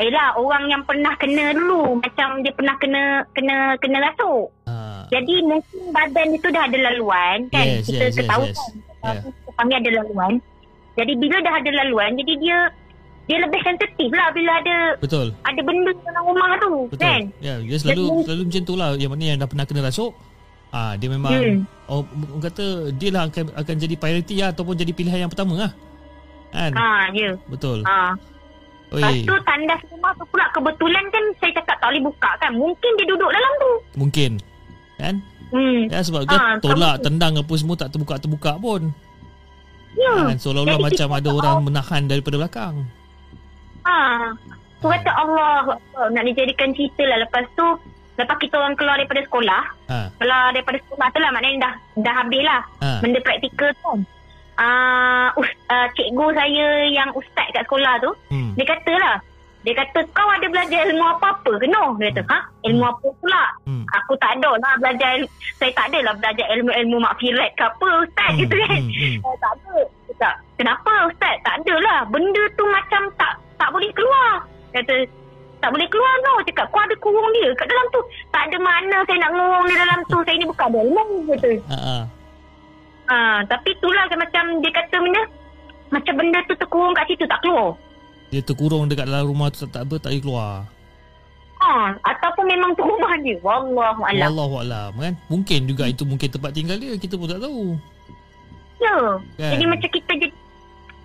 Yelah 0.00 0.32
orang 0.34 0.64
yang 0.66 0.82
pernah 0.82 1.12
kena 1.14 1.52
dulu 1.52 2.00
Macam 2.00 2.40
dia 2.40 2.50
pernah 2.50 2.74
kena 2.76 3.02
Kena 3.30 3.56
kena 3.76 3.98
rasuk 4.02 4.48
Ha. 4.64 5.04
Jadi 5.10 5.42
mungkin 5.42 5.90
badan 5.90 6.28
itu 6.30 6.46
dah 6.48 6.62
ada 6.64 6.78
laluan 6.80 7.50
kan 7.50 7.66
Yes, 7.66 7.84
kita 7.84 8.00
yes, 8.00 8.06
yes, 8.06 8.16
ketahui 8.16 8.48
yes. 8.48 8.58
kan 8.58 8.74
Yeah. 9.00 9.16
yeah. 9.24 9.54
kami 9.56 9.72
ada 9.74 9.90
laluan 9.94 10.32
jadi 10.92 11.12
bila 11.16 11.36
dah 11.40 11.54
ada 11.54 11.70
laluan 11.74 12.10
jadi 12.14 12.32
dia 12.36 12.58
dia 13.24 13.38
lebih 13.38 13.60
sensitif 13.60 14.10
lah 14.10 14.28
bila 14.30 14.52
ada 14.54 14.76
Betul. 14.96 15.32
ada 15.42 15.60
benda 15.60 15.90
dalam 16.00 16.22
rumah 16.24 16.50
tu 16.56 16.72
Betul. 16.86 17.00
kan 17.00 17.20
Ya, 17.38 17.54
dia 17.58 17.76
selalu 17.76 18.04
Jadi- 18.04 18.24
selalu 18.24 18.42
macam 18.44 18.62
tu 18.62 18.74
lah. 18.74 18.88
Yang 18.94 19.10
mana 19.10 19.22
yang 19.24 19.38
dah 19.38 19.48
pernah 19.48 19.64
kena 19.64 19.80
rasuk, 19.82 20.12
ah 20.70 20.92
dia 20.94 21.08
memang 21.08 21.32
Hmm. 21.32 21.58
oh, 21.86 22.02
kata 22.38 22.64
dia 22.92 23.10
lah 23.10 23.22
akan 23.26 23.44
akan 23.54 23.74
jadi 23.76 23.94
priority 23.96 24.34
lah 24.36 24.48
ataupun 24.50 24.74
jadi 24.76 24.92
pilihan 24.92 25.18
yang 25.24 25.30
pertama 25.30 25.54
lah. 25.58 25.72
Kan? 26.50 26.72
ha 26.72 27.06
ya 27.10 27.30
Betul. 27.46 27.80
ha 27.82 28.14
Lepas 28.92 29.14
tu 29.22 29.36
tandas 29.44 29.80
rumah 29.86 30.12
tu 30.12 30.24
pula 30.26 30.44
kebetulan 30.50 31.04
kan 31.08 31.24
saya 31.38 31.52
cakap 31.54 31.76
tak 31.78 31.88
boleh 31.88 32.04
buka 32.04 32.30
kan. 32.36 32.50
Mungkin 32.52 32.90
dia 32.94 33.06
duduk 33.06 33.30
dalam 33.30 33.52
tu. 33.56 33.72
mungkin. 33.96 34.30
Kan? 34.96 35.14
Hmm. 35.50 35.80
Ya 35.86 35.98
sebab 36.00 36.22
dia 36.24 36.36
Ah, 36.36 36.54
tolak, 36.58 36.94
kamu- 36.96 37.04
tendang 37.04 37.34
apa 37.36 37.54
semua 37.54 37.74
tak 37.74 37.90
terbuka-terbuka 37.90 38.52
pun. 38.56 38.90
Ya. 39.92 40.14
Kan? 40.24 40.36
Seolah-olah 40.36 40.76
Jadi 40.76 40.86
macam 40.86 41.08
ada 41.12 41.28
orang 41.32 41.56
menahan 41.64 42.02
daripada 42.04 42.36
belakang. 42.36 42.74
Ha. 43.82 43.98
Tu 44.76 44.86
kata 44.86 45.10
Allah 45.12 45.76
nak 46.08 46.24
dijadikan 46.24 46.70
cerita 46.70 47.02
lah. 47.04 47.18
Lepas 47.20 47.44
tu 47.52 47.66
lepas 48.16 48.36
kita 48.36 48.54
orang 48.54 48.74
keluar 48.74 48.96
daripada 48.96 49.20
sekolah. 49.22 49.62
Ha. 49.88 49.98
Keluar 50.14 50.42
daripada 50.50 50.78
sekolah 50.78 51.06
tu 51.08 51.18
lah 51.18 51.30
maknanya 51.30 51.58
dah 51.60 51.72
dah 52.00 52.14
habis 52.16 52.42
lah. 52.42 52.60
Ha. 52.78 52.90
Benda 53.00 53.18
praktikal 53.20 53.70
tu. 53.76 53.92
Ah, 54.56 55.30
uh, 55.30 55.46
uh, 55.70 55.86
cikgu 55.94 56.26
saya 56.32 56.66
yang 56.86 57.08
ustaz 57.12 57.46
kat 57.50 57.64
sekolah 57.64 57.94
tu, 57.98 58.10
Hmm. 58.28 58.52
dia 58.54 58.66
kata 58.66 58.92
lah, 58.92 59.16
dia 59.60 59.72
kata 59.72 60.00
kau 60.10 60.24
ada 60.26 60.46
belajar 60.46 60.88
ilmu 60.88 61.04
apa-apa 61.06 61.52
ke 61.56 61.66
no? 61.68 61.96
Dia 61.96 62.10
kata, 62.10 62.22
ha? 62.28 62.38
Ilmu 62.64 62.84
apa 62.84 63.06
pula? 63.20 63.44
Hmm. 63.64 63.84
Aku 63.92 64.12
tak 64.16 64.36
ada 64.36 64.56
lah 64.56 64.72
belajar, 64.76 65.20
saya 65.56 65.72
tak 65.72 65.92
ada 65.92 65.98
lah 66.00 66.14
belajar 66.16 66.46
ilmu-ilmu 66.56 66.96
makfirat 66.98 67.50
ke 67.54 67.62
apa 67.62 67.88
ustaz 68.02 68.28
Hmm, 68.32 68.40
gitu 68.40 68.54
kan. 68.58 68.78
hmm, 68.80 68.88
hmm. 68.90 69.16
Saya 69.20 69.36
tak 69.38 69.52
ada. 69.54 69.76
Kata, 70.10 70.30
kenapa 70.56 70.92
ustaz? 71.08 71.34
Tak 71.40 71.54
ada 71.60 71.74
lah. 71.80 71.98
Benda 72.08 72.42
tu 72.54 72.64
macam 72.66 73.02
tak 73.16 73.32
tak 73.56 73.68
boleh 73.72 73.90
keluar. 73.92 74.30
Dia 74.72 74.80
kata, 74.80 74.96
tak 75.60 75.70
boleh 75.72 75.88
keluar 75.88 76.12
no. 76.20 76.32
Cakap, 76.44 76.66
kau 76.68 76.80
ada 76.80 76.96
kurung 76.96 77.28
dia 77.32 77.48
kat 77.56 77.68
dalam 77.68 77.86
tu. 77.92 78.00
Tak 78.28 78.48
ada 78.48 78.56
mana 78.56 78.96
saya 79.04 79.18
nak 79.18 79.30
ngurung 79.32 79.64
dia 79.68 79.76
dalam 79.78 80.00
tu. 80.08 80.18
Saya 80.24 80.36
ni 80.36 80.44
bukan 80.44 80.66
ada 80.68 80.78
ilmu. 80.80 81.04
Dia 81.24 81.36
Kata. 81.36 81.50
Ha. 81.72 81.96
Ha. 83.10 83.42
Tapi 83.44 83.74
itulah 83.74 84.06
kan 84.06 84.18
macam 84.22 84.42
dia 84.62 84.70
kata 84.70 84.96
benda 85.02 85.22
macam 85.90 86.14
benda 86.14 86.38
tu 86.46 86.54
terkurung 86.54 86.94
kat 86.94 87.04
situ 87.10 87.26
tak 87.26 87.42
keluar. 87.42 87.74
Dia 88.30 88.40
terkurung 88.46 88.86
dekat 88.86 89.10
dalam 89.10 89.26
rumah 89.26 89.50
tu 89.50 89.66
tak, 89.66 89.74
tak 89.74 89.82
apa 89.90 89.94
tak 89.98 90.10
boleh 90.14 90.22
keluar. 90.22 90.52
Ha, 91.60 91.92
ataupun 91.92 92.44
memang 92.48 92.72
tu 92.72 92.86
rumah 92.86 93.12
dia. 93.20 93.36
Wallahu 93.44 94.00
alam. 94.06 94.32
Wallahu 94.32 94.54
alam 94.64 94.90
kan. 94.96 95.12
Mungkin 95.28 95.68
juga 95.68 95.84
itu 95.90 96.08
mungkin 96.08 96.30
tempat 96.32 96.56
tinggal 96.56 96.80
dia, 96.80 96.96
kita 96.96 97.20
pun 97.20 97.28
tak 97.28 97.42
tahu. 97.42 97.76
Ya. 98.80 98.96
Kan? 99.36 99.50
Jadi 99.58 99.64
macam 99.68 99.88
kita 99.92 100.12
je 100.16 100.28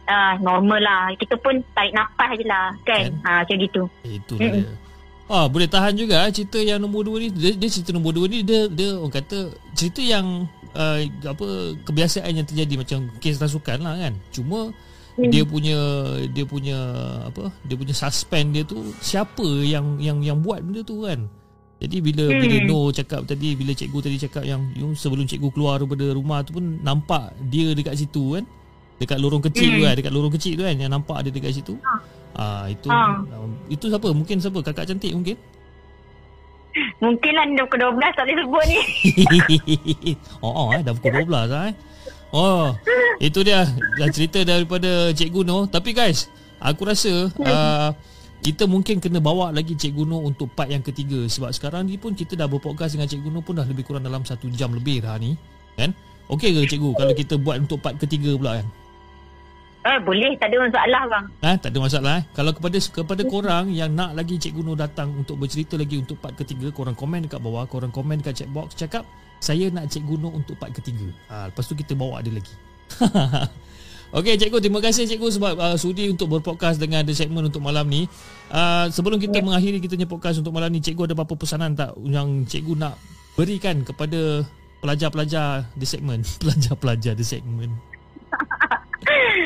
ah 0.06 0.38
normal 0.40 0.80
lah. 0.80 1.04
Kita 1.20 1.36
pun 1.42 1.60
tarik 1.76 1.92
nafas 1.92 2.30
je 2.40 2.46
lah 2.48 2.72
kan. 2.88 3.04
Kan? 3.10 3.12
Ha 3.26 3.32
macam 3.44 3.56
gitu. 3.60 3.82
Eh, 4.08 4.16
Itulah 4.22 4.50
dia. 4.54 4.74
Ah, 5.26 5.50
boleh 5.50 5.66
tahan 5.66 5.98
juga 5.98 6.22
eh, 6.24 6.32
cerita 6.32 6.62
yang 6.62 6.78
nombor 6.78 7.10
dua 7.10 7.18
ni. 7.18 7.34
Dia, 7.34 7.52
dia 7.58 7.70
cerita 7.70 7.92
nombor 7.92 8.14
dua 8.14 8.30
ni 8.30 8.46
dia 8.46 8.70
dia 8.70 8.96
orang 8.96 9.12
kata 9.12 9.52
cerita 9.74 10.00
yang 10.00 10.46
uh, 10.76 11.00
apa 11.26 11.48
kebiasaan 11.88 12.32
yang 12.36 12.48
terjadi 12.48 12.76
macam 12.76 12.98
kes 13.18 13.40
rasukan 13.40 13.80
lah 13.82 13.96
kan. 13.96 14.14
Cuma 14.30 14.70
Hmm. 15.16 15.32
dia 15.32 15.48
punya 15.48 15.80
dia 16.36 16.44
punya 16.44 16.76
apa? 17.24 17.48
Dia 17.64 17.80
punya 17.80 17.96
suspend 17.96 18.52
dia 18.52 18.68
tu 18.68 18.92
siapa 19.00 19.48
yang 19.64 19.96
yang 19.96 20.20
yang 20.20 20.44
buat 20.44 20.60
benda 20.60 20.84
tu 20.84 21.08
kan. 21.08 21.32
Jadi 21.80 22.04
bila 22.04 22.28
Hmm. 22.28 22.40
bila 22.44 22.58
No 22.68 22.80
cakap 22.92 23.24
tadi 23.24 23.56
bila 23.56 23.72
cikgu 23.72 24.00
tadi 24.04 24.20
cakap 24.20 24.44
yang 24.44 24.60
you, 24.76 24.92
sebelum 24.92 25.24
cikgu 25.24 25.56
keluar 25.56 25.80
daripada 25.80 26.12
rumah 26.12 26.44
tu 26.44 26.60
pun 26.60 26.84
nampak 26.84 27.32
dia 27.48 27.72
dekat 27.72 27.96
situ 27.96 28.36
kan. 28.36 28.44
Dekat 29.00 29.20
lorong 29.24 29.44
kecil 29.44 29.72
tu 29.72 29.80
Hmm. 29.80 29.88
kan, 29.88 29.96
dekat 29.96 30.12
lorong 30.12 30.34
kecil 30.36 30.54
tu 30.60 30.64
kan 30.68 30.76
yang 30.76 30.92
nampak 30.92 31.18
dia 31.24 31.32
dekat 31.32 31.52
situ. 31.56 31.80
Ah 32.36 32.68
itu 32.68 32.92
Ha. 32.92 33.24
um, 33.40 33.56
itu 33.72 33.88
siapa? 33.88 34.12
Mungkin 34.12 34.44
siapa? 34.44 34.60
Kakak 34.60 34.92
cantik 34.92 35.16
mungkin. 35.16 35.40
Mungkin 37.00 37.32
lah 37.32 37.46
dia 37.48 37.64
pukul 37.64 37.80
12 37.96 38.18
tak 38.18 38.24
boleh 38.28 38.36
sebut 38.44 38.64
ni. 38.68 38.80
oh, 40.46 40.52
oh 40.52 40.68
eh, 40.76 40.82
dah 40.84 40.92
pukul 40.92 41.24
12 41.24 41.32
lah 41.32 41.72
eh. 41.72 41.76
Oh, 42.36 42.76
itu 43.24 43.40
dia 43.48 43.64
dah 43.96 44.10
cerita 44.12 44.44
daripada 44.44 45.16
Cikgu 45.16 45.48
Noh. 45.48 45.72
Tapi 45.72 45.96
guys, 45.96 46.28
aku 46.60 46.84
rasa 46.84 47.32
uh, 47.32 47.90
kita 48.44 48.68
mungkin 48.68 49.00
kena 49.00 49.24
bawa 49.24 49.56
lagi 49.56 49.72
Cikgu 49.72 50.04
Noh 50.04 50.20
untuk 50.28 50.52
part 50.52 50.68
yang 50.68 50.84
ketiga 50.84 51.24
sebab 51.32 51.56
sekarang 51.56 51.88
ni 51.88 51.96
pun 51.96 52.12
kita 52.12 52.36
dah 52.36 52.52
berpodcast 52.52 53.00
dengan 53.00 53.08
Cikgu 53.08 53.30
Noh 53.32 53.40
pun 53.40 53.56
dah 53.56 53.64
lebih 53.64 53.88
kurang 53.88 54.04
dalam 54.04 54.28
satu 54.28 54.52
jam 54.52 54.76
lebih 54.76 55.00
dah 55.00 55.16
ni. 55.16 55.40
Kan? 55.80 55.96
Okey 56.28 56.52
ke 56.52 56.76
Cikgu 56.76 56.92
kalau 56.98 57.14
kita 57.16 57.40
buat 57.40 57.64
untuk 57.64 57.80
part 57.80 57.96
ketiga 58.04 58.36
pula 58.36 58.60
kan? 58.60 58.68
Eh 59.86 60.02
boleh 60.02 60.34
tak 60.42 60.50
ada 60.50 60.66
masalah 60.66 61.02
bang. 61.06 61.26
Ha, 61.46 61.50
tak 61.62 61.70
ada 61.70 61.78
masalah 61.78 62.14
eh. 62.18 62.24
Kalau 62.34 62.52
kepada 62.58 62.78
kepada 62.82 63.22
korang 63.30 63.70
yang 63.70 63.94
nak 63.94 64.18
lagi 64.18 64.42
Cikgu 64.42 64.66
Nur 64.66 64.74
datang 64.74 65.14
untuk 65.14 65.38
bercerita 65.38 65.78
lagi 65.78 66.02
untuk 66.02 66.18
part 66.18 66.34
ketiga, 66.34 66.74
korang 66.74 66.98
komen 66.98 67.30
dekat 67.30 67.38
bawah, 67.38 67.70
korang 67.70 67.94
komen 67.94 68.18
dekat 68.18 68.42
chat 68.42 68.50
box 68.50 68.74
cakap 68.74 69.06
saya 69.38 69.70
nak 69.70 69.94
Cikgu 69.94 70.18
Nur 70.18 70.34
untuk 70.34 70.58
part 70.58 70.74
ketiga. 70.74 71.06
Ha, 71.30 71.54
lepas 71.54 71.70
tu 71.70 71.78
kita 71.78 71.94
bawa 71.94 72.18
dia 72.26 72.34
lagi. 72.34 72.50
Okey 74.18 74.42
Cikgu, 74.42 74.58
terima 74.58 74.82
kasih 74.82 75.06
Cikgu 75.06 75.28
sebab 75.38 75.54
uh, 75.54 75.78
sudi 75.78 76.10
untuk 76.10 76.34
berpodcast 76.34 76.82
dengan 76.82 77.06
The 77.06 77.14
Segment 77.14 77.54
untuk 77.54 77.62
malam 77.62 77.86
ni. 77.86 78.10
Uh, 78.50 78.90
sebelum 78.90 79.22
kita 79.22 79.38
mengakhiri 79.46 79.78
kita 79.78 80.02
punya 80.02 80.10
podcast 80.10 80.42
untuk 80.42 80.50
malam 80.50 80.74
ni, 80.74 80.82
Cikgu 80.82 81.14
ada 81.14 81.14
apa-apa 81.14 81.38
pesanan 81.38 81.78
tak 81.78 81.94
yang 82.02 82.42
Cikgu 82.50 82.74
nak 82.74 82.98
berikan 83.38 83.86
kepada 83.86 84.42
pelajar-pelajar 84.82 85.70
The 85.78 85.86
Segment? 85.86 86.26
Pelajar-pelajar 86.42 87.14
The 87.14 87.22
Segment. 87.22 87.95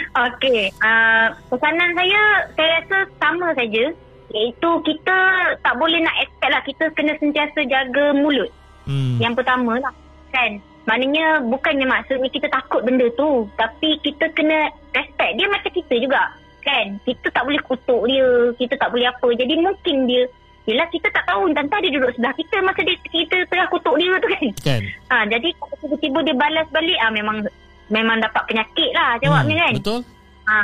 Okey, 0.10 0.74
uh, 0.82 1.28
pesanan 1.54 1.94
saya 1.94 2.22
saya 2.58 2.70
rasa 2.82 2.98
sama 3.22 3.54
saja 3.54 3.94
iaitu 4.30 4.70
kita 4.86 5.18
tak 5.62 5.74
boleh 5.78 6.02
nak 6.02 6.18
expect 6.22 6.54
lah 6.54 6.62
kita 6.66 6.84
kena 6.98 7.14
sentiasa 7.22 7.60
jaga 7.66 8.14
mulut. 8.18 8.50
Hmm. 8.90 9.22
Yang 9.22 9.42
pertama 9.42 9.78
lah 9.78 9.94
kan. 10.34 10.58
Maknanya 10.90 11.46
bukannya 11.46 11.86
maksudnya 11.86 12.30
kita 12.34 12.50
takut 12.50 12.82
benda 12.82 13.06
tu 13.14 13.46
tapi 13.54 14.02
kita 14.02 14.34
kena 14.34 14.74
respect 14.98 15.38
dia 15.38 15.46
macam 15.46 15.72
kita 15.74 15.94
juga 16.02 16.34
kan. 16.66 16.98
Kita 17.06 17.30
tak 17.30 17.46
boleh 17.46 17.62
kutuk 17.66 18.02
dia, 18.10 18.28
kita 18.58 18.74
tak 18.82 18.90
boleh 18.90 19.06
apa. 19.10 19.28
Jadi 19.38 19.54
mungkin 19.62 20.10
dia 20.10 20.26
Yelah 20.68 20.86
kita 20.94 21.10
tak 21.10 21.26
tahu 21.26 21.50
Entah 21.50 21.82
dia 21.82 21.90
duduk 21.90 22.14
sebelah 22.14 22.36
kita 22.38 22.62
Masa 22.62 22.86
dia, 22.86 22.94
kita 23.10 23.42
tengah 23.50 23.66
kutuk 23.74 23.96
dia 23.98 24.14
tu 24.22 24.28
kan 24.30 24.46
Kan? 24.62 24.82
ha, 25.10 25.26
Jadi 25.26 25.50
tiba-tiba 25.82 26.20
dia 26.30 26.36
balas 26.38 26.68
balik 26.70 27.00
ah 27.02 27.10
Memang 27.10 27.42
Memang 27.90 28.22
dapat 28.22 28.46
penyakit 28.46 28.90
lah 28.94 29.18
Jawabnya 29.20 29.56
Hmm, 29.56 29.64
kan 29.66 29.74
Betul? 29.78 30.00
Ha, 30.46 30.56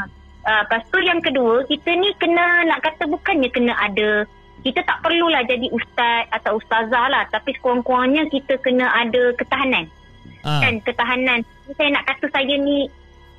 uh, 0.45 0.61
lepas 0.65 0.81
tu 0.89 0.97
yang 0.99 1.21
kedua, 1.21 1.61
kita 1.65 1.89
ni 1.93 2.09
kena 2.17 2.65
nak 2.65 2.81
kata 2.81 3.05
bukannya 3.05 3.49
kena 3.49 3.73
ada 3.75 4.25
kita 4.61 4.81
tak 4.81 4.97
perlulah 4.99 5.45
jadi 5.45 5.69
ustaz 5.69 6.25
atau 6.33 6.57
ustazah 6.57 7.05
lah 7.05 7.21
tapi 7.29 7.53
sekurang-kurangnya 7.53 8.25
kita 8.33 8.57
kena 8.59 8.89
ada 8.91 9.29
ketahanan 9.37 9.85
Ah. 10.41 10.57
kan 10.57 10.81
ketahanan 10.81 11.45
saya 11.69 11.89
nak 11.89 12.05
kata 12.05 12.25
saya 12.29 12.53
ni 12.57 12.89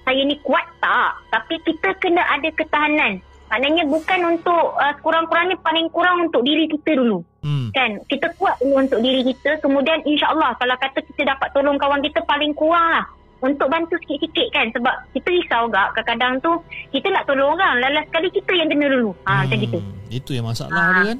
saya 0.03 0.23
ni 0.23 0.39
kuat 0.43 0.63
tak 0.79 1.19
tapi 1.31 1.59
kita 1.63 1.99
kena 1.99 2.23
ada 2.31 2.47
ketahanan 2.51 3.19
maknanya 3.47 3.87
bukan 3.87 4.39
untuk 4.39 4.75
uh, 4.75 4.95
sekurang-kurangnya 4.99 5.59
paling 5.63 5.91
kurang 5.91 6.31
untuk 6.31 6.43
diri 6.43 6.71
kita 6.71 6.95
dulu 6.95 7.27
Hmm. 7.43 7.71
kan 7.71 7.99
kita 8.07 8.31
kuat 8.39 8.59
dulu 8.59 8.87
untuk 8.87 9.03
diri 9.03 9.23
kita 9.23 9.59
kemudian 9.59 10.03
insyaallah 10.03 10.55
kalau 10.59 10.79
kata 10.79 10.99
kita 11.11 11.27
dapat 11.27 11.51
tolong 11.51 11.75
kawan 11.75 12.03
kita 12.03 12.23
paling 12.23 12.55
kurang 12.55 12.87
lah 12.91 13.07
untuk 13.39 13.67
bantu 13.67 13.95
sikit-sikit 13.99 14.49
kan 14.51 14.67
sebab 14.71 14.95
kita 15.13 15.29
risau 15.29 15.69
gak 15.69 15.93
kadang-kadang 15.93 16.41
tu 16.41 16.53
kita 16.91 17.11
nak 17.11 17.25
tolong 17.25 17.53
orang 17.53 17.79
lalas 17.79 18.05
sekali 18.07 18.29
kita 18.31 18.51
yang 18.51 18.67
kena 18.67 18.87
dulu 18.89 19.11
ha 19.23 19.43
macam 19.43 19.59
gitu 19.59 19.79
Itu 20.09 20.31
yang 20.33 20.47
masalah 20.47 20.73
Ah. 20.73 20.89
dia 20.97 21.05
kan? 21.07 21.19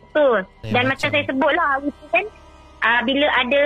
betul 0.00 0.36
Saya 0.60 0.72
dan 0.72 0.82
macam- 0.82 0.88
macam 0.90 1.08
saya 1.10 1.24
sebut 1.26 1.52
lah 1.52 1.66
hari 1.68 1.88
tu 1.90 2.06
kan 2.08 2.24
uh, 2.80 3.00
bila 3.02 3.26
ada 3.34 3.62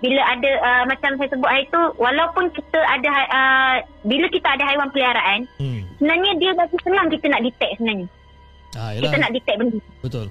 bila 0.00 0.22
ada 0.24 0.50
uh, 0.60 0.84
macam 0.86 1.10
saya 1.14 1.28
sebut 1.28 1.44
hari 1.46 1.64
tu 1.68 1.82
walaupun 1.96 2.44
kita 2.50 2.78
ada 2.80 3.08
uh, 3.28 3.74
bila 4.02 4.26
kita 4.28 4.48
ada 4.50 4.64
haiwan 4.64 4.88
peliharaan 4.88 5.40
Hmm. 5.56 5.80
sebenarnya 5.96 6.32
dia 6.36 6.50
lagi 6.54 6.76
senang 6.80 7.06
kita 7.06 7.26
nak 7.26 7.42
detect 7.42 7.72
sebenarnya 7.76 8.08
Ah, 8.72 8.90
kita 8.94 9.16
nak 9.16 9.30
detect 9.30 9.56
benda 9.56 9.78
Betul. 9.98 10.26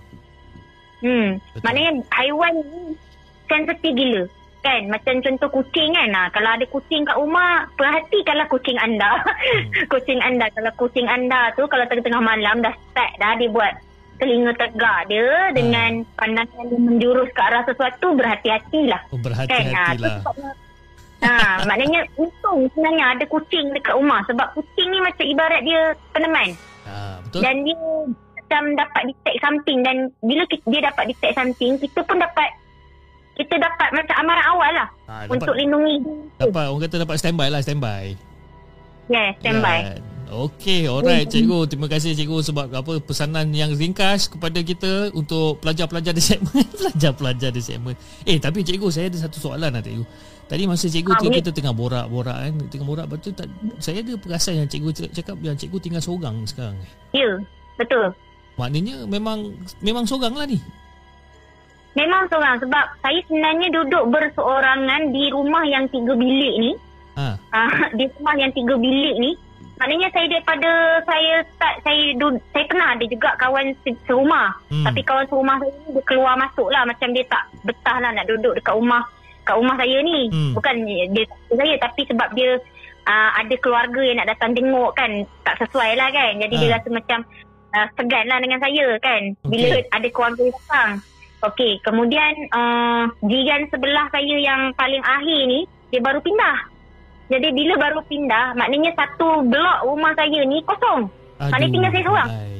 Hmm. 0.99 1.29
Betul. 1.49 1.63
Maknanya 1.63 1.91
haiwan 2.13 2.51
ni 2.55 2.81
sensitif 3.45 3.91
gila. 3.93 4.23
Kan? 4.59 4.91
Macam 4.91 5.23
contoh 5.23 5.49
kucing 5.61 5.95
kan? 5.95 6.09
Ha, 6.11 6.23
Kalau 6.35 6.49
ada 6.51 6.65
kucing 6.67 7.07
kat 7.07 7.15
rumah 7.15 7.63
Perhatikanlah 7.79 8.47
kucing 8.51 8.75
anda. 8.75 9.23
Kucing 9.93 10.19
anda 10.19 10.51
Kalau 10.51 10.71
kucing 10.75 11.07
anda 11.07 11.55
tu 11.55 11.63
Kalau 11.71 11.87
tengah-tengah 11.87 12.19
malam 12.19 12.59
Dah 12.59 12.75
start 12.91 13.11
dah 13.23 13.39
Dia 13.39 13.47
buat 13.47 13.71
telinga 14.19 14.51
tegak 14.59 15.07
dia 15.07 15.55
Dengan 15.55 16.03
pandangan 16.19 16.67
yang 16.75 16.83
menjurus 16.91 17.31
ke 17.31 17.39
arah 17.39 17.63
sesuatu 17.63 18.19
Berhati-hatilah. 18.19 19.01
Oh, 19.15 19.19
Kan? 19.23 19.71
Ha, 19.71 19.95
berhati-hatilah. 19.95 20.67
Ha, 21.19 21.67
maknanya 21.67 22.07
untung 22.15 22.71
sebenarnya 22.71 23.19
ada 23.19 23.25
kucing 23.27 23.75
dekat 23.75 23.91
rumah 23.91 24.23
sebab 24.23 24.55
kucing 24.55 24.87
ni 24.87 25.03
macam 25.03 25.27
ibarat 25.27 25.61
dia 25.67 25.91
peneman. 26.15 26.55
Ha, 26.87 27.19
betul? 27.27 27.41
dan 27.43 27.55
dia 27.67 27.77
macam 28.49 28.61
dapat 28.73 29.01
detect 29.13 29.37
something 29.43 29.77
dan 29.85 29.97
bila 30.23 30.43
kita, 30.47 30.65
dia 30.71 30.81
dapat 30.89 31.03
detect 31.11 31.35
something 31.35 31.71
kita 31.77 31.99
pun 32.07 32.17
dapat 32.17 32.49
kita 33.39 33.55
dapat 33.55 33.87
macam 33.89 34.15
amaran 34.17 34.45
awal 34.45 34.71
lah 34.73 34.87
Ha, 35.07 35.25
untuk 35.25 35.49
dapat, 35.49 35.57
lindungi 35.57 35.95
dapat 36.37 36.63
orang 36.65 36.81
kata 36.83 36.95
dapat 36.99 37.15
standby 37.17 37.47
lah 37.47 37.59
standby. 37.59 38.13
yeah 39.07 39.31
standby 39.39 39.79
Kan? 39.89 40.03
Okey, 40.29 40.85
alright 40.85 41.25
cikgu. 41.25 41.65
Terima 41.65 41.89
kasih 41.89 42.13
cikgu 42.13 42.45
sebab 42.45 42.69
apa 42.69 43.01
pesanan 43.01 43.49
yang 43.49 43.73
ringkas 43.73 44.29
kepada 44.29 44.61
kita 44.61 45.09
untuk 45.09 45.57
pelajar-pelajar 45.57 46.13
di 46.13 46.21
segmen. 46.21 46.69
pelajar-pelajar 46.77 47.49
di 47.49 47.57
segmen. 47.57 47.97
Eh, 48.23 48.37
tapi 48.37 48.61
cikgu 48.61 48.93
saya 48.93 49.09
ada 49.09 49.17
satu 49.19 49.41
soalan 49.41 49.73
lah 49.73 49.81
cikgu. 49.81 50.05
Tadi 50.45 50.69
masa 50.69 50.85
cikgu 50.85 51.11
Ah, 51.11 51.17
tu 51.17 51.33
kita 51.33 51.49
tengah 51.49 51.73
borak-borak 51.73 52.37
kan, 52.39 52.53
tengah 52.69 52.85
borak 52.85 53.05
betul 53.09 53.33
tak 53.33 53.49
saya 53.77 54.05
ada 54.05 54.13
perasan 54.15 54.53
yang 54.55 54.67
cikgu 54.67 54.89
cakap- 54.91 55.13
cakap 55.15 55.35
yang 55.41 55.57
cikgu 55.57 55.77
tinggal 55.79 56.01
seorang 56.03 56.35
sekarang. 56.45 56.77
ya 57.09 57.29
betul 57.75 58.13
Maknanya 58.53 59.07
memang 59.07 59.49
memang 59.81 60.05
seorang 60.05 60.35
lah 60.35 60.45
ni. 60.45 60.61
Memang 61.93 62.27
seorang 62.27 62.57
sebab 62.59 62.85
saya 62.99 63.19
sebenarnya 63.23 63.67
duduk 63.71 64.03
berseorangan 64.09 65.09
di 65.09 65.29
rumah 65.29 65.63
yang 65.63 65.85
tiga 65.87 66.13
bilik 66.13 66.55
ni 66.57 66.73
Ha. 67.13 67.35
Ah, 67.51 67.67
di 67.97 68.07
rumah 68.09 68.31
yang 68.33 68.51
tiga 68.53 68.75
bilik 68.75 69.15
ni 69.17 69.31
maknanya 69.75 70.07
saya 70.09 70.27
daripada 70.29 70.71
saya 71.03 71.39
start 71.49 71.75
saya 71.81 72.15
dud, 72.15 72.35
saya 72.49 72.63
pernah 72.63 72.87
ada 72.91 73.03
juga 73.03 73.29
kawan 73.35 73.71
se- 73.81 73.99
serumah 74.03 74.51
Hmm. 74.67 74.83
tapi 74.83 75.03
kawan 75.03 75.25
serumah 75.25 75.55
saya 75.57 75.71
ni 75.73 75.89
dia 75.91 76.03
keluar 76.05 76.35
masuk 76.35 76.67
lah 76.67 76.83
macam 76.83 77.11
dia 77.11 77.23
tak 77.25 77.43
betah 77.63 77.97
lah 77.97 78.11
nak 78.11 78.23
duduk 78.23 78.55
dekat 78.55 78.71
rumah 78.71 79.03
kat 79.43 79.55
rumah 79.55 79.75
saya 79.75 79.97
ni 79.99 80.27
Hmm. 80.29 80.51
bukan 80.53 80.75
dia 81.11 81.23
saya 81.49 81.73
tapi 81.77 82.01
sebab 82.05 82.29
dia 82.33 82.51
uh, 83.03 83.29
ada 83.35 83.55
keluarga 83.57 83.99
yang 83.99 84.17
nak 84.19 84.29
datang 84.29 84.51
tengok 84.53 84.91
kan 84.93 85.11
tak 85.43 85.55
sesuai 85.59 85.95
lah 85.95 86.07
kan 86.09 86.31
jadi 86.37 86.55
Ah. 86.55 86.59
dia 86.61 86.69
rasa 86.71 86.87
macam 86.89 87.19
uh, 87.73 87.87
segan 87.95 88.25
lah 88.27 88.39
dengan 88.39 88.59
saya 88.59 88.87
kan 88.99 89.21
bila 89.43 89.67
Okey. 89.75 89.83
ada 89.89 90.07
keluarga 90.09 90.43
datang 90.45 90.89
Okey, 91.39 91.79
kemudian 91.87 92.35
uh, 92.51 93.07
jiran 93.23 93.63
sebelah 93.71 94.11
saya 94.11 94.35
yang 94.35 94.75
paling 94.75 94.99
akhir 95.05 95.39
ni 95.47 95.63
dia 95.87 96.03
baru 96.03 96.19
pindah 96.19 96.79
jadi 97.29 97.47
bila 97.53 97.73
baru 97.77 98.01
pindah, 98.09 98.57
maknanya 98.57 98.91
satu 98.97 99.45
blok 99.45 99.77
rumah 99.85 100.09
saya 100.17 100.41
ni 100.49 100.65
kosong. 100.65 101.05
Maknanya 101.37 101.69
tinggal 101.69 101.91
saya 101.93 102.03
seorang. 102.03 102.29
hai. 102.33 102.57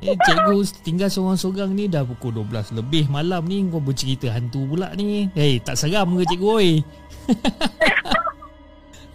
Eh 0.00 0.16
cikgu 0.24 0.56
tinggal 0.84 1.08
seorang-seorang 1.12 1.70
ni 1.76 1.84
dah 1.84 2.00
pukul 2.04 2.32
12 2.32 2.72
lebih 2.80 3.12
malam 3.12 3.44
ni 3.44 3.60
kau 3.68 3.80
bercerita 3.80 4.28
hantu 4.28 4.64
pula 4.68 4.92
ni. 4.92 5.28
Eh 5.32 5.56
tak 5.60 5.80
seram 5.80 6.16
ke 6.20 6.24
cikgu 6.28 6.48
oi? 6.48 6.70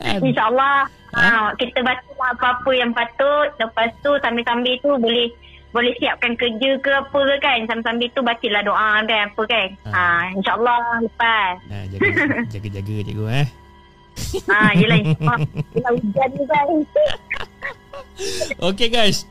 InsyaAllah 0.25 0.89
Ha? 1.17 1.23
ha? 1.23 1.49
kita 1.57 1.81
baca 1.81 2.03
apa-apa 2.35 2.71
yang 2.77 2.91
patut. 2.93 3.49
Lepas 3.57 3.89
tu 4.05 4.11
sambil-sambil 4.21 4.75
tu 4.83 4.91
boleh 5.01 5.33
boleh 5.71 5.93
siapkan 5.99 6.33
kerja 6.39 6.79
ke 6.79 6.91
apa 6.91 7.19
ke 7.19 7.35
kan. 7.43 7.59
Sambil-sambil 7.67 8.09
tu 8.15 8.21
bacalah 8.23 8.61
doa 8.63 8.91
kan 9.03 9.27
apa 9.31 9.41
kan. 9.47 9.67
Ha. 9.85 9.91
Ha, 9.91 10.03
InsyaAllah 10.37 10.81
lepas. 11.03 11.55
Ha, 11.67 11.77
jaga, 11.91 12.07
jaga-jaga 12.53 12.95
cikgu 13.07 13.25
eh. 13.27 13.47
Ha, 14.49 14.59
yelah. 14.81 14.99
Yelah 15.75 15.91
hujan 15.93 16.29
ni 16.33 16.43
kan. 16.49 16.67
Okay 18.57 18.89
guys 18.89 19.27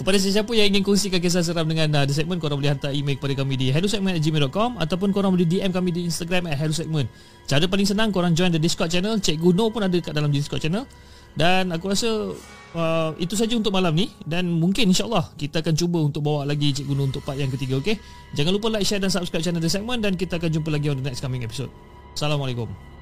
kepada 0.00 0.16
sesiapa 0.16 0.48
yang 0.56 0.72
ingin 0.72 0.80
kongsikan 0.80 1.20
kisah 1.20 1.44
seram 1.44 1.68
dengan 1.68 1.92
uh, 1.92 2.04
The 2.08 2.16
Segment 2.16 2.40
Korang 2.40 2.56
boleh 2.56 2.72
hantar 2.72 2.88
email 2.96 3.20
kepada 3.20 3.44
kami 3.44 3.60
di 3.60 3.68
hellosegment.gmail.com 3.68 4.80
Ataupun 4.80 5.12
korang 5.12 5.36
boleh 5.36 5.44
DM 5.44 5.68
kami 5.68 5.92
di 5.92 6.08
Instagram 6.08 6.48
at 6.48 6.56
hellosegment 6.56 7.04
Cara 7.44 7.68
paling 7.68 7.84
senang 7.84 8.08
korang 8.08 8.32
join 8.32 8.48
the 8.48 8.56
Discord 8.56 8.88
channel 8.88 9.20
Cikgu 9.20 9.52
No 9.52 9.68
pun 9.68 9.84
ada 9.84 9.92
kat 10.00 10.16
dalam 10.16 10.32
Discord 10.32 10.64
channel 10.64 10.88
Dan 11.36 11.68
aku 11.68 11.92
rasa 11.92 12.32
uh, 12.74 13.10
itu 13.18 13.34
saja 13.34 13.54
untuk 13.56 13.74
malam 13.74 13.94
ni 13.96 14.10
Dan 14.22 14.50
mungkin 14.50 14.90
insyaAllah 14.90 15.34
kita 15.34 15.62
akan 15.64 15.74
cuba 15.74 15.98
untuk 16.04 16.22
bawa 16.22 16.46
lagi 16.46 16.70
Cikgu 16.74 16.94
No 16.94 17.08
untuk 17.08 17.22
part 17.24 17.38
yang 17.38 17.50
ketiga 17.50 17.80
okay? 17.80 17.98
Jangan 18.36 18.52
lupa 18.54 18.70
like, 18.70 18.86
share 18.86 19.02
dan 19.02 19.10
subscribe 19.10 19.42
channel 19.42 19.62
The 19.62 19.70
Segment 19.70 20.04
Dan 20.04 20.14
kita 20.14 20.38
akan 20.38 20.50
jumpa 20.50 20.68
lagi 20.70 20.90
on 20.92 21.00
the 21.00 21.06
next 21.06 21.22
coming 21.24 21.42
episode 21.42 21.72
Assalamualaikum 22.14 22.99